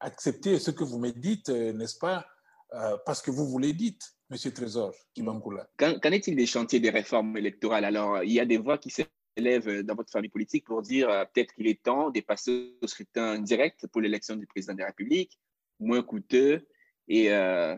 accepter 0.00 0.58
ce 0.58 0.70
que 0.70 0.84
vous 0.84 0.98
me 0.98 1.10
dites, 1.10 1.48
euh, 1.48 1.72
n'est-ce 1.72 1.98
pas, 1.98 2.26
euh, 2.74 2.96
parce 3.06 3.22
que 3.22 3.30
vous 3.30 3.46
vous 3.46 3.58
le 3.58 3.72
dites, 3.72 4.02
Monsieur 4.30 4.52
Trésor 4.52 4.94
Kibangoula. 5.14 5.68
Qu'en 5.76 6.10
est-il 6.10 6.36
des 6.36 6.46
chantiers 6.46 6.80
des 6.80 6.90
réformes 6.90 7.36
électorales? 7.36 7.84
Alors, 7.84 8.22
il 8.22 8.32
y 8.32 8.40
a 8.40 8.46
des 8.46 8.56
voix 8.56 8.78
qui 8.78 8.90
s'élèvent 9.36 9.82
dans 9.82 9.94
votre 9.94 10.10
famille 10.10 10.30
politique 10.30 10.64
pour 10.64 10.82
dire 10.82 11.08
peut-être 11.32 11.54
qu'il 11.54 11.66
est 11.66 11.82
temps 11.82 12.10
de 12.10 12.20
passer 12.20 12.76
au 12.82 12.86
scrutin 12.86 13.38
direct 13.38 13.86
pour 13.86 14.00
l'élection 14.00 14.36
du 14.36 14.46
président 14.46 14.74
de 14.74 14.80
la 14.80 14.86
République, 14.86 15.38
moins 15.80 16.02
coûteux, 16.02 16.66
et 17.08 17.32
euh, 17.32 17.76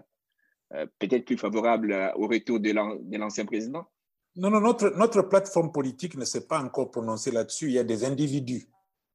euh, 0.74 0.86
peut-être 0.98 1.24
plus 1.24 1.38
favorable 1.38 1.92
euh, 1.92 2.12
au 2.16 2.26
retour 2.26 2.60
de 2.60 3.16
l'ancien 3.16 3.44
président? 3.44 3.86
Non, 4.36 4.50
non, 4.50 4.60
notre, 4.60 4.90
notre 4.90 5.22
plateforme 5.22 5.70
politique 5.70 6.16
ne 6.16 6.24
s'est 6.24 6.46
pas 6.46 6.60
encore 6.60 6.90
prononcée 6.90 7.30
là-dessus. 7.30 7.66
Il 7.66 7.74
y 7.74 7.78
a 7.78 7.84
des 7.84 8.04
individus. 8.04 8.68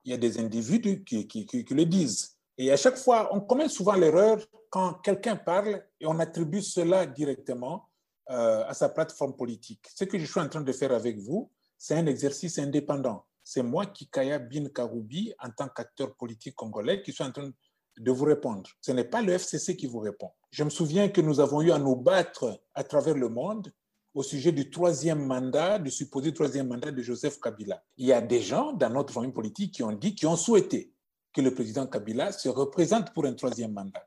Il 0.05 0.11
y 0.11 0.13
a 0.13 0.17
des 0.17 0.39
individus 0.39 1.03
qui, 1.03 1.27
qui, 1.27 1.45
qui, 1.45 1.73
le 1.73 1.85
disent. 1.85 2.37
Et 2.57 2.71
à 2.71 2.77
chaque 2.77 2.97
fois, 2.97 3.29
on 3.33 3.41
commet 3.41 3.67
souvent 3.67 3.95
l'erreur 3.95 4.39
quand 4.69 4.93
quelqu'un 4.93 5.35
parle 5.35 5.83
et 5.99 6.05
on 6.05 6.19
attribue 6.19 6.61
cela 6.61 7.05
directement 7.05 7.89
à 8.27 8.73
sa 8.75 8.89
plateforme 8.89 9.35
politique. 9.35 9.87
Ce 9.95 10.03
que 10.03 10.19
je 10.19 10.25
suis 10.25 10.39
en 10.39 10.47
train 10.47 10.61
de 10.61 10.71
faire 10.71 10.91
avec 10.91 11.17
vous, 11.17 11.51
c'est 11.79 11.95
un 11.95 12.05
exercice 12.05 12.59
indépendant. 12.59 13.25
C'est 13.43 13.63
moi, 13.63 13.87
Kikaya 13.87 14.37
Bin 14.37 14.67
Karoubi, 14.67 15.33
en 15.39 15.49
tant 15.49 15.69
qu'acteur 15.69 16.13
politique 16.15 16.53
congolais, 16.53 17.01
qui 17.01 17.13
suis 17.13 17.23
en 17.23 17.31
train 17.31 17.49
de 17.97 18.11
vous 18.11 18.25
répondre. 18.25 18.69
Ce 18.81 18.91
n'est 18.91 19.05
pas 19.05 19.21
le 19.21 19.33
FCC 19.33 19.75
qui 19.75 19.87
vous 19.87 19.99
répond. 19.99 20.29
Je 20.51 20.63
me 20.63 20.69
souviens 20.69 21.09
que 21.09 21.21
nous 21.21 21.39
avons 21.39 21.61
eu 21.61 21.71
à 21.71 21.79
nous 21.79 21.95
battre 21.95 22.61
à 22.75 22.83
travers 22.83 23.15
le 23.15 23.29
monde 23.29 23.71
au 24.13 24.23
sujet 24.23 24.51
du 24.51 24.69
troisième 24.69 25.25
mandat, 25.25 25.79
du 25.79 25.89
supposé 25.89 26.33
troisième 26.33 26.67
mandat 26.67 26.91
de 26.91 27.01
Joseph 27.01 27.39
Kabila. 27.39 27.81
Il 27.97 28.07
y 28.07 28.13
a 28.13 28.21
des 28.21 28.41
gens 28.41 28.73
dans 28.73 28.89
notre 28.89 29.13
famille 29.13 29.31
politique 29.31 29.75
qui 29.75 29.83
ont 29.83 29.93
dit, 29.93 30.15
qui 30.15 30.25
ont 30.25 30.35
souhaité 30.35 30.93
que 31.33 31.41
le 31.41 31.53
président 31.53 31.87
Kabila 31.87 32.31
se 32.33 32.49
représente 32.49 33.13
pour 33.13 33.25
un 33.25 33.33
troisième 33.33 33.71
mandat. 33.71 34.05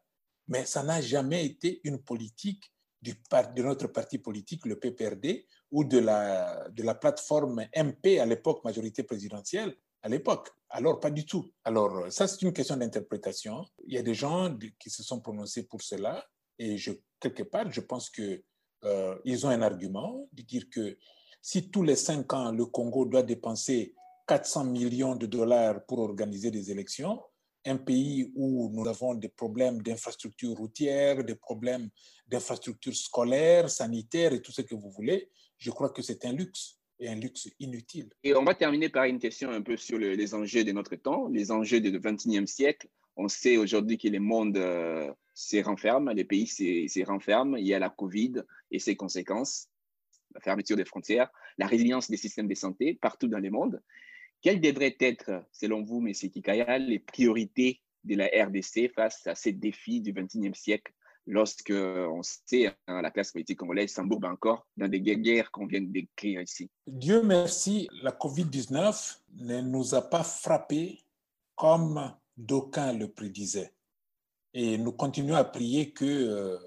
Mais 0.48 0.66
ça 0.66 0.82
n'a 0.82 1.00
jamais 1.00 1.46
été 1.46 1.80
une 1.84 1.98
politique 2.02 2.70
de 3.00 3.62
notre 3.62 3.88
parti 3.88 4.18
politique, 4.18 4.66
le 4.66 4.78
PPRD, 4.78 5.46
ou 5.72 5.84
de 5.84 5.98
la, 5.98 6.68
de 6.68 6.82
la 6.82 6.94
plateforme 6.94 7.66
MP 7.74 8.20
à 8.20 8.26
l'époque, 8.26 8.62
majorité 8.62 9.02
présidentielle, 9.02 9.74
à 10.02 10.08
l'époque. 10.08 10.50
Alors, 10.68 11.00
pas 11.00 11.10
du 11.10 11.24
tout. 11.24 11.50
Alors, 11.64 12.12
ça, 12.12 12.28
c'est 12.28 12.42
une 12.42 12.52
question 12.52 12.76
d'interprétation. 12.76 13.64
Il 13.86 13.94
y 13.94 13.98
a 13.98 14.02
des 14.02 14.14
gens 14.14 14.56
qui 14.78 14.90
se 14.90 15.02
sont 15.02 15.20
prononcés 15.20 15.64
pour 15.64 15.82
cela. 15.82 16.24
Et 16.58 16.76
je, 16.76 16.92
quelque 17.18 17.42
part, 17.42 17.70
je 17.70 17.80
pense 17.80 18.10
qu'ils 18.10 18.42
euh, 18.84 19.16
ont 19.44 19.48
un 19.48 19.62
argument 19.62 20.28
de 20.32 20.42
dire 20.42 20.64
que 20.70 20.98
si 21.40 21.70
tous 21.70 21.82
les 21.82 21.96
cinq 21.96 22.32
ans, 22.34 22.52
le 22.52 22.66
Congo 22.66 23.06
doit 23.06 23.22
dépenser 23.22 23.94
400 24.28 24.64
millions 24.64 25.16
de 25.16 25.26
dollars 25.26 25.84
pour 25.86 25.98
organiser 26.00 26.50
des 26.50 26.70
élections, 26.70 27.20
un 27.64 27.76
pays 27.76 28.30
où 28.34 28.70
nous 28.72 28.86
avons 28.88 29.14
des 29.14 29.28
problèmes 29.28 29.82
d'infrastructures 29.82 30.56
routières, 30.56 31.24
des 31.24 31.34
problèmes 31.34 31.88
d'infrastructures 32.26 32.96
scolaires, 32.96 33.70
sanitaires 33.70 34.32
et 34.32 34.42
tout 34.42 34.52
ce 34.52 34.62
que 34.62 34.74
vous 34.74 34.90
voulez, 34.90 35.30
je 35.62 35.70
crois 35.70 35.90
que 35.90 36.02
c'est 36.02 36.24
un 36.24 36.32
luxe 36.32 36.78
un 37.04 37.16
luxe 37.16 37.48
inutile. 37.58 38.10
Et 38.22 38.34
on 38.36 38.44
va 38.44 38.54
terminer 38.54 38.88
par 38.88 39.04
une 39.04 39.18
question 39.18 39.50
un 39.50 39.60
peu 39.60 39.76
sur 39.76 39.98
les 39.98 40.34
enjeux 40.34 40.62
de 40.62 40.70
notre 40.70 40.94
temps, 40.94 41.26
les 41.28 41.50
enjeux 41.50 41.80
du 41.80 41.90
XXIe 41.90 42.46
siècle. 42.46 42.88
On 43.16 43.26
sait 43.26 43.56
aujourd'hui 43.56 43.98
que 43.98 44.06
le 44.06 44.20
monde 44.20 44.56
euh, 44.56 45.12
se 45.34 45.56
renferme, 45.62 46.10
les 46.12 46.24
pays 46.24 46.46
se, 46.46 47.04
renferment. 47.04 47.56
Il 47.56 47.66
y 47.66 47.74
a 47.74 47.80
la 47.80 47.90
COVID 47.90 48.44
et 48.70 48.78
ses 48.78 48.94
conséquences, 48.94 49.68
la 50.32 50.40
fermeture 50.40 50.76
des 50.76 50.84
frontières, 50.84 51.28
la 51.58 51.66
résilience 51.66 52.08
des 52.08 52.16
systèmes 52.16 52.46
de 52.46 52.54
santé 52.54 52.94
partout 53.00 53.26
dans 53.26 53.40
le 53.40 53.50
monde. 53.50 53.82
Quelles 54.40 54.60
devraient 54.60 54.96
être, 55.00 55.44
selon 55.50 55.82
vous, 55.82 56.06
M. 56.06 56.12
Kikaya, 56.12 56.78
les 56.78 57.00
priorités 57.00 57.80
de 58.04 58.14
la 58.14 58.26
RDC 58.26 58.92
face 58.94 59.26
à 59.26 59.34
ces 59.34 59.52
défis 59.52 60.00
du 60.00 60.12
XXIe 60.12 60.54
siècle 60.54 60.92
lorsque 61.26 61.72
on 61.72 62.22
sait 62.22 62.74
hein, 62.86 63.02
la 63.02 63.10
classe 63.10 63.32
politique 63.32 63.58
congolaise 63.58 63.92
s'embourbe 63.92 64.24
encore 64.24 64.66
dans 64.76 64.88
des 64.88 65.00
guerres 65.00 65.50
qu'on 65.50 65.66
vient 65.66 65.80
de 65.80 65.92
décrire 65.92 66.42
ici 66.42 66.70
Dieu 66.86 67.22
merci, 67.22 67.88
la 68.02 68.10
COVID-19 68.12 69.18
ne 69.34 69.60
nous 69.60 69.94
a 69.94 70.02
pas 70.02 70.24
frappés 70.24 71.04
comme 71.54 72.12
d'aucuns 72.36 72.92
le 72.92 73.10
prédisaient. 73.10 73.72
Et 74.54 74.78
nous 74.78 74.92
continuons 74.92 75.36
à 75.36 75.44
prier 75.44 75.92
que, 75.92 76.04
euh, 76.04 76.58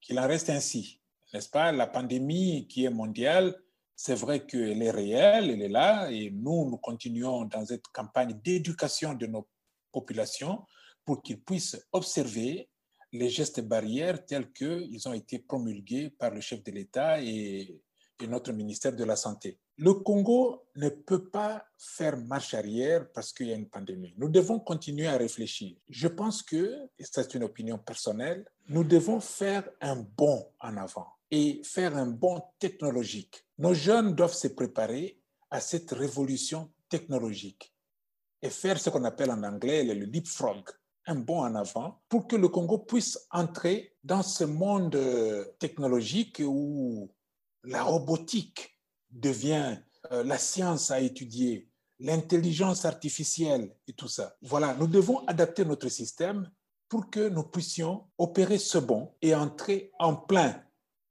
qu'il 0.00 0.18
en 0.18 0.26
reste 0.26 0.50
ainsi. 0.50 1.00
N'est-ce 1.32 1.48
pas? 1.48 1.72
La 1.72 1.86
pandémie 1.86 2.66
qui 2.68 2.84
est 2.84 2.90
mondiale, 2.90 3.60
c'est 3.96 4.14
vrai 4.14 4.46
qu'elle 4.46 4.82
est 4.82 4.90
réelle, 4.90 5.50
elle 5.50 5.62
est 5.62 5.68
là, 5.68 6.10
et 6.10 6.30
nous, 6.30 6.70
nous 6.70 6.76
continuons 6.76 7.44
dans 7.44 7.64
cette 7.66 7.88
campagne 7.88 8.38
d'éducation 8.44 9.14
de 9.14 9.26
nos 9.26 9.48
populations 9.92 10.64
pour 11.04 11.22
qu'ils 11.22 11.40
puissent 11.40 11.84
observer 11.92 12.68
les 13.12 13.28
gestes 13.28 13.60
barrières 13.60 14.24
tels 14.24 14.52
qu'ils 14.52 15.08
ont 15.08 15.12
été 15.12 15.38
promulgués 15.38 16.10
par 16.10 16.30
le 16.32 16.40
chef 16.40 16.62
de 16.62 16.70
l'État 16.70 17.20
et, 17.22 17.80
notre 18.28 18.52
ministère 18.52 18.96
de 18.96 19.04
la 19.04 19.14
Santé. 19.14 19.60
Le 19.76 19.94
Congo 19.94 20.66
ne 20.74 20.88
peut 20.88 21.30
pas 21.30 21.64
faire 21.78 22.16
marche 22.16 22.52
arrière 22.52 23.12
parce 23.12 23.32
qu'il 23.32 23.46
y 23.46 23.52
a 23.52 23.54
une 23.54 23.68
pandémie. 23.68 24.12
Nous 24.18 24.28
devons 24.28 24.58
continuer 24.58 25.06
à 25.06 25.16
réfléchir. 25.16 25.76
Je 25.88 26.08
pense 26.08 26.42
que, 26.42 26.88
et 26.98 27.04
c'est 27.04 27.32
une 27.34 27.44
opinion 27.44 27.78
personnelle, 27.78 28.44
nous 28.68 28.82
devons 28.82 29.20
faire 29.20 29.70
un 29.80 29.94
bond 29.94 30.50
en 30.58 30.76
avant 30.76 31.06
et 31.30 31.60
faire 31.62 31.96
un 31.96 32.06
bond 32.06 32.42
technologique. 32.58 33.46
Nos 33.56 33.74
jeunes 33.74 34.16
doivent 34.16 34.34
se 34.34 34.48
préparer 34.48 35.20
à 35.48 35.60
cette 35.60 35.92
révolution 35.92 36.72
technologique 36.88 37.72
et 38.42 38.50
faire 38.50 38.78
ce 38.78 38.90
qu'on 38.90 39.04
appelle 39.04 39.30
en 39.30 39.42
anglais 39.42 39.84
le 39.84 39.94
leapfrog, 39.94 40.64
un 41.08 41.16
bond 41.16 41.40
en 41.40 41.54
avant 41.54 42.00
pour 42.08 42.28
que 42.28 42.36
le 42.36 42.48
Congo 42.48 42.78
puisse 42.78 43.26
entrer 43.30 43.96
dans 44.04 44.22
ce 44.22 44.44
monde 44.44 44.96
technologique 45.58 46.42
où 46.44 47.10
la 47.64 47.82
robotique 47.82 48.78
devient 49.10 49.78
euh, 50.12 50.22
la 50.22 50.38
science 50.38 50.90
à 50.90 51.00
étudier, 51.00 51.68
l'intelligence 51.98 52.84
artificielle 52.84 53.74
et 53.86 53.92
tout 53.92 54.08
ça. 54.08 54.36
Voilà, 54.42 54.74
nous 54.74 54.86
devons 54.86 55.26
adapter 55.26 55.64
notre 55.64 55.88
système 55.88 56.50
pour 56.88 57.10
que 57.10 57.28
nous 57.28 57.42
puissions 57.42 58.06
opérer 58.16 58.58
ce 58.58 58.78
bond 58.78 59.12
et 59.20 59.34
entrer 59.34 59.90
en 59.98 60.14
plein 60.14 60.62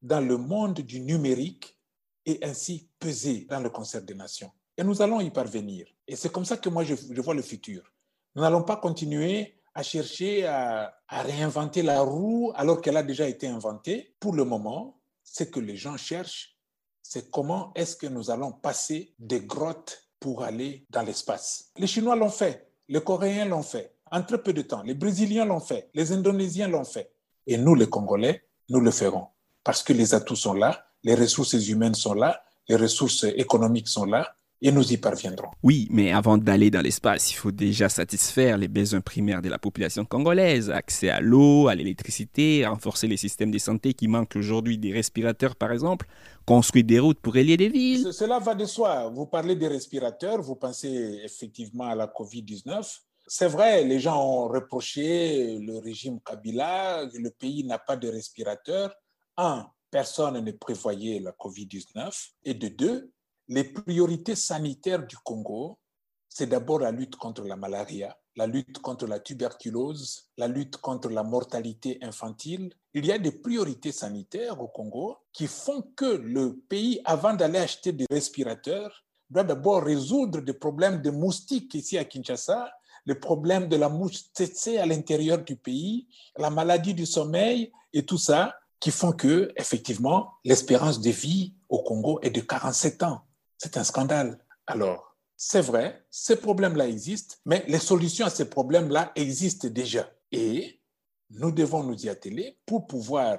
dans 0.01 0.21
le 0.21 0.37
monde 0.37 0.79
du 0.81 0.99
numérique 0.99 1.77
et 2.25 2.39
ainsi 2.43 2.89
peser 2.99 3.45
dans 3.49 3.59
le 3.59 3.69
concert 3.69 4.01
des 4.01 4.15
nations. 4.15 4.51
Et 4.77 4.83
nous 4.83 5.01
allons 5.01 5.19
y 5.19 5.31
parvenir. 5.31 5.87
Et 6.07 6.15
c'est 6.15 6.31
comme 6.31 6.45
ça 6.45 6.57
que 6.57 6.69
moi 6.69 6.83
je 6.83 6.93
vois 7.21 7.33
le 7.33 7.41
futur. 7.41 7.91
Nous 8.35 8.41
n'allons 8.41 8.63
pas 8.63 8.77
continuer 8.77 9.56
à 9.77 9.83
chercher 9.83 10.43
à, 10.47 10.91
réinventer 11.07 11.83
la 11.83 12.01
roue 12.01 12.51
alors 12.55 12.81
qu'elle 12.81 12.97
a 12.97 13.03
déjà 13.03 13.27
été 13.27 13.47
inventée. 13.47 14.15
Pour 14.19 14.33
le 14.33 14.43
moment, 14.43 14.99
ce 15.23 15.43
que 15.43 15.59
les 15.59 15.77
gens 15.77 15.97
cherchent, 15.97 16.57
c'est 17.03 17.29
comment 17.29 17.71
est-ce 17.75 17.95
que 17.95 18.07
nous 18.07 18.31
allons 18.31 18.51
passer 18.51 19.13
des 19.19 19.41
grottes 19.41 20.09
pour 20.19 20.41
aller 20.41 20.87
dans 20.89 21.03
l'espace. 21.03 21.69
Les 21.77 21.85
Chinois 21.85 22.15
l'ont 22.15 22.31
fait, 22.31 22.71
les 22.89 23.01
Coréens 23.01 23.45
l'ont 23.45 23.61
fait, 23.61 23.93
en 24.09 24.23
très 24.23 24.41
peu 24.41 24.51
de 24.51 24.63
temps. 24.63 24.81
Les 24.81 24.95
Brésiliens 24.95 25.45
l'ont 25.45 25.59
fait, 25.59 25.91
les 25.93 26.11
Indonésiens 26.11 26.67
l'ont 26.67 26.83
fait. 26.83 27.11
Et 27.45 27.55
nous, 27.55 27.75
les 27.75 27.87
Congolais, 27.87 28.45
nous 28.69 28.79
le 28.79 28.89
ferons. 28.89 29.27
Parce 29.63 29.83
que 29.83 29.93
les 29.93 30.15
atouts 30.15 30.35
sont 30.35 30.53
là, 30.53 30.87
les 31.03 31.13
ressources 31.13 31.53
humaines 31.53 31.93
sont 31.93 32.15
là, 32.15 32.41
les 32.67 32.77
ressources 32.77 33.25
économiques 33.25 33.89
sont 33.89 34.05
là, 34.05 34.36
et 34.61 34.71
nous 34.71 34.91
y 34.91 34.97
parviendrons. 34.97 35.49
Oui, 35.61 35.87
mais 35.91 36.11
avant 36.11 36.37
d'aller 36.37 36.71
dans 36.71 36.81
l'espace, 36.81 37.31
il 37.31 37.35
faut 37.35 37.51
déjà 37.51 37.89
satisfaire 37.89 38.57
les 38.57 38.67
besoins 38.67 39.01
primaires 39.01 39.41
de 39.41 39.49
la 39.49 39.59
population 39.59 40.03
congolaise, 40.03 40.69
accès 40.71 41.09
à 41.09 41.19
l'eau, 41.19 41.67
à 41.67 41.75
l'électricité, 41.75 42.65
renforcer 42.65 43.07
les 43.07 43.17
systèmes 43.17 43.51
de 43.51 43.57
santé 43.59 43.93
qui 43.93 44.07
manquent 44.07 44.35
aujourd'hui 44.35 44.77
des 44.77 44.91
respirateurs 44.91 45.55
par 45.55 45.71
exemple, 45.71 46.07
construire 46.45 46.85
des 46.85 46.99
routes 46.99 47.19
pour 47.19 47.33
relier 47.33 47.57
des 47.57 47.69
villes. 47.69 48.11
Cela 48.11 48.39
va 48.39 48.55
de 48.55 48.65
soi. 48.65 49.09
Vous 49.09 49.27
parlez 49.27 49.55
des 49.55 49.67
respirateurs, 49.67 50.41
vous 50.41 50.55
pensez 50.55 51.21
effectivement 51.23 51.85
à 51.85 51.95
la 51.95 52.07
COVID-19. 52.07 52.99
C'est 53.29 53.47
vrai, 53.47 53.83
les 53.83 53.99
gens 53.99 54.23
ont 54.23 54.47
reproché 54.47 55.59
le 55.59 55.79
régime 55.79 56.19
Kabila, 56.21 57.05
le 57.13 57.29
pays 57.29 57.63
n'a 57.63 57.77
pas 57.77 57.97
de 57.97 58.07
respirateurs. 58.07 58.95
Un, 59.35 59.67
personne 59.91 60.39
ne 60.43 60.51
prévoyait 60.51 61.19
la 61.19 61.31
COVID-19. 61.31 62.29
Et 62.45 62.53
de 62.53 62.69
deux, 62.69 63.11
les 63.49 63.63
priorités 63.63 64.35
sanitaires 64.35 65.05
du 65.05 65.17
Congo, 65.17 65.79
c'est 66.27 66.47
d'abord 66.47 66.79
la 66.79 66.91
lutte 66.91 67.15
contre 67.15 67.43
la 67.43 67.55
malaria, 67.55 68.17
la 68.35 68.45
lutte 68.45 68.79
contre 68.79 69.07
la 69.07 69.19
tuberculose, 69.19 70.29
la 70.37 70.47
lutte 70.47 70.77
contre 70.77 71.09
la 71.09 71.23
mortalité 71.23 71.97
infantile. 72.01 72.73
Il 72.93 73.05
y 73.05 73.11
a 73.11 73.17
des 73.17 73.31
priorités 73.31 73.91
sanitaires 73.91 74.61
au 74.61 74.67
Congo 74.67 75.17
qui 75.31 75.47
font 75.47 75.81
que 75.95 76.05
le 76.05 76.57
pays, 76.69 77.01
avant 77.05 77.33
d'aller 77.33 77.59
acheter 77.59 77.93
des 77.93 78.05
respirateurs, 78.11 79.03
doit 79.29 79.43
d'abord 79.43 79.83
résoudre 79.83 80.41
des 80.41 80.53
problèmes 80.53 81.01
de 81.01 81.09
moustiques 81.09 81.73
ici 81.73 81.97
à 81.97 82.05
Kinshasa, 82.05 82.69
le 83.05 83.19
problème 83.19 83.69
de 83.69 83.77
la 83.77 83.87
mouche 83.87 84.25
tsetse 84.33 84.77
à 84.77 84.85
l'intérieur 84.85 85.39
du 85.39 85.55
pays, 85.55 86.07
la 86.37 86.49
maladie 86.49 86.93
du 86.93 87.05
sommeil 87.05 87.71
et 87.93 88.05
tout 88.05 88.17
ça, 88.17 88.55
qui 88.79 88.91
font 88.91 89.13
que, 89.13 89.51
effectivement, 89.55 90.33
l'espérance 90.43 90.99
de 90.99 91.09
vie 91.09 91.55
au 91.69 91.81
Congo 91.81 92.19
est 92.21 92.29
de 92.29 92.41
47 92.41 93.03
ans. 93.03 93.21
C'est 93.57 93.77
un 93.77 93.83
scandale. 93.83 94.39
Alors, 94.67 95.15
c'est 95.35 95.61
vrai, 95.61 96.05
ces 96.09 96.35
problèmes-là 96.35 96.87
existent, 96.87 97.35
mais 97.45 97.63
les 97.67 97.79
solutions 97.79 98.25
à 98.25 98.29
ces 98.29 98.49
problèmes-là 98.49 99.11
existent 99.15 99.67
déjà. 99.67 100.09
Et 100.31 100.81
nous 101.29 101.51
devons 101.51 101.83
nous 101.83 102.05
y 102.05 102.09
atteler 102.09 102.57
pour 102.65 102.87
pouvoir 102.87 103.37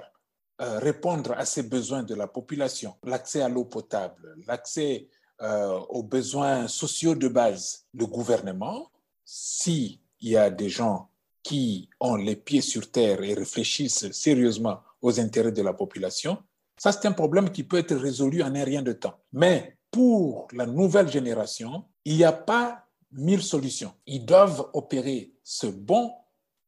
euh, 0.61 0.79
répondre 0.79 1.33
à 1.37 1.45
ces 1.45 1.63
besoins 1.63 2.03
de 2.03 2.15
la 2.15 2.27
population, 2.27 2.95
l'accès 3.03 3.41
à 3.41 3.49
l'eau 3.49 3.65
potable, 3.65 4.35
l'accès 4.45 5.09
euh, 5.41 5.79
aux 5.89 6.03
besoins 6.03 6.67
sociaux 6.67 7.15
de 7.15 7.27
base. 7.27 7.85
Le 7.93 8.05
gouvernement, 8.05 8.91
s'il 9.23 9.99
y 10.21 10.35
a 10.35 10.49
des 10.49 10.69
gens 10.69 11.09
qui 11.43 11.89
ont 11.99 12.15
les 12.15 12.35
pieds 12.35 12.61
sur 12.61 12.91
terre 12.91 13.23
et 13.23 13.33
réfléchissent 13.33 14.11
sérieusement 14.11 14.81
aux 15.01 15.19
intérêts 15.19 15.53
de 15.53 15.61
la 15.61 15.73
population, 15.73 16.37
ça 16.77 16.91
c'est 16.91 17.07
un 17.07 17.13
problème 17.13 17.51
qui 17.51 17.63
peut 17.63 17.77
être 17.77 17.95
résolu 17.95 18.43
en 18.43 18.53
un 18.53 18.63
rien 18.65 18.81
de 18.81 18.91
temps. 18.91 19.17
Mais 19.31 19.78
pour 19.91 20.47
la 20.53 20.65
nouvelle 20.65 21.09
génération, 21.09 21.85
il 22.05 22.17
n'y 22.17 22.23
a 22.23 22.31
pas 22.31 22.85
mille 23.11 23.41
solutions. 23.41 23.93
Ils 24.05 24.25
doivent 24.25 24.69
opérer 24.73 25.33
ce 25.43 25.67
bon 25.67 26.11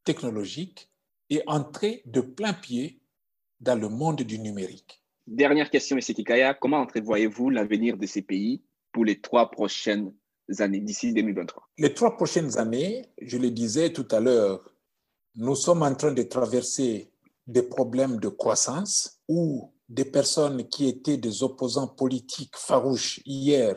technologique 0.03 0.89
et 1.29 1.43
entrer 1.47 2.01
de 2.05 2.21
plein 2.21 2.53
pied 2.53 2.99
dans 3.59 3.79
le 3.79 3.89
monde 3.89 4.21
du 4.23 4.39
numérique. 4.39 5.03
Dernière 5.27 5.69
question, 5.69 5.95
M. 5.95 6.01
Kikaya. 6.01 6.53
Comment 6.55 6.79
entrevoyez-vous 6.79 7.51
l'avenir 7.51 7.95
de 7.95 8.05
ces 8.05 8.21
pays 8.21 8.61
pour 8.91 9.05
les 9.05 9.21
trois 9.21 9.51
prochaines 9.51 10.11
années, 10.59 10.79
d'ici 10.79 11.13
2023 11.13 11.69
Les 11.77 11.93
trois 11.93 12.17
prochaines 12.17 12.57
années, 12.57 13.05
je 13.21 13.37
le 13.37 13.51
disais 13.51 13.93
tout 13.93 14.07
à 14.11 14.19
l'heure, 14.19 14.73
nous 15.35 15.55
sommes 15.55 15.83
en 15.83 15.95
train 15.95 16.11
de 16.11 16.23
traverser 16.23 17.11
des 17.47 17.63
problèmes 17.63 18.19
de 18.19 18.27
croissance 18.27 19.21
où 19.27 19.71
des 19.91 20.05
personnes 20.05 20.69
qui 20.69 20.87
étaient 20.87 21.17
des 21.17 21.43
opposants 21.43 21.87
politiques 21.87 22.55
farouches 22.55 23.19
hier 23.25 23.75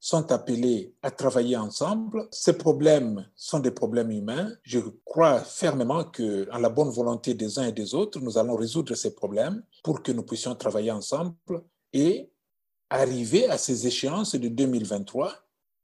sont 0.00 0.32
appelés 0.32 0.96
à 1.02 1.12
travailler 1.12 1.56
ensemble. 1.56 2.26
Ces 2.32 2.58
problèmes 2.58 3.30
sont 3.36 3.60
des 3.60 3.70
problèmes 3.70 4.10
humains. 4.10 4.50
Je 4.64 4.80
crois 5.04 5.38
fermement 5.38 6.02
que, 6.02 6.50
en 6.50 6.58
la 6.58 6.68
bonne 6.68 6.90
volonté 6.90 7.34
des 7.34 7.60
uns 7.60 7.68
et 7.68 7.72
des 7.72 7.94
autres, 7.94 8.18
nous 8.18 8.36
allons 8.36 8.56
résoudre 8.56 8.96
ces 8.96 9.14
problèmes 9.14 9.62
pour 9.84 10.02
que 10.02 10.10
nous 10.10 10.24
puissions 10.24 10.56
travailler 10.56 10.90
ensemble 10.90 11.36
et 11.92 12.32
arriver 12.90 13.48
à 13.48 13.56
ces 13.56 13.86
échéances 13.86 14.34
de 14.34 14.48
2023 14.48 15.32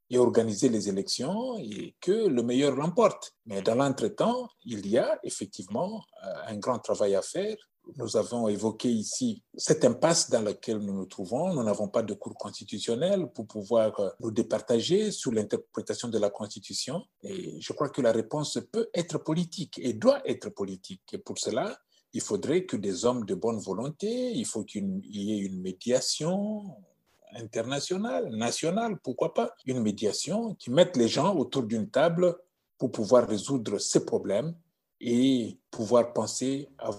et 0.09 0.17
organiser 0.17 0.67
les 0.67 0.89
élections 0.89 1.57
et 1.57 1.95
que 2.01 2.27
le 2.27 2.43
meilleur 2.43 2.75
l'emporte. 2.75 3.33
Mais 3.45 3.61
dans 3.61 3.75
l'entretemps, 3.75 4.49
il 4.65 4.85
y 4.87 4.97
a 4.97 5.17
effectivement 5.23 6.03
un 6.47 6.57
grand 6.57 6.79
travail 6.79 7.15
à 7.15 7.21
faire 7.21 7.55
nous 7.97 8.17
avons 8.17 8.47
évoqué 8.47 8.89
ici 8.89 9.43
cette 9.55 9.85
impasse 9.85 10.29
dans 10.29 10.41
laquelle 10.41 10.79
nous 10.79 10.93
nous 10.93 11.05
trouvons. 11.05 11.53
Nous 11.53 11.63
n'avons 11.63 11.87
pas 11.87 12.03
de 12.03 12.13
cours 12.13 12.35
constitutionnel 12.35 13.27
pour 13.33 13.47
pouvoir 13.47 13.99
euh, 13.99 14.09
nous 14.19 14.31
départager 14.31 15.11
sur 15.11 15.31
l'interprétation 15.31 16.07
de 16.07 16.17
la 16.17 16.29
Constitution. 16.29 17.03
Et 17.23 17.59
je 17.59 17.73
crois 17.73 17.89
que 17.89 18.01
la 18.01 18.11
réponse 18.11 18.59
peut 18.71 18.89
être 18.93 19.17
politique 19.17 19.79
et 19.81 19.93
doit 19.93 20.21
être 20.29 20.49
politique. 20.49 21.01
Et 21.13 21.17
pour 21.17 21.37
cela, 21.37 21.77
il 22.13 22.21
faudrait 22.21 22.65
que 22.65 22.77
des 22.77 23.05
hommes 23.05 23.25
de 23.25 23.35
bonne 23.35 23.59
volonté, 23.59 24.31
il 24.31 24.45
faut 24.45 24.63
qu'il 24.63 25.01
y 25.05 25.33
ait 25.33 25.39
une 25.39 25.61
médiation 25.61 26.63
internationale, 27.35 28.29
nationale, 28.35 28.97
pourquoi 29.03 29.33
pas, 29.33 29.53
une 29.65 29.81
médiation 29.81 30.55
qui 30.55 30.71
mette 30.71 30.97
les 30.97 31.07
gens 31.07 31.35
autour 31.35 31.63
d'une 31.63 31.89
table 31.89 32.35
pour 32.77 32.91
pouvoir 32.91 33.27
résoudre 33.27 33.77
ces 33.77 34.05
problèmes 34.05 34.55
et 34.99 35.59
pouvoir 35.69 36.13
penser 36.13 36.69
à 36.77 36.91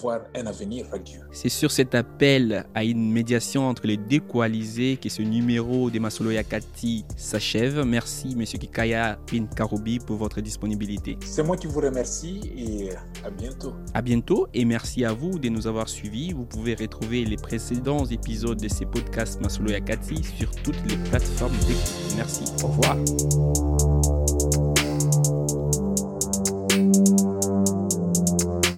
voir 0.00 0.20
un 0.34 0.46
avenir 0.46 0.86
radieux. 0.90 1.20
C'est 1.32 1.48
sur 1.48 1.70
cet 1.70 1.94
appel 1.94 2.66
à 2.74 2.84
une 2.84 3.10
médiation 3.10 3.68
entre 3.68 3.86
les 3.86 3.96
deux 3.96 4.20
coalisés 4.20 4.98
que 5.00 5.08
ce 5.08 5.22
numéro 5.22 5.90
de 5.90 5.98
Masolo 5.98 6.30
Yakati 6.30 7.04
s'achève. 7.16 7.82
Merci, 7.84 8.36
M. 8.38 8.44
Kikaya 8.44 9.18
Pinkarobi, 9.26 9.98
pour 9.98 10.16
votre 10.16 10.40
disponibilité. 10.40 11.18
C'est 11.24 11.42
moi 11.42 11.56
qui 11.56 11.66
vous 11.66 11.80
remercie 11.80 12.40
et 12.56 12.90
à 13.24 13.30
bientôt. 13.30 13.74
À 13.94 14.02
bientôt 14.02 14.48
et 14.54 14.64
merci 14.64 15.04
à 15.04 15.12
vous 15.12 15.38
de 15.38 15.48
nous 15.48 15.66
avoir 15.66 15.88
suivis. 15.88 16.32
Vous 16.32 16.44
pouvez 16.44 16.74
retrouver 16.74 17.24
les 17.24 17.36
précédents 17.36 18.04
épisodes 18.04 18.60
de 18.60 18.68
ces 18.68 18.86
podcasts 18.86 19.40
Masolo 19.40 19.70
Yakati 19.70 20.22
sur 20.22 20.50
toutes 20.62 20.84
les 20.88 20.96
plateformes 21.08 21.56
d'écoute. 21.66 22.16
Merci. 22.16 22.44
Au 22.62 22.68
revoir. 22.68 22.96